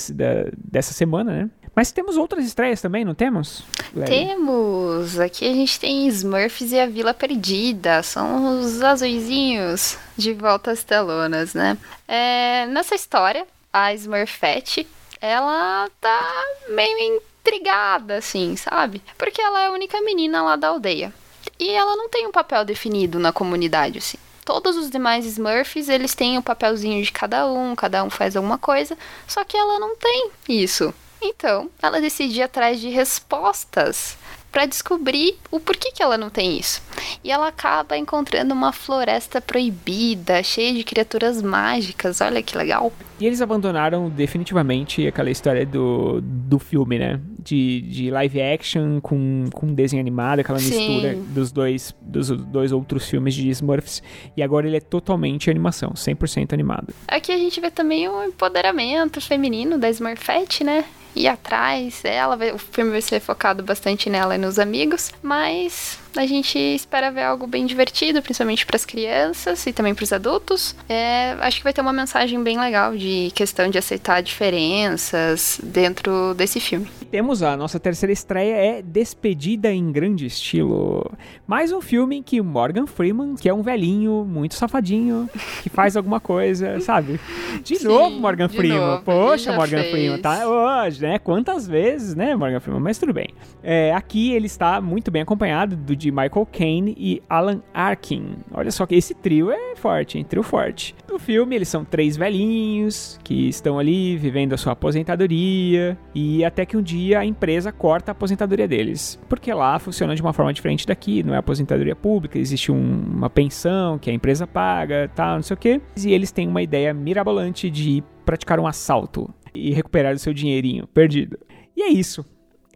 dessa 0.57 0.93
semana, 0.93 1.31
né? 1.31 1.49
Mas 1.75 1.91
temos 1.91 2.15
outras 2.15 2.45
estreias 2.45 2.81
também, 2.81 3.03
não 3.03 3.13
temos? 3.13 3.63
Temos! 4.05 5.19
Aqui 5.19 5.45
a 5.45 5.53
gente 5.53 5.77
tem 5.77 6.07
Smurfs 6.07 6.71
e 6.71 6.79
a 6.79 6.87
Vila 6.87 7.13
Perdida. 7.13 8.01
São 8.01 8.61
os 8.61 8.81
azuizinhos 8.81 9.97
de 10.15 10.33
volta 10.33 10.71
às 10.71 10.83
telonas, 10.85 11.53
né? 11.53 11.77
É, 12.07 12.65
nessa 12.67 12.95
história, 12.95 13.45
a 13.73 13.93
Smurfette, 13.93 14.87
ela 15.19 15.89
tá 15.99 16.43
meio 16.69 17.19
intrigada, 17.41 18.17
assim, 18.17 18.55
sabe? 18.55 19.01
Porque 19.17 19.41
ela 19.41 19.61
é 19.61 19.67
a 19.67 19.71
única 19.71 19.99
menina 20.01 20.41
lá 20.41 20.55
da 20.55 20.69
aldeia. 20.69 21.13
E 21.59 21.69
ela 21.71 21.95
não 21.97 22.07
tem 22.07 22.25
um 22.25 22.31
papel 22.31 22.63
definido 22.63 23.19
na 23.19 23.33
comunidade, 23.33 23.97
assim. 23.97 24.17
Todos 24.45 24.77
os 24.77 24.89
demais 24.89 25.25
Smurfs, 25.25 25.89
eles 25.89 26.15
têm 26.15 26.37
o 26.37 26.43
papelzinho 26.43 27.03
de 27.03 27.11
cada 27.11 27.47
um, 27.47 27.75
cada 27.75 28.03
um 28.03 28.09
faz 28.09 28.35
alguma 28.35 28.57
coisa, 28.57 28.97
só 29.27 29.43
que 29.43 29.57
ela 29.57 29.79
não 29.79 29.95
tem 29.95 30.29
isso. 30.47 30.93
Então, 31.27 31.69
ela 31.81 31.99
decide 31.99 32.39
ir 32.39 32.43
atrás 32.43 32.79
de 32.79 32.89
respostas 32.89 34.17
para 34.55 34.65
descobrir 34.65 35.35
o 35.51 35.59
porquê 35.59 35.91
que 35.91 36.01
ela 36.01 36.17
não 36.17 36.29
tem 36.29 36.57
isso. 36.57 36.81
E 37.21 37.29
ela 37.29 37.49
acaba 37.49 37.97
encontrando 37.97 38.53
uma 38.53 38.71
floresta 38.71 39.41
proibida, 39.41 40.41
cheia 40.43 40.73
de 40.73 40.81
criaturas 40.81 41.41
mágicas. 41.41 42.21
Olha 42.21 42.41
que 42.41 42.57
legal. 42.57 42.93
E 43.19 43.25
eles 43.25 43.41
abandonaram 43.41 44.09
definitivamente 44.09 45.05
aquela 45.05 45.29
história 45.29 45.65
do, 45.65 46.21
do 46.21 46.57
filme, 46.57 46.97
né? 46.97 47.19
De, 47.37 47.81
de 47.81 48.09
live 48.09 48.41
action 48.41 49.01
com, 49.01 49.43
com 49.53 49.73
desenho 49.73 49.99
animado, 49.99 50.39
aquela 50.39 50.57
Sim. 50.57 50.69
mistura 50.69 51.15
dos 51.15 51.51
dois, 51.51 51.93
dos 51.99 52.29
dois 52.29 52.71
outros 52.71 53.09
filmes 53.09 53.33
de 53.33 53.49
Smurfs. 53.49 54.01
E 54.37 54.41
agora 54.41 54.67
ele 54.67 54.77
é 54.77 54.81
totalmente 54.81 55.49
animação, 55.49 55.89
100% 55.89 56.53
animado. 56.53 56.93
Aqui 57.09 57.33
a 57.33 57.37
gente 57.37 57.59
vê 57.59 57.69
também 57.69 58.07
o 58.07 58.23
empoderamento 58.23 59.19
feminino 59.19 59.77
da 59.77 59.89
Smurfette, 59.89 60.63
né? 60.63 60.85
Ir 61.15 61.27
atrás. 61.27 62.03
Ela 62.03 62.35
vai, 62.35 62.51
o 62.51 62.57
filme 62.57 62.91
vai 62.91 63.01
ser 63.01 63.19
focado 63.19 63.63
bastante 63.63 64.09
nela 64.09 64.35
e 64.35 64.37
nos 64.37 64.59
amigos, 64.59 65.11
mas 65.21 65.97
a 66.17 66.25
gente 66.25 66.57
espera 66.57 67.11
ver 67.11 67.23
algo 67.23 67.47
bem 67.47 67.65
divertido, 67.65 68.21
principalmente 68.21 68.65
para 68.65 68.75
as 68.75 68.85
crianças 68.85 69.65
e 69.65 69.73
também 69.73 69.93
para 69.93 70.03
os 70.03 70.13
adultos. 70.13 70.75
É, 70.87 71.35
acho 71.39 71.57
que 71.57 71.63
vai 71.63 71.73
ter 71.73 71.81
uma 71.81 71.93
mensagem 71.93 72.41
bem 72.43 72.59
legal 72.59 72.95
de 72.95 73.31
questão 73.35 73.69
de 73.69 73.77
aceitar 73.77 74.21
diferenças 74.21 75.59
dentro 75.63 76.33
desse 76.33 76.59
filme. 76.59 76.87
Temos 77.11 77.43
a 77.43 77.55
nossa 77.55 77.79
terceira 77.79 78.11
estreia 78.11 78.55
é 78.55 78.81
Despedida 78.81 79.71
em 79.71 79.91
Grande 79.91 80.25
Estilo. 80.25 81.09
Mais 81.47 81.71
um 81.71 81.79
filme 81.81 82.17
em 82.17 82.23
que 82.23 82.41
Morgan 82.41 82.85
Freeman, 82.87 83.35
que 83.35 83.47
é 83.47 83.53
um 83.53 83.61
velhinho 83.61 84.25
muito 84.25 84.55
safadinho, 84.55 85.29
que 85.63 85.69
faz 85.69 85.95
alguma 85.97 86.19
coisa, 86.19 86.79
sabe? 86.81 87.19
De 87.63 87.77
Sim, 87.77 87.87
novo 87.87 88.19
Morgan 88.19 88.47
de 88.47 88.55
Freeman. 88.57 88.79
Novo, 88.79 89.03
Poxa, 89.03 89.53
Morgan 89.53 89.79
fez. 89.79 89.91
Freeman, 89.91 90.21
tá 90.21 90.47
hoje, 90.47 91.01
né? 91.01 91.19
Quantas 91.19 91.67
vezes, 91.67 92.15
né, 92.15 92.35
Morgan 92.35 92.59
Freeman? 92.59 92.81
Mas 92.81 92.97
tudo 92.97 93.13
bem. 93.13 93.29
É, 93.63 93.93
aqui 93.93 94.33
ele 94.33 94.47
está 94.47 94.81
muito 94.81 95.09
bem 95.09 95.21
acompanhado 95.21 95.75
do 95.75 95.95
de 96.05 96.11
Michael 96.11 96.47
Caine 96.51 96.95
e 96.97 97.21
Alan 97.27 97.61
Arkin. 97.73 98.37
Olha 98.53 98.69
só 98.69 98.85
que 98.85 98.93
esse 98.93 99.15
trio 99.15 99.49
é 99.49 99.75
forte, 99.75 100.17
hein? 100.17 100.23
Trio 100.23 100.43
forte. 100.43 100.95
No 101.09 101.17
filme, 101.17 101.55
eles 101.55 101.67
são 101.67 101.83
três 101.83 102.15
velhinhos 102.15 103.19
que 103.23 103.49
estão 103.49 103.79
ali 103.79 104.15
vivendo 104.15 104.53
a 104.53 104.57
sua 104.57 104.73
aposentadoria 104.73 105.97
e 106.13 106.45
até 106.45 106.63
que 106.63 106.77
um 106.77 106.81
dia 106.81 107.19
a 107.19 107.25
empresa 107.25 107.71
corta 107.71 108.11
a 108.11 108.13
aposentadoria 108.13 108.67
deles. 108.67 109.19
Porque 109.27 109.51
lá 109.51 109.79
funciona 109.79 110.15
de 110.15 110.21
uma 110.21 110.31
forma 110.31 110.53
diferente 110.53 110.85
daqui, 110.85 111.23
não 111.23 111.33
é 111.33 111.37
aposentadoria 111.37 111.95
pública, 111.95 112.37
existe 112.37 112.71
um, 112.71 113.03
uma 113.15 113.29
pensão 113.29 113.97
que 113.97 114.11
a 114.11 114.13
empresa 114.13 114.45
paga, 114.45 115.09
tal, 115.15 115.37
não 115.37 115.43
sei 115.43 115.55
o 115.55 115.57
quê. 115.57 115.81
E 115.97 116.13
eles 116.13 116.31
têm 116.31 116.47
uma 116.47 116.61
ideia 116.61 116.93
mirabolante 116.93 117.69
de 117.71 118.03
praticar 118.23 118.59
um 118.59 118.67
assalto 118.67 119.33
e 119.55 119.73
recuperar 119.73 120.13
o 120.13 120.19
seu 120.19 120.33
dinheirinho 120.33 120.85
perdido. 120.85 121.39
E 121.75 121.81
é 121.81 121.89
isso. 121.89 122.23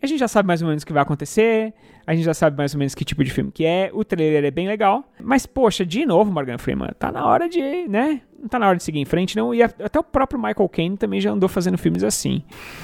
A 0.01 0.07
gente 0.07 0.19
já 0.19 0.27
sabe 0.27 0.47
mais 0.47 0.61
ou 0.61 0.67
menos 0.67 0.83
o 0.83 0.85
que 0.85 0.93
vai 0.93 1.03
acontecer, 1.03 1.73
a 2.09 2.15
gente 2.15 2.25
já 2.25 2.33
sabe 2.33 2.57
mais 2.57 2.73
ou 2.73 2.79
menos 2.79 2.95
que 2.95 3.05
tipo 3.05 3.23
de 3.23 3.29
filme 3.29 3.51
que 3.51 3.63
é, 3.63 3.91
o 3.93 4.03
trailer 4.03 4.43
é 4.43 4.49
bem 4.49 4.67
legal, 4.67 5.03
mas 5.21 5.45
poxa, 5.45 5.85
de 5.85 6.07
novo, 6.07 6.31
Morgan 6.31 6.57
Freeman, 6.57 6.89
tá 6.97 7.11
na 7.11 7.23
hora 7.23 7.47
de, 7.47 7.87
né? 7.87 8.21
Não 8.41 8.47
tá 8.47 8.57
na 8.57 8.67
hora 8.67 8.77
de 8.77 8.83
seguir 8.83 8.97
em 8.97 9.05
frente, 9.05 9.35
não. 9.35 9.53
E 9.53 9.61
até 9.61 9.99
o 9.99 10.03
próprio 10.03 10.41
Michael 10.41 10.67
Caine 10.69 10.97
também 10.97 11.21
já 11.21 11.29
andou 11.29 11.47
fazendo 11.47 11.77
filmes 11.77 12.03
assim. 12.03 12.41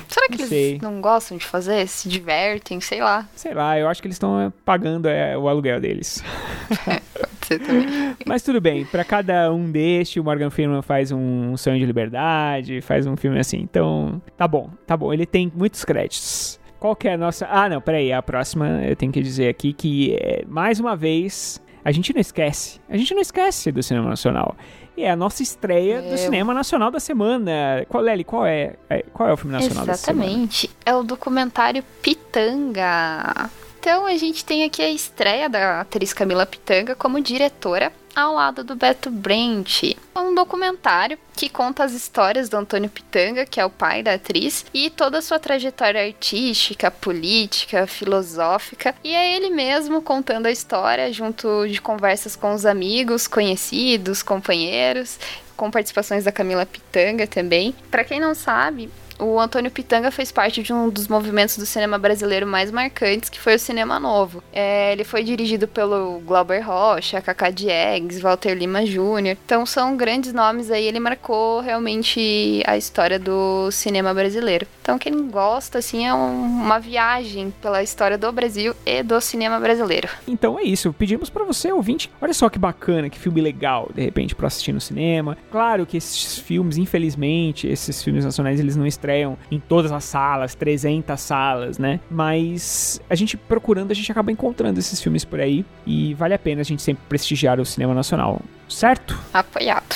Será 0.07 0.27
que 0.27 0.33
não 0.33 0.41
eles 0.41 0.49
sei. 0.49 0.79
não 0.79 1.01
gostam 1.01 1.37
de 1.39 1.45
fazer? 1.45 1.87
Se 1.87 2.07
divertem, 2.07 2.79
sei 2.79 3.01
lá. 3.01 3.27
Sei 3.35 3.51
lá, 3.55 3.79
eu 3.79 3.87
acho 3.87 3.99
que 3.99 4.07
eles 4.07 4.15
estão 4.15 4.39
eh, 4.39 4.51
pagando 4.63 5.07
é, 5.07 5.35
o 5.35 5.49
aluguel 5.49 5.79
deles. 5.81 6.23
É, 6.87 6.99
pode 6.99 7.47
ser 7.47 7.59
também. 7.59 8.15
Mas 8.25 8.43
tudo 8.43 8.59
bem, 8.59 8.85
para 8.85 9.03
cada 9.03 9.51
um 9.51 9.71
deste, 9.71 10.19
o 10.19 10.23
Morgan 10.23 10.49
Freeman 10.49 10.81
faz 10.81 11.11
um 11.11 11.55
Sonho 11.57 11.79
de 11.79 11.85
Liberdade, 11.85 12.81
faz 12.81 13.07
um 13.07 13.15
filme 13.15 13.39
assim. 13.39 13.57
Então, 13.59 14.21
tá 14.37 14.47
bom, 14.47 14.69
tá 14.85 14.95
bom. 14.97 15.13
Ele 15.13 15.25
tem 15.25 15.51
muitos 15.55 15.83
créditos. 15.85 16.59
Qual 16.79 16.95
que 16.95 17.07
é 17.07 17.13
a 17.13 17.17
nossa. 17.17 17.47
Ah, 17.49 17.69
não, 17.69 17.81
peraí. 17.81 18.11
A 18.11 18.21
próxima 18.21 18.83
eu 18.83 18.95
tenho 18.95 19.11
que 19.11 19.21
dizer 19.21 19.49
aqui 19.49 19.73
que, 19.73 20.15
é, 20.15 20.43
mais 20.47 20.79
uma 20.79 20.95
vez, 20.95 21.61
a 21.83 21.91
gente 21.91 22.13
não 22.13 22.21
esquece. 22.21 22.79
A 22.89 22.97
gente 22.97 23.13
não 23.13 23.21
esquece 23.21 23.71
do 23.71 23.81
cinema 23.81 24.09
nacional. 24.09 24.55
E 24.97 25.03
é 25.03 25.11
a 25.11 25.15
nossa 25.15 25.43
estreia 25.43 25.95
é. 25.95 26.09
do 26.09 26.17
cinema 26.17 26.53
nacional 26.53 26.89
da 26.89 26.99
semana. 26.99 27.85
Qual, 27.89 28.01
Lely, 28.01 28.23
qual 28.23 28.45
é, 28.45 28.75
é, 28.89 29.03
qual 29.13 29.29
é 29.29 29.33
o 29.33 29.37
filme 29.37 29.51
nacional 29.51 29.83
Exatamente. 29.83 29.87
da 29.87 29.97
semana? 29.97 30.25
Exatamente. 30.25 30.69
É 30.85 30.95
o 30.95 31.03
documentário 31.03 31.83
Pitanga. 32.01 33.49
Então 33.79 34.05
a 34.05 34.17
gente 34.17 34.43
tem 34.43 34.63
aqui 34.63 34.81
a 34.81 34.89
estreia 34.89 35.47
da 35.49 35.81
atriz 35.81 36.11
Camila 36.13 36.45
Pitanga 36.45 36.95
como 36.95 37.21
diretora 37.21 37.91
ao 38.15 38.33
lado 38.33 38.63
do 38.63 38.75
Beto 38.75 39.11
Brent. 39.11 39.83
É 40.15 40.19
um 40.19 40.33
documentário 40.33 41.19
que 41.35 41.49
conta 41.49 41.83
as 41.83 41.91
histórias 41.91 42.47
do 42.47 42.55
Antônio 42.57 42.89
Pitanga, 42.89 43.45
que 43.45 43.59
é 43.59 43.65
o 43.65 43.69
pai 43.69 44.01
da 44.01 44.13
atriz, 44.13 44.65
e 44.73 44.89
toda 44.89 45.17
a 45.17 45.21
sua 45.21 45.37
trajetória 45.37 46.01
artística, 46.01 46.89
política, 46.89 47.85
filosófica. 47.85 48.95
E 49.03 49.13
é 49.13 49.35
ele 49.35 49.49
mesmo 49.49 50.01
contando 50.01 50.45
a 50.45 50.51
história 50.51 51.11
junto 51.11 51.67
de 51.67 51.81
conversas 51.81 52.35
com 52.35 52.53
os 52.53 52.65
amigos, 52.65 53.27
conhecidos, 53.27 54.23
companheiros 54.23 55.19
com 55.55 55.71
participações 55.71 56.25
da 56.25 56.31
Camila 56.31 56.65
Pitanga 56.65 57.25
também. 57.25 57.73
Para 57.89 58.03
quem 58.03 58.19
não 58.19 58.35
sabe, 58.35 58.89
o 59.19 59.39
Antônio 59.39 59.71
Pitanga 59.71 60.11
fez 60.11 60.31
parte 60.31 60.61
de 60.61 60.73
um 60.73 60.89
dos 60.89 61.07
movimentos 61.07 61.57
do 61.57 61.65
cinema 61.65 61.97
brasileiro 61.97 62.45
mais 62.45 62.71
marcantes, 62.71 63.29
que 63.29 63.39
foi 63.39 63.55
o 63.55 63.59
Cinema 63.59 63.99
Novo. 63.99 64.43
É, 64.51 64.91
ele 64.91 65.03
foi 65.03 65.23
dirigido 65.23 65.67
pelo 65.67 66.19
Glauber 66.19 66.59
Rocha, 66.59 67.21
Cacá 67.21 67.49
Diegues, 67.49 68.19
Walter 68.19 68.53
Lima 68.53 68.85
Jr. 68.85 69.37
Então 69.45 69.65
são 69.65 69.95
grandes 69.95 70.33
nomes 70.33 70.69
aí, 70.69 70.85
ele 70.85 70.99
marcou 70.99 71.61
realmente 71.61 72.61
a 72.65 72.77
história 72.77 73.17
do 73.17 73.71
cinema 73.71 74.13
brasileiro. 74.13 74.67
Então 74.81 74.99
quem 74.99 75.27
gosta, 75.27 75.79
assim, 75.79 76.05
é 76.05 76.13
um, 76.13 76.63
uma 76.63 76.79
viagem 76.79 77.53
pela 77.61 77.81
história 77.81 78.17
do 78.17 78.31
Brasil 78.31 78.75
e 78.85 79.01
do 79.01 79.19
cinema 79.21 79.59
brasileiro. 79.59 80.09
Então 80.27 80.59
é 80.59 80.63
isso, 80.63 80.93
pedimos 80.93 81.29
para 81.29 81.45
você, 81.45 81.71
ouvinte, 81.71 82.11
olha 82.21 82.33
só 82.33 82.49
que 82.49 82.59
bacana, 82.59 83.09
que 83.09 83.17
filme 83.17 83.41
legal, 83.41 83.89
de 83.93 84.01
repente, 84.01 84.35
para 84.35 84.47
assistir 84.47 84.73
no 84.73 84.81
cinema. 84.81 85.37
Claro 85.51 85.85
que 85.85 85.97
esses 85.97 86.37
filmes, 86.37 86.77
infelizmente, 86.77 87.67
esses 87.67 88.03
filmes 88.03 88.25
nacionais, 88.25 88.59
eles 88.59 88.75
não 88.75 88.85
estão 88.85 89.04
estreiam 89.05 89.37
em 89.51 89.59
todas 89.59 89.91
as 89.91 90.03
salas, 90.03 90.55
300 90.55 91.19
salas, 91.19 91.77
né? 91.77 91.99
Mas 92.09 92.99
a 93.09 93.15
gente 93.15 93.37
procurando, 93.37 93.91
a 93.91 93.93
gente 93.93 94.11
acaba 94.11 94.31
encontrando 94.31 94.79
esses 94.79 95.01
filmes 95.01 95.23
por 95.23 95.39
aí 95.39 95.63
e 95.85 96.13
vale 96.15 96.33
a 96.33 96.39
pena 96.39 96.61
a 96.61 96.65
gente 96.65 96.81
sempre 96.81 97.03
prestigiar 97.07 97.59
o 97.59 97.65
cinema 97.65 97.93
nacional, 97.93 98.41
certo? 98.67 99.17
Apoiado. 99.33 99.95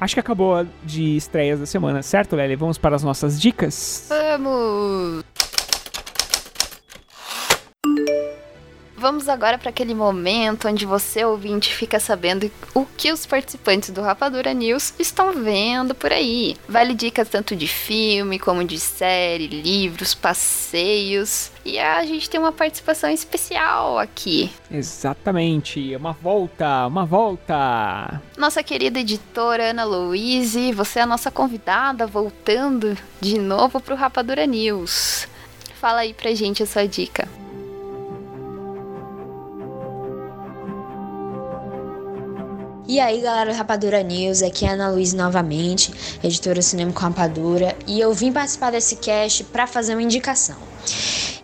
Acho 0.00 0.14
que 0.14 0.20
acabou 0.20 0.66
de 0.84 1.16
estreias 1.16 1.58
da 1.58 1.66
semana, 1.66 2.02
certo, 2.02 2.36
Lely? 2.36 2.56
Vamos 2.56 2.78
para 2.78 2.94
as 2.96 3.02
nossas 3.02 3.40
dicas? 3.40 4.08
Vamos! 4.08 5.24
Vamos 8.98 9.28
agora 9.28 9.58
para 9.58 9.68
aquele 9.68 9.94
momento 9.94 10.66
onde 10.66 10.86
você, 10.86 11.22
ouvinte, 11.22 11.72
fica 11.74 12.00
sabendo 12.00 12.50
o 12.74 12.86
que 12.96 13.12
os 13.12 13.26
participantes 13.26 13.90
do 13.90 14.00
Rapadura 14.00 14.54
News 14.54 14.94
estão 14.98 15.34
vendo 15.34 15.94
por 15.94 16.10
aí. 16.10 16.56
Vale 16.66 16.94
dicas 16.94 17.28
tanto 17.28 17.54
de 17.54 17.68
filme 17.68 18.38
como 18.38 18.64
de 18.64 18.80
série, 18.80 19.46
livros, 19.48 20.14
passeios. 20.14 21.50
E 21.62 21.78
a 21.78 22.04
gente 22.06 22.30
tem 22.30 22.40
uma 22.40 22.52
participação 22.52 23.10
especial 23.10 23.98
aqui. 23.98 24.50
Exatamente, 24.70 25.94
uma 25.94 26.12
volta, 26.12 26.86
uma 26.86 27.04
volta. 27.04 28.22
Nossa 28.38 28.62
querida 28.62 29.00
editora 29.00 29.70
Ana 29.70 29.84
Louise, 29.84 30.72
você 30.72 31.00
é 31.00 31.02
a 31.02 31.06
nossa 31.06 31.30
convidada 31.30 32.06
voltando 32.06 32.96
de 33.20 33.38
novo 33.38 33.78
pro 33.78 33.94
Rapadura 33.94 34.46
News. 34.46 35.28
Fala 35.78 36.00
aí 36.00 36.14
pra 36.14 36.34
gente 36.34 36.62
a 36.62 36.66
sua 36.66 36.88
dica. 36.88 37.28
E 42.88 43.00
aí, 43.00 43.20
galera 43.20 43.50
do 43.50 43.56
Rapadura 43.56 44.00
News, 44.00 44.42
aqui 44.42 44.64
é 44.64 44.68
Ana 44.68 44.88
Luiz 44.88 45.12
novamente, 45.12 45.92
editora 46.22 46.62
Cinema 46.62 46.92
com 46.92 47.00
Rapadura, 47.00 47.76
e 47.84 47.98
eu 47.98 48.14
vim 48.14 48.30
participar 48.30 48.70
desse 48.70 48.94
cast 48.94 49.42
para 49.42 49.66
fazer 49.66 49.94
uma 49.94 50.02
indicação. 50.02 50.56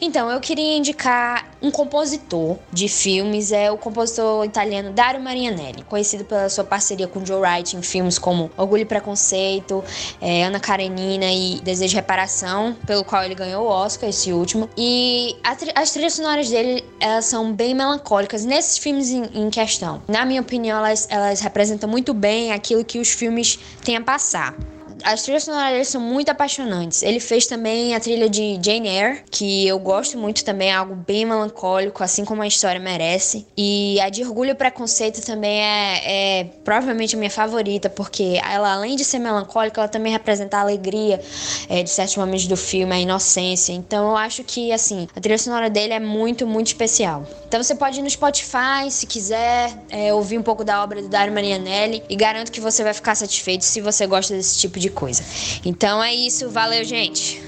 Então, 0.05 0.29
eu 0.29 0.41
queria 0.41 0.77
indicar 0.77 1.49
um 1.63 1.71
compositor 1.71 2.59
de 2.73 2.89
filmes, 2.89 3.53
é 3.53 3.71
o 3.71 3.79
compositor 3.79 4.45
italiano 4.45 4.91
Dario 4.91 5.21
Marianelli, 5.21 5.85
conhecido 5.85 6.25
pela 6.25 6.49
sua 6.49 6.65
parceria 6.65 7.07
com 7.07 7.25
Joe 7.25 7.41
Wright 7.41 7.77
em 7.77 7.83
filmes 7.83 8.19
como 8.19 8.51
Orgulho 8.57 8.83
e 8.83 8.85
Preconceito, 8.85 9.85
é, 10.21 10.43
Ana 10.43 10.59
Karenina 10.59 11.27
e 11.27 11.61
Desejo 11.63 11.91
de 11.91 11.95
Reparação, 11.95 12.77
pelo 12.85 13.05
qual 13.05 13.23
ele 13.23 13.37
ganhou 13.37 13.65
o 13.65 13.69
Oscar, 13.69 14.09
esse 14.09 14.33
último. 14.33 14.69
E 14.77 15.37
as 15.73 15.93
trilhas 15.93 16.15
sonoras 16.15 16.51
dele, 16.51 16.85
elas 16.99 17.27
são 17.27 17.53
bem 17.53 17.73
melancólicas 17.73 18.45
nesses 18.45 18.79
filmes 18.79 19.11
em, 19.11 19.23
em 19.33 19.51
questão. 19.51 20.03
Na 20.09 20.25
minha 20.25 20.41
opinião, 20.41 20.79
elas, 20.79 21.07
elas 21.11 21.41
representam 21.41 21.89
muito 21.89 22.13
bem 22.13 22.51
aquilo 22.51 22.85
que 22.85 22.99
os 22.99 23.13
filmes 23.13 23.57
têm 23.85 23.97
a 23.97 24.01
passar 24.01 24.57
as 25.05 25.23
trilhas 25.23 25.45
sonoras 25.45 25.73
dele 25.73 25.85
são 25.85 26.01
muito 26.01 26.31
apaixonantes. 26.31 27.03
Ele 27.03 27.21
fez 27.21 27.47
também 27.47 27.95
a 27.95 28.01
trilha 28.01 28.29
de 28.29 28.59
Jane 28.63 28.89
Eyre, 28.89 29.23
que 29.31 29.67
eu 29.67 29.79
gosto 29.79 30.19
muito 30.19 30.45
também, 30.45 30.69
é 30.69 30.75
algo 30.75 30.95
bem 30.95 31.25
melancólico, 31.25 32.03
assim 32.03 32.25
como 32.25 32.43
a 32.43 32.47
história 32.47 32.81
merece. 32.81 33.47
E 33.57 34.01
a 34.01 34.09
de 34.09 34.23
Orgulho 34.23 34.51
e 34.51 34.55
Preconceito 34.55 35.25
também 35.25 35.61
é, 35.61 36.41
é 36.41 36.45
provavelmente 36.65 37.15
a 37.17 37.19
minha 37.19 37.31
favorita, 37.31 37.89
porque 37.91 38.41
ela, 38.45 38.73
além 38.73 38.97
de 38.97 39.05
ser 39.05 39.19
melancólica, 39.19 39.81
ela 39.81 39.89
também 39.89 40.13
representa 40.13 40.59
a 40.59 40.61
alegria 40.61 41.21
é, 41.69 41.83
de 41.83 41.91
certos 41.91 42.17
momentos 42.17 42.47
do 42.47 42.57
filme, 42.57 42.95
a 42.95 42.99
inocência. 42.99 43.73
Então 43.73 44.11
eu 44.11 44.17
acho 44.17 44.45
que, 44.45 44.73
assim, 44.73 45.09
a 45.15 45.21
trilha 45.21 45.39
sonora 45.39 45.69
dele 45.69 45.93
é 45.93 46.01
muito, 46.01 46.47
muito 46.47 46.69
especial. 46.69 47.27
Então 47.47 47.63
você 47.63 47.75
pode 47.75 47.99
ir 47.99 48.03
no 48.03 48.11
Spotify, 48.11 48.91
se 48.91 49.07
quiser, 49.07 49.73
é, 49.91 50.13
ouvir 50.13 50.39
um 50.39 50.43
pouco 50.43 50.65
da 50.65 50.83
obra 50.83 51.03
do 51.03 51.09
Dario 51.09 51.33
Marianelli 51.33 52.03
e 52.09 52.17
garanto 52.17 52.51
que 52.51 52.61
você 52.61 52.83
vai 52.83 52.95
ficar 52.95 53.15
satisfeito 53.15 53.65
se 53.65 53.81
você 53.81 54.07
gosta 54.07 54.35
desse 54.35 54.59
tipo 54.59 54.79
de 54.79 54.89
coisa. 54.93 55.25
Então 55.65 56.03
é 56.03 56.15
isso, 56.15 56.49
valeu, 56.51 56.85
gente! 56.85 57.43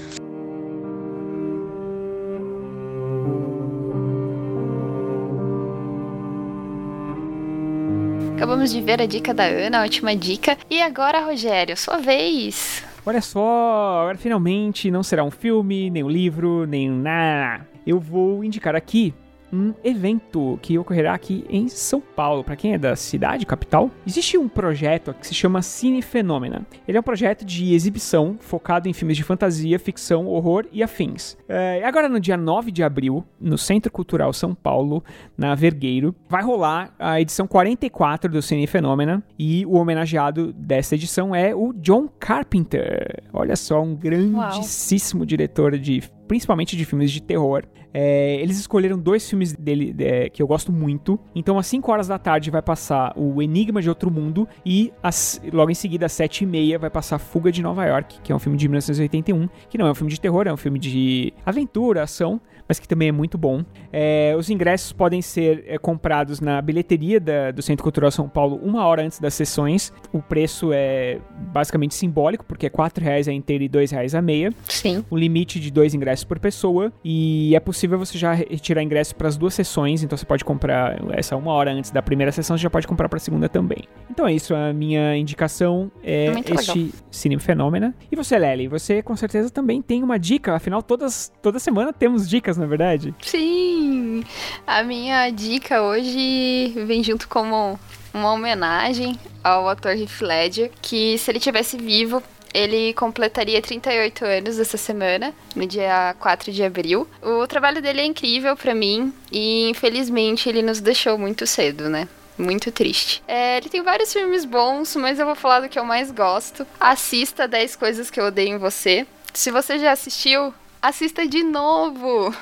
Acabamos 8.35 8.71
de 8.71 8.81
ver 8.81 9.01
a 9.01 9.05
dica 9.05 9.33
da 9.33 9.45
Ana, 9.45 9.79
a 9.79 9.83
última 9.83 10.15
dica. 10.15 10.57
E 10.69 10.81
agora, 10.81 11.23
Rogério, 11.25 11.75
sua 11.77 11.97
vez. 11.97 12.83
Olha 13.05 13.21
só, 13.21 14.01
agora 14.01 14.17
finalmente 14.17 14.91
não 14.91 15.03
será 15.03 15.23
um 15.23 15.31
filme, 15.31 15.89
nem 15.89 16.03
um 16.03 16.09
livro, 16.09 16.65
nem 16.65 16.89
nada. 16.89 17.65
Eu 17.87 17.99
vou 17.99 18.43
indicar 18.43 18.75
aqui 18.75 19.13
um 19.55 19.73
evento 19.83 20.59
que 20.61 20.77
ocorrerá 20.77 21.13
aqui 21.13 21.45
em 21.49 21.67
São 21.67 22.01
Paulo. 22.01 22.43
Para 22.43 22.55
quem 22.55 22.73
é 22.73 22.77
da 22.77 22.95
cidade, 22.95 23.45
capital, 23.45 23.89
existe 24.05 24.37
um 24.37 24.49
projeto 24.49 25.13
que 25.13 25.25
se 25.25 25.33
chama 25.33 25.61
Cine 25.61 26.01
Fenômena. 26.01 26.65
Ele 26.87 26.97
é 26.97 26.99
um 26.99 27.03
projeto 27.03 27.45
de 27.45 27.73
exibição 27.73 28.35
focado 28.39 28.89
em 28.89 28.93
filmes 28.93 29.15
de 29.15 29.23
fantasia, 29.23 29.79
ficção, 29.79 30.27
horror 30.27 30.65
e 30.71 30.83
afins. 30.83 31.37
É, 31.47 31.83
agora, 31.85 32.09
no 32.09 32.19
dia 32.19 32.35
9 32.35 32.71
de 32.71 32.83
abril, 32.83 33.23
no 33.39 33.57
Centro 33.57 33.91
Cultural 33.91 34.33
São 34.33 34.53
Paulo, 34.53 35.03
na 35.37 35.55
Vergueiro, 35.55 36.13
vai 36.27 36.43
rolar 36.43 36.93
a 36.99 37.21
edição 37.21 37.47
44 37.47 38.31
do 38.31 38.41
Cine 38.41 38.67
Fenômena 38.67 39.23
e 39.39 39.65
o 39.65 39.75
homenageado 39.75 40.51
dessa 40.53 40.95
edição 40.95 41.33
é 41.33 41.55
o 41.55 41.71
John 41.73 42.07
Carpenter. 42.19 43.23
Olha 43.31 43.55
só, 43.55 43.81
um 43.81 43.95
grandíssimo 43.95 45.21
Uau. 45.21 45.25
diretor 45.25 45.77
de 45.77 46.01
principalmente 46.27 46.75
de 46.75 46.85
filmes 46.85 47.11
de 47.11 47.21
terror. 47.21 47.63
É, 47.93 48.35
eles 48.41 48.59
escolheram 48.59 48.99
dois 48.99 49.27
filmes 49.29 49.53
dele 49.53 49.95
é, 49.99 50.29
que 50.29 50.41
eu 50.41 50.47
gosto 50.47 50.71
muito. 50.71 51.17
Então, 51.33 51.57
às 51.57 51.67
5 51.67 51.89
horas 51.91 52.07
da 52.07 52.19
tarde 52.19 52.51
vai 52.51 52.61
passar 52.61 53.13
o 53.15 53.41
Enigma 53.41 53.81
de 53.81 53.87
Outro 53.87 54.11
Mundo 54.11 54.47
e 54.65 54.91
as, 55.01 55.41
logo 55.53 55.71
em 55.71 55.75
seguida, 55.75 56.05
às 56.05 56.11
7 56.11 56.43
e 56.43 56.47
meia, 56.47 56.77
vai 56.77 56.89
passar 56.89 57.17
Fuga 57.19 57.51
de 57.51 57.61
Nova 57.61 57.85
York, 57.85 58.19
que 58.21 58.31
é 58.31 58.35
um 58.35 58.39
filme 58.39 58.57
de 58.57 58.67
1981, 58.67 59.47
que 59.69 59.77
não 59.77 59.87
é 59.87 59.91
um 59.91 59.95
filme 59.95 60.11
de 60.11 60.19
terror, 60.19 60.45
é 60.45 60.51
um 60.51 60.57
filme 60.57 60.77
de 60.77 61.33
aventura, 61.45 62.03
ação, 62.03 62.41
mas 62.67 62.79
que 62.79 62.87
também 62.87 63.09
é 63.09 63.11
muito 63.11 63.37
bom. 63.37 63.63
É, 63.91 64.35
os 64.37 64.49
ingressos 64.49 64.91
podem 64.91 65.21
ser 65.21 65.63
é, 65.67 65.77
comprados 65.77 66.39
na 66.39 66.61
bilheteria 66.61 67.19
da, 67.19 67.51
do 67.51 67.61
Centro 67.61 67.83
Cultural 67.83 68.11
São 68.11 68.27
Paulo 68.27 68.59
uma 68.63 68.85
hora 68.85 69.03
antes 69.03 69.19
das 69.19 69.33
sessões. 69.33 69.93
O 70.11 70.21
preço 70.21 70.71
é 70.73 71.19
basicamente 71.53 71.95
simbólico, 71.95 72.45
porque 72.45 72.65
é 72.65 72.69
R$ 72.69 72.89
reais 72.99 73.27
a 73.27 73.33
inteira 73.33 73.63
e 73.63 73.67
R$ 73.67 73.85
reais 73.91 74.15
a 74.15 74.21
meia. 74.21 74.51
Sim. 74.67 75.03
O 75.09 75.17
limite 75.17 75.59
de 75.59 75.71
dois 75.71 75.93
ingressos 75.93 76.25
por 76.25 76.39
pessoa. 76.39 76.91
E 77.03 77.55
é 77.55 77.59
possível 77.59 77.97
você 77.97 78.17
já 78.17 78.33
retirar 78.33 78.81
ingresso 78.81 79.15
para 79.15 79.27
as 79.27 79.37
duas 79.37 79.53
sessões, 79.53 80.03
então 80.03 80.17
você 80.17 80.25
pode 80.25 80.43
comprar 80.43 80.97
essa 81.11 81.35
uma 81.35 81.51
hora 81.51 81.71
antes 81.71 81.91
da 81.91 82.01
primeira 82.01 82.31
sessão, 82.31 82.57
você 82.57 82.63
já 82.63 82.69
pode 82.69 82.87
comprar 82.87 83.09
para 83.09 83.17
a 83.17 83.19
segunda 83.19 83.47
também. 83.47 83.83
Então 84.09 84.27
é 84.27 84.33
isso, 84.33 84.55
a 84.55 84.73
minha 84.73 85.15
indicação 85.17 85.91
é 86.03 86.31
muito 86.31 86.53
este 86.53 86.79
legal. 86.79 86.93
Cine 87.11 87.39
Fenômena. 87.39 87.93
E 88.11 88.15
você, 88.15 88.37
Lely, 88.37 88.67
você 88.67 89.01
com 89.01 89.15
certeza 89.15 89.49
também 89.49 89.81
tem 89.81 90.03
uma 90.03 90.17
dica, 90.17 90.55
afinal 90.55 90.81
todas, 90.81 91.31
toda 91.41 91.59
semana 91.59 91.93
temos 91.93 92.27
dicas 92.27 92.54
dicas, 92.55 92.57
na 92.57 92.65
é 92.65 92.67
verdade? 92.67 93.13
Sim! 93.21 94.23
A 94.65 94.81
minha 94.83 95.29
dica 95.29 95.81
hoje 95.81 96.73
vem 96.85 97.03
junto 97.03 97.27
como 97.27 97.79
uma 98.13 98.31
homenagem 98.31 99.19
ao 99.43 99.67
ator 99.67 99.91
Heath 99.91 100.21
Ledger, 100.21 100.71
que 100.81 101.17
se 101.17 101.29
ele 101.29 101.39
tivesse 101.39 101.77
vivo, 101.77 102.23
ele 102.53 102.93
completaria 102.93 103.61
38 103.61 104.25
anos 104.25 104.59
essa 104.59 104.77
semana, 104.77 105.33
no 105.55 105.67
dia 105.67 106.15
4 106.19 106.51
de 106.51 106.63
abril. 106.63 107.07
O 107.21 107.45
trabalho 107.45 107.81
dele 107.81 108.01
é 108.01 108.05
incrível 108.05 108.55
para 108.55 108.73
mim 108.73 109.13
e 109.31 109.69
infelizmente 109.69 110.47
ele 110.47 110.61
nos 110.61 110.79
deixou 110.79 111.17
muito 111.17 111.45
cedo, 111.45 111.89
né? 111.89 112.07
Muito 112.37 112.69
triste. 112.69 113.23
É, 113.27 113.57
ele 113.57 113.69
tem 113.69 113.81
vários 113.81 114.11
filmes 114.11 114.43
bons, 114.43 114.93
mas 114.97 115.19
eu 115.19 115.25
vou 115.25 115.35
falar 115.35 115.61
do 115.61 115.69
que 115.69 115.79
eu 115.79 115.85
mais 115.85 116.11
gosto. 116.11 116.67
Assista 116.77 117.47
10 117.47 117.77
Coisas 117.77 118.09
que 118.09 118.19
Eu 118.19 118.25
Odeio 118.25 118.55
em 118.55 118.57
Você. 118.57 119.07
Se 119.33 119.51
você 119.51 119.79
já 119.79 119.91
assistiu, 119.91 120.53
assista 120.81 121.27
de 121.27 121.43
novo! 121.43 122.33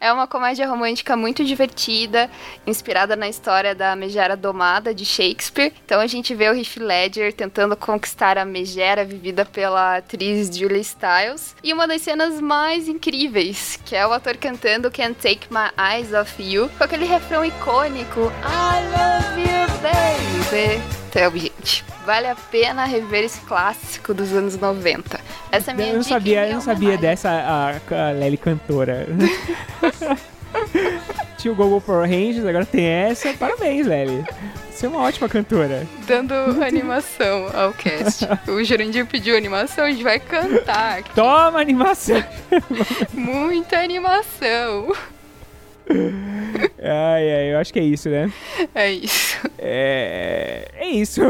É 0.00 0.12
uma 0.12 0.26
comédia 0.26 0.68
romântica 0.68 1.16
muito 1.16 1.42
divertida, 1.44 2.30
inspirada 2.66 3.16
na 3.16 3.26
história 3.26 3.74
da 3.74 3.96
Megera 3.96 4.36
Domada 4.36 4.94
de 4.94 5.04
Shakespeare. 5.04 5.72
Então 5.84 5.98
a 6.00 6.06
gente 6.06 6.34
vê 6.34 6.50
o 6.50 6.54
Heath 6.54 6.76
Ledger 6.76 7.32
tentando 7.32 7.74
conquistar 7.74 8.36
a 8.36 8.44
Megera 8.44 9.04
vivida 9.04 9.46
pela 9.46 9.96
atriz 9.96 10.54
Julia 10.54 10.84
Stiles. 10.84 11.56
E 11.62 11.72
uma 11.72 11.86
das 11.86 12.02
cenas 12.02 12.38
mais 12.40 12.86
incríveis, 12.86 13.78
que 13.84 13.96
é 13.96 14.06
o 14.06 14.12
ator 14.12 14.36
cantando 14.36 14.90
Can't 14.90 15.14
Take 15.14 15.46
My 15.50 15.70
Eyes 15.78 16.12
Off 16.12 16.42
You, 16.42 16.68
com 16.76 16.84
aquele 16.84 17.06
refrão 17.06 17.44
icônico 17.44 18.30
I 18.44 18.80
love 18.92 19.40
you, 19.40 19.66
baby. 19.80 20.33
Então, 20.56 21.30
gente, 21.32 21.84
vale 22.06 22.28
a 22.28 22.36
pena 22.36 22.84
rever 22.84 23.24
esse 23.24 23.40
clássico 23.40 24.14
dos 24.14 24.32
anos 24.32 24.56
90. 24.56 25.20
Essa 25.50 25.72
é 25.72 25.74
minha 25.74 25.88
Eu 25.88 25.94
não 25.96 26.02
sabia, 26.02 26.46
eu 26.46 26.54
não 26.54 26.60
sabia 26.60 26.96
dessa 26.96 27.28
a, 27.30 27.70
a 27.70 28.10
Lely 28.12 28.36
cantora. 28.36 29.06
Tinha 31.38 31.52
o 31.52 31.56
Google 31.56 31.80
Power 31.80 32.08
Rangers, 32.08 32.46
agora 32.46 32.64
tem 32.64 32.86
essa. 32.86 33.32
Parabéns, 33.34 33.86
Lely. 33.86 34.24
Você 34.70 34.86
é 34.86 34.88
uma 34.88 35.02
ótima 35.02 35.28
cantora. 35.28 35.86
Dando 36.06 36.34
animação 36.64 37.50
ao 37.52 37.72
cast. 37.72 38.26
O 38.48 38.62
Jurandir 38.64 39.06
pediu 39.06 39.36
animação, 39.36 39.84
a 39.84 39.90
gente 39.90 40.02
vai 40.02 40.18
cantar. 40.18 41.02
Toma 41.14 41.60
animação! 41.60 42.22
Muita 43.12 43.78
animação. 43.78 44.92
Ai, 46.78 47.32
ai, 47.32 47.52
eu 47.52 47.58
acho 47.58 47.72
que 47.72 47.78
é 47.78 47.82
isso, 47.82 48.08
né? 48.08 48.32
É 48.74 48.92
isso. 48.92 49.38
É, 49.58 50.68
é 50.74 50.88
isso. 50.88 51.20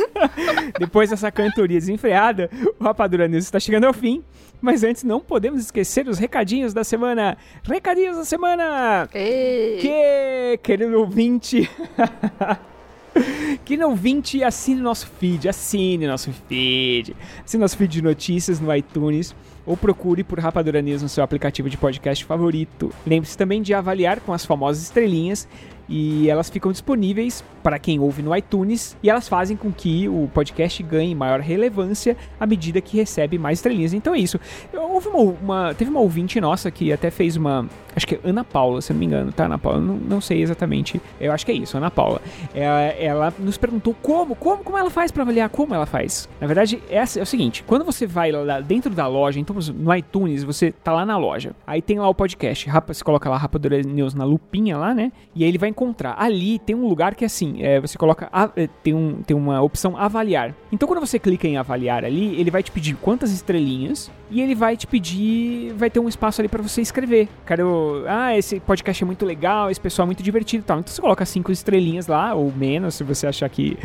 Depois 0.78 1.10
dessa 1.10 1.30
cantoria 1.30 1.78
desenfreada, 1.78 2.50
o 2.78 2.84
Rapadura 2.84 3.26
News 3.26 3.44
está 3.44 3.58
chegando 3.58 3.84
ao 3.84 3.92
fim. 3.92 4.22
Mas 4.60 4.84
antes, 4.84 5.02
não 5.02 5.20
podemos 5.20 5.60
esquecer 5.60 6.08
os 6.08 6.18
recadinhos 6.18 6.72
da 6.72 6.84
semana. 6.84 7.36
Recadinhos 7.62 8.16
da 8.16 8.24
semana! 8.24 9.08
Ei. 9.12 9.78
Que, 9.80 10.58
querido 10.62 10.98
ouvinte... 11.00 11.68
que 13.64 13.76
não 13.76 13.94
vinte, 13.94 14.42
assine 14.42 14.80
nosso 14.80 15.06
feed, 15.06 15.48
assine 15.48 16.06
nosso 16.06 16.32
feed, 16.48 17.14
assine 17.44 17.60
nosso 17.60 17.76
feed 17.76 17.92
de 17.92 18.02
notícias 18.02 18.58
no 18.58 18.74
iTunes 18.74 19.34
ou 19.66 19.76
procure 19.76 20.22
por 20.22 20.38
Rapadura 20.38 20.82
News 20.82 21.02
no 21.02 21.08
seu 21.08 21.24
aplicativo 21.24 21.70
de 21.70 21.76
podcast 21.76 22.24
favorito. 22.24 22.92
Lembre-se 23.06 23.36
também 23.36 23.62
de 23.62 23.74
avaliar 23.74 24.20
com 24.20 24.32
as 24.32 24.44
famosas 24.44 24.82
estrelinhas 24.82 25.48
e 25.88 26.28
elas 26.28 26.48
ficam 26.50 26.72
disponíveis 26.72 27.44
para 27.62 27.78
quem 27.78 27.98
ouve 27.98 28.22
no 28.22 28.36
iTunes 28.36 28.96
e 29.02 29.08
elas 29.08 29.28
fazem 29.28 29.56
com 29.56 29.72
que 29.72 30.08
o 30.08 30.28
podcast 30.32 30.82
ganhe 30.82 31.14
maior 31.14 31.40
relevância 31.40 32.16
à 32.38 32.46
medida 32.46 32.80
que 32.80 32.96
recebe 32.96 33.38
mais 33.38 33.58
estrelinhas. 33.58 33.94
Então 33.94 34.14
é 34.14 34.18
isso. 34.18 34.38
Houve 34.72 35.08
uma, 35.08 35.18
uma, 35.18 35.74
teve 35.74 35.90
uma 35.90 36.00
ouvinte 36.00 36.40
nossa 36.40 36.70
que 36.70 36.92
até 36.92 37.10
fez 37.10 37.36
uma. 37.36 37.66
Acho 37.96 38.06
que 38.06 38.16
é 38.16 38.20
Ana 38.24 38.44
Paula, 38.44 38.80
se 38.80 38.92
não 38.92 38.98
me 38.98 39.06
engano, 39.06 39.32
tá? 39.32 39.44
Ana 39.44 39.58
Paula, 39.58 39.80
não, 39.80 39.94
não 39.94 40.20
sei 40.20 40.42
exatamente. 40.42 41.00
Eu 41.20 41.32
acho 41.32 41.46
que 41.46 41.52
é 41.52 41.54
isso, 41.54 41.76
Ana 41.76 41.90
Paula. 41.90 42.20
Ela, 42.54 42.80
ela 42.80 43.34
nos 43.38 43.56
perguntou 43.56 43.94
como, 44.02 44.34
como, 44.34 44.64
como 44.64 44.76
ela 44.76 44.90
faz 44.90 45.12
para 45.12 45.22
avaliar, 45.22 45.48
como 45.48 45.74
ela 45.74 45.86
faz. 45.86 46.28
Na 46.40 46.46
verdade, 46.46 46.82
é, 46.90 46.98
é 46.98 47.22
o 47.22 47.26
seguinte: 47.26 47.62
quando 47.62 47.84
você 47.84 48.06
vai 48.06 48.32
lá 48.32 48.60
dentro 48.60 48.92
da 48.92 49.06
loja, 49.06 49.38
então 49.38 49.56
no 49.74 49.94
iTunes, 49.94 50.42
você 50.42 50.72
tá 50.72 50.92
lá 50.92 51.06
na 51.06 51.16
loja, 51.16 51.54
aí 51.66 51.80
tem 51.80 51.98
lá 51.98 52.08
o 52.08 52.14
podcast, 52.14 52.68
você 52.86 53.04
coloca 53.04 53.30
lá 53.30 53.36
Rapadura 53.36 53.80
News 53.80 54.14
na 54.14 54.24
lupinha 54.24 54.76
lá, 54.76 54.92
né? 54.92 55.12
E 55.34 55.44
aí 55.44 55.48
ele 55.48 55.58
vai 55.58 55.68
encontrar. 55.74 56.14
Ali 56.16 56.58
tem 56.58 56.74
um 56.74 56.86
lugar 56.86 57.14
que 57.14 57.24
assim, 57.24 57.62
é, 57.62 57.80
você 57.80 57.98
coloca. 57.98 58.30
É, 58.56 58.68
tem, 58.82 58.94
um, 58.94 59.22
tem 59.22 59.36
uma 59.36 59.60
opção 59.60 59.96
avaliar. 59.96 60.54
Então 60.72 60.86
quando 60.86 61.00
você 61.00 61.18
clica 61.18 61.46
em 61.46 61.56
avaliar 61.56 62.04
ali, 62.04 62.40
ele 62.40 62.50
vai 62.50 62.62
te 62.62 62.70
pedir 62.70 62.94
quantas 62.96 63.32
estrelinhas 63.32 64.10
e 64.30 64.40
ele 64.40 64.54
vai 64.54 64.76
te 64.76 64.86
pedir. 64.86 65.72
Vai 65.74 65.90
ter 65.90 66.00
um 66.00 66.08
espaço 66.08 66.40
ali 66.40 66.48
para 66.48 66.62
você 66.62 66.80
escrever. 66.80 67.28
Quero. 67.44 68.04
Ah, 68.06 68.36
esse 68.36 68.60
podcast 68.60 69.02
é 69.02 69.06
muito 69.06 69.26
legal, 69.26 69.70
esse 69.70 69.80
pessoal 69.80 70.04
é 70.04 70.08
muito 70.08 70.22
divertido 70.22 70.62
e 70.62 70.66
tal. 70.66 70.78
Então 70.78 70.92
você 70.92 71.00
coloca 71.00 71.26
cinco 71.26 71.50
estrelinhas 71.50 72.06
lá, 72.06 72.34
ou 72.34 72.52
menos, 72.52 72.94
se 72.94 73.04
você 73.04 73.26
achar 73.26 73.48
que, 73.48 73.76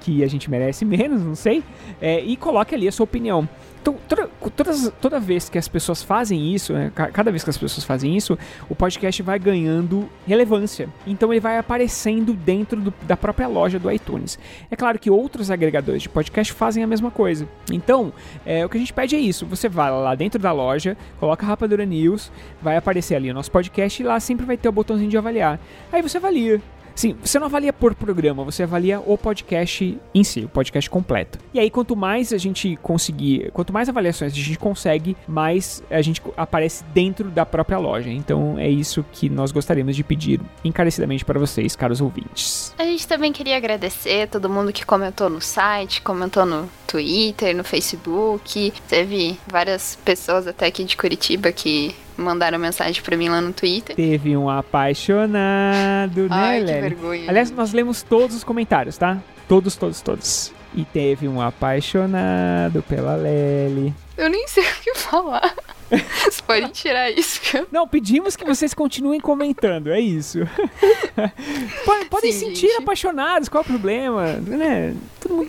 que 0.00 0.24
a 0.24 0.28
gente 0.28 0.50
merece 0.50 0.84
menos, 0.84 1.22
não 1.22 1.34
sei. 1.34 1.62
É, 2.00 2.20
e 2.20 2.36
coloque 2.36 2.74
ali 2.74 2.88
a 2.88 2.92
sua 2.92 3.04
opinião. 3.04 3.48
Então, 3.86 3.96
toda, 4.08 4.28
todas, 4.56 4.92
toda 5.00 5.20
vez 5.20 5.48
que 5.48 5.56
as 5.56 5.68
pessoas 5.68 6.02
fazem 6.02 6.52
isso, 6.52 6.72
né, 6.72 6.90
cada 6.92 7.30
vez 7.30 7.44
que 7.44 7.50
as 7.50 7.56
pessoas 7.56 7.84
fazem 7.84 8.16
isso, 8.16 8.36
o 8.68 8.74
podcast 8.74 9.22
vai 9.22 9.38
ganhando 9.38 10.08
relevância. 10.26 10.88
Então 11.06 11.32
ele 11.32 11.38
vai 11.38 11.56
aparecendo 11.56 12.34
dentro 12.34 12.80
do, 12.80 12.94
da 13.02 13.16
própria 13.16 13.46
loja 13.46 13.78
do 13.78 13.88
iTunes. 13.88 14.40
É 14.72 14.74
claro 14.74 14.98
que 14.98 15.08
outros 15.08 15.52
agregadores 15.52 16.02
de 16.02 16.08
podcast 16.08 16.52
fazem 16.52 16.82
a 16.82 16.86
mesma 16.86 17.12
coisa. 17.12 17.48
Então, 17.70 18.12
é, 18.44 18.66
o 18.66 18.68
que 18.68 18.76
a 18.76 18.80
gente 18.80 18.92
pede 18.92 19.14
é 19.14 19.20
isso: 19.20 19.46
você 19.46 19.68
vai 19.68 19.88
lá 19.88 20.16
dentro 20.16 20.40
da 20.40 20.50
loja, 20.50 20.96
coloca 21.20 21.46
Rapadura 21.46 21.86
News, 21.86 22.32
vai 22.60 22.76
aparecer 22.76 23.14
ali 23.14 23.30
o 23.30 23.34
nosso 23.34 23.52
podcast 23.52 24.02
e 24.02 24.04
lá 24.04 24.18
sempre 24.18 24.44
vai 24.44 24.56
ter 24.56 24.68
o 24.68 24.72
botãozinho 24.72 25.10
de 25.10 25.16
avaliar. 25.16 25.60
Aí 25.92 26.02
você 26.02 26.16
avalia. 26.16 26.60
Sim, 26.96 27.14
você 27.22 27.38
não 27.38 27.46
avalia 27.46 27.74
por 27.74 27.94
programa, 27.94 28.42
você 28.42 28.62
avalia 28.62 28.98
o 28.98 29.18
podcast 29.18 29.98
em 30.14 30.24
si, 30.24 30.40
o 30.40 30.48
podcast 30.48 30.88
completo. 30.88 31.38
E 31.52 31.60
aí, 31.60 31.70
quanto 31.70 31.94
mais 31.94 32.32
a 32.32 32.38
gente 32.38 32.74
conseguir, 32.76 33.50
quanto 33.52 33.70
mais 33.70 33.86
avaliações 33.90 34.32
a 34.32 34.34
gente 34.34 34.58
consegue, 34.58 35.14
mais 35.28 35.82
a 35.90 36.00
gente 36.00 36.22
aparece 36.38 36.82
dentro 36.94 37.28
da 37.28 37.44
própria 37.44 37.76
loja. 37.78 38.08
Então, 38.08 38.58
é 38.58 38.68
isso 38.68 39.04
que 39.12 39.28
nós 39.28 39.52
gostaríamos 39.52 39.94
de 39.94 40.02
pedir 40.02 40.40
encarecidamente 40.64 41.22
para 41.22 41.38
vocês, 41.38 41.76
caros 41.76 42.00
ouvintes. 42.00 42.74
A 42.78 42.84
gente 42.84 43.06
também 43.06 43.30
queria 43.30 43.58
agradecer 43.58 44.26
todo 44.28 44.48
mundo 44.48 44.72
que 44.72 44.86
comentou 44.86 45.28
no 45.28 45.40
site, 45.40 46.00
comentou 46.00 46.46
no 46.46 46.66
Twitter, 46.86 47.54
no 47.54 47.62
Facebook. 47.62 48.72
Teve 48.88 49.38
várias 49.46 49.98
pessoas 50.02 50.46
até 50.46 50.66
aqui 50.66 50.82
de 50.82 50.96
Curitiba 50.96 51.52
que 51.52 51.94
mandaram 52.16 52.58
mensagem 52.58 53.02
pra 53.02 53.16
mim 53.16 53.28
lá 53.28 53.40
no 53.40 53.52
Twitter. 53.52 53.94
Teve 53.96 54.36
um 54.36 54.48
apaixonado, 54.48 56.22
né, 56.22 56.28
Ai, 56.30 56.58
que 56.60 56.64
Lely? 56.66 56.80
vergonha. 56.80 57.28
Aliás, 57.30 57.50
nós 57.50 57.72
lemos 57.72 58.02
todos 58.02 58.36
os 58.36 58.44
comentários, 58.44 58.96
tá? 58.96 59.18
Todos, 59.48 59.76
todos, 59.76 60.00
todos. 60.00 60.52
E 60.74 60.84
teve 60.84 61.26
um 61.28 61.40
apaixonado 61.40 62.82
pela 62.82 63.14
Lely. 63.16 63.94
Eu 64.16 64.28
nem 64.28 64.46
sei 64.48 64.62
o 64.64 64.74
que 64.82 64.94
falar. 64.94 65.54
Vocês 66.18 66.40
podem 66.40 66.68
tirar 66.68 67.10
isso. 67.10 67.40
Não, 67.70 67.86
pedimos 67.86 68.34
que 68.34 68.44
vocês 68.44 68.74
continuem 68.74 69.20
comentando, 69.20 69.90
é 69.92 70.00
isso. 70.00 70.40
Podem- 71.84 72.06
Podem 72.08 72.32
Sim, 72.32 72.46
sentir 72.46 72.68
gente. 72.68 72.82
apaixonados, 72.82 73.48
qual 73.48 73.62
é 73.62 73.64
o 73.64 73.68
problema? 73.68 74.32
Né? 74.34 74.94
Todo 75.20 75.34
mundo. 75.36 75.48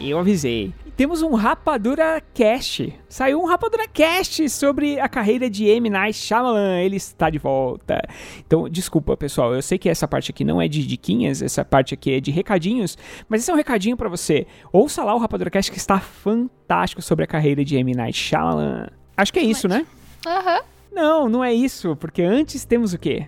Eu 0.00 0.18
avisei. 0.18 0.72
Temos 0.98 1.22
um 1.22 1.32
Rapadura 1.36 2.20
Cast. 2.34 2.92
Saiu 3.08 3.40
um 3.40 3.46
Rapadura 3.46 3.86
Cast 3.86 4.50
sobre 4.50 4.98
a 4.98 5.08
carreira 5.08 5.48
de 5.48 5.64
M. 5.64 5.88
Night 5.88 6.18
Shyamalan. 6.18 6.80
Ele 6.80 6.96
está 6.96 7.30
de 7.30 7.38
volta. 7.38 8.02
Então, 8.44 8.68
desculpa, 8.68 9.16
pessoal. 9.16 9.54
Eu 9.54 9.62
sei 9.62 9.78
que 9.78 9.88
essa 9.88 10.08
parte 10.08 10.32
aqui 10.32 10.42
não 10.42 10.60
é 10.60 10.66
de 10.66 10.84
diquinhas, 10.84 11.40
essa 11.40 11.64
parte 11.64 11.94
aqui 11.94 12.14
é 12.14 12.20
de 12.20 12.32
recadinhos, 12.32 12.98
mas 13.28 13.42
esse 13.42 13.50
é 13.52 13.54
um 13.54 13.56
recadinho 13.56 13.96
pra 13.96 14.08
você. 14.08 14.44
Ouça 14.72 15.04
lá 15.04 15.14
o 15.14 15.18
Rapadura 15.18 15.50
Cast 15.50 15.70
que 15.70 15.78
está 15.78 16.00
fantástico 16.00 17.00
sobre 17.00 17.24
a 17.24 17.28
carreira 17.28 17.64
de 17.64 17.76
M. 17.76 17.94
Night 17.94 18.18
Shyamalan. 18.18 18.88
Acho 19.16 19.32
que 19.32 19.38
é 19.38 19.44
isso, 19.44 19.68
né? 19.68 19.86
Aham. 20.26 20.62
Não, 20.92 21.28
não 21.28 21.44
é 21.44 21.52
isso, 21.52 21.96
porque 21.96 22.22
antes 22.22 22.64
temos 22.64 22.92
o 22.92 22.98
quê? 22.98 23.26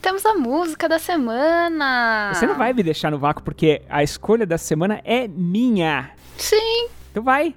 Temos 0.00 0.24
a 0.24 0.34
música 0.34 0.88
da 0.88 0.98
semana. 0.98 2.32
Você 2.34 2.46
não 2.46 2.56
vai 2.56 2.72
me 2.72 2.82
deixar 2.82 3.10
no 3.10 3.18
vácuo 3.18 3.42
porque 3.42 3.82
a 3.88 4.02
escolha 4.02 4.46
da 4.46 4.58
semana 4.58 5.00
é 5.04 5.26
minha. 5.28 6.10
Sim. 6.36 6.88
Então 7.10 7.22
vai. 7.22 7.54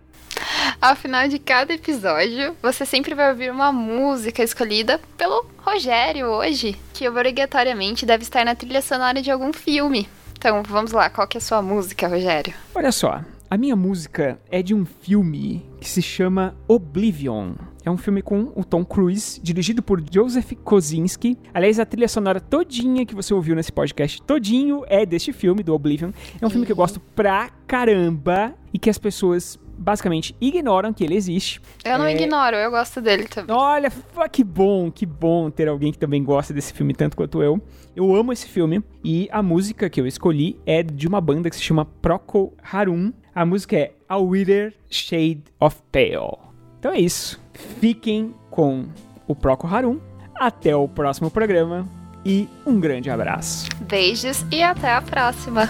Ao 0.81 0.95
final 0.95 1.27
de 1.27 1.39
cada 1.39 1.73
episódio, 1.73 2.55
você 2.61 2.85
sempre 2.85 3.13
vai 3.13 3.29
ouvir 3.29 3.51
uma 3.51 3.71
música 3.71 4.41
escolhida 4.41 4.99
pelo 5.17 5.45
Rogério 5.57 6.27
hoje, 6.27 6.75
que 6.93 7.07
obrigatoriamente 7.07 8.05
deve 8.05 8.23
estar 8.23 8.45
na 8.45 8.55
trilha 8.55 8.81
sonora 8.81 9.21
de 9.21 9.29
algum 9.29 9.51
filme. 9.51 10.07
Então, 10.37 10.63
vamos 10.63 10.93
lá, 10.93 11.09
qual 11.09 11.27
que 11.27 11.37
é 11.37 11.39
a 11.39 11.41
sua 11.41 11.61
música, 11.61 12.07
Rogério? 12.07 12.53
Olha 12.73 12.93
só, 12.93 13.21
a 13.49 13.57
minha 13.57 13.75
música 13.75 14.39
é 14.49 14.61
de 14.61 14.73
um 14.73 14.85
filme 14.85 15.65
que 15.81 15.89
se 15.89 16.01
chama 16.01 16.55
Oblivion. 16.67 17.55
É 17.89 17.91
um 17.91 17.97
filme 17.97 18.21
com 18.21 18.51
o 18.55 18.63
Tom 18.63 18.85
Cruise, 18.85 19.41
dirigido 19.41 19.81
por 19.81 19.99
Joseph 20.13 20.51
Kosinski. 20.63 21.35
Aliás, 21.51 21.79
a 21.79 21.85
trilha 21.87 22.07
sonora 22.07 22.39
todinha 22.39 23.03
que 23.03 23.15
você 23.15 23.33
ouviu 23.33 23.55
nesse 23.55 23.71
podcast, 23.71 24.21
todinho, 24.21 24.83
é 24.85 25.07
deste 25.07 25.33
filme, 25.33 25.63
do 25.63 25.73
Oblivion. 25.73 26.11
É 26.39 26.45
um 26.45 26.51
filme 26.51 26.67
que 26.67 26.71
eu 26.71 26.75
gosto 26.75 26.99
pra 26.99 27.49
caramba 27.65 28.53
e 28.71 28.77
que 28.77 28.91
as 28.91 28.99
pessoas 28.99 29.57
basicamente 29.75 30.35
ignoram 30.39 30.93
que 30.93 31.03
ele 31.03 31.15
existe. 31.15 31.59
Eu 31.83 31.97
não 31.97 32.05
É. 32.05 32.13
ignoro, 32.13 32.55
eu 32.57 32.69
gosto 32.69 33.01
dele 33.01 33.23
também. 33.27 33.55
Olha, 33.55 33.91
que 34.31 34.43
bom, 34.43 34.91
que 34.91 35.07
bom 35.07 35.49
ter 35.49 35.67
alguém 35.67 35.91
que 35.91 35.97
também 35.97 36.23
gosta 36.23 36.53
desse 36.53 36.71
filme 36.71 36.93
tanto 36.93 37.17
quanto 37.17 37.41
eu. 37.41 37.59
Eu 37.95 38.15
amo 38.15 38.31
esse 38.31 38.47
filme 38.47 38.83
e 39.03 39.27
a 39.31 39.41
música 39.41 39.89
que 39.89 39.99
eu 39.99 40.05
escolhi 40.05 40.59
é 40.63 40.83
de 40.83 41.07
uma 41.07 41.19
banda 41.19 41.49
que 41.49 41.55
se 41.55 41.63
chama 41.63 41.85
Procol 41.85 42.53
Harum. 42.71 43.11
A 43.33 43.43
música 43.47 43.75
é 43.75 43.93
A 44.07 44.17
Wither 44.17 44.75
Shade 44.91 45.41
of 45.59 45.77
Pale. 45.91 46.37
Então 46.77 46.93
é 46.93 46.99
isso. 46.99 47.41
Fiquem 47.79 48.33
com 48.49 48.85
o 49.27 49.35
Procol 49.35 49.73
Harum. 49.73 49.99
Até 50.35 50.75
o 50.75 50.87
próximo 50.87 51.29
programa 51.29 51.87
e 52.25 52.47
um 52.65 52.79
grande 52.79 53.09
abraço. 53.09 53.67
Beijos 53.81 54.45
e 54.51 54.63
até 54.63 54.93
a 54.93 55.01
próxima. 55.01 55.69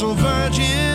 Vestal 0.00 0.14
virgins 0.14 0.89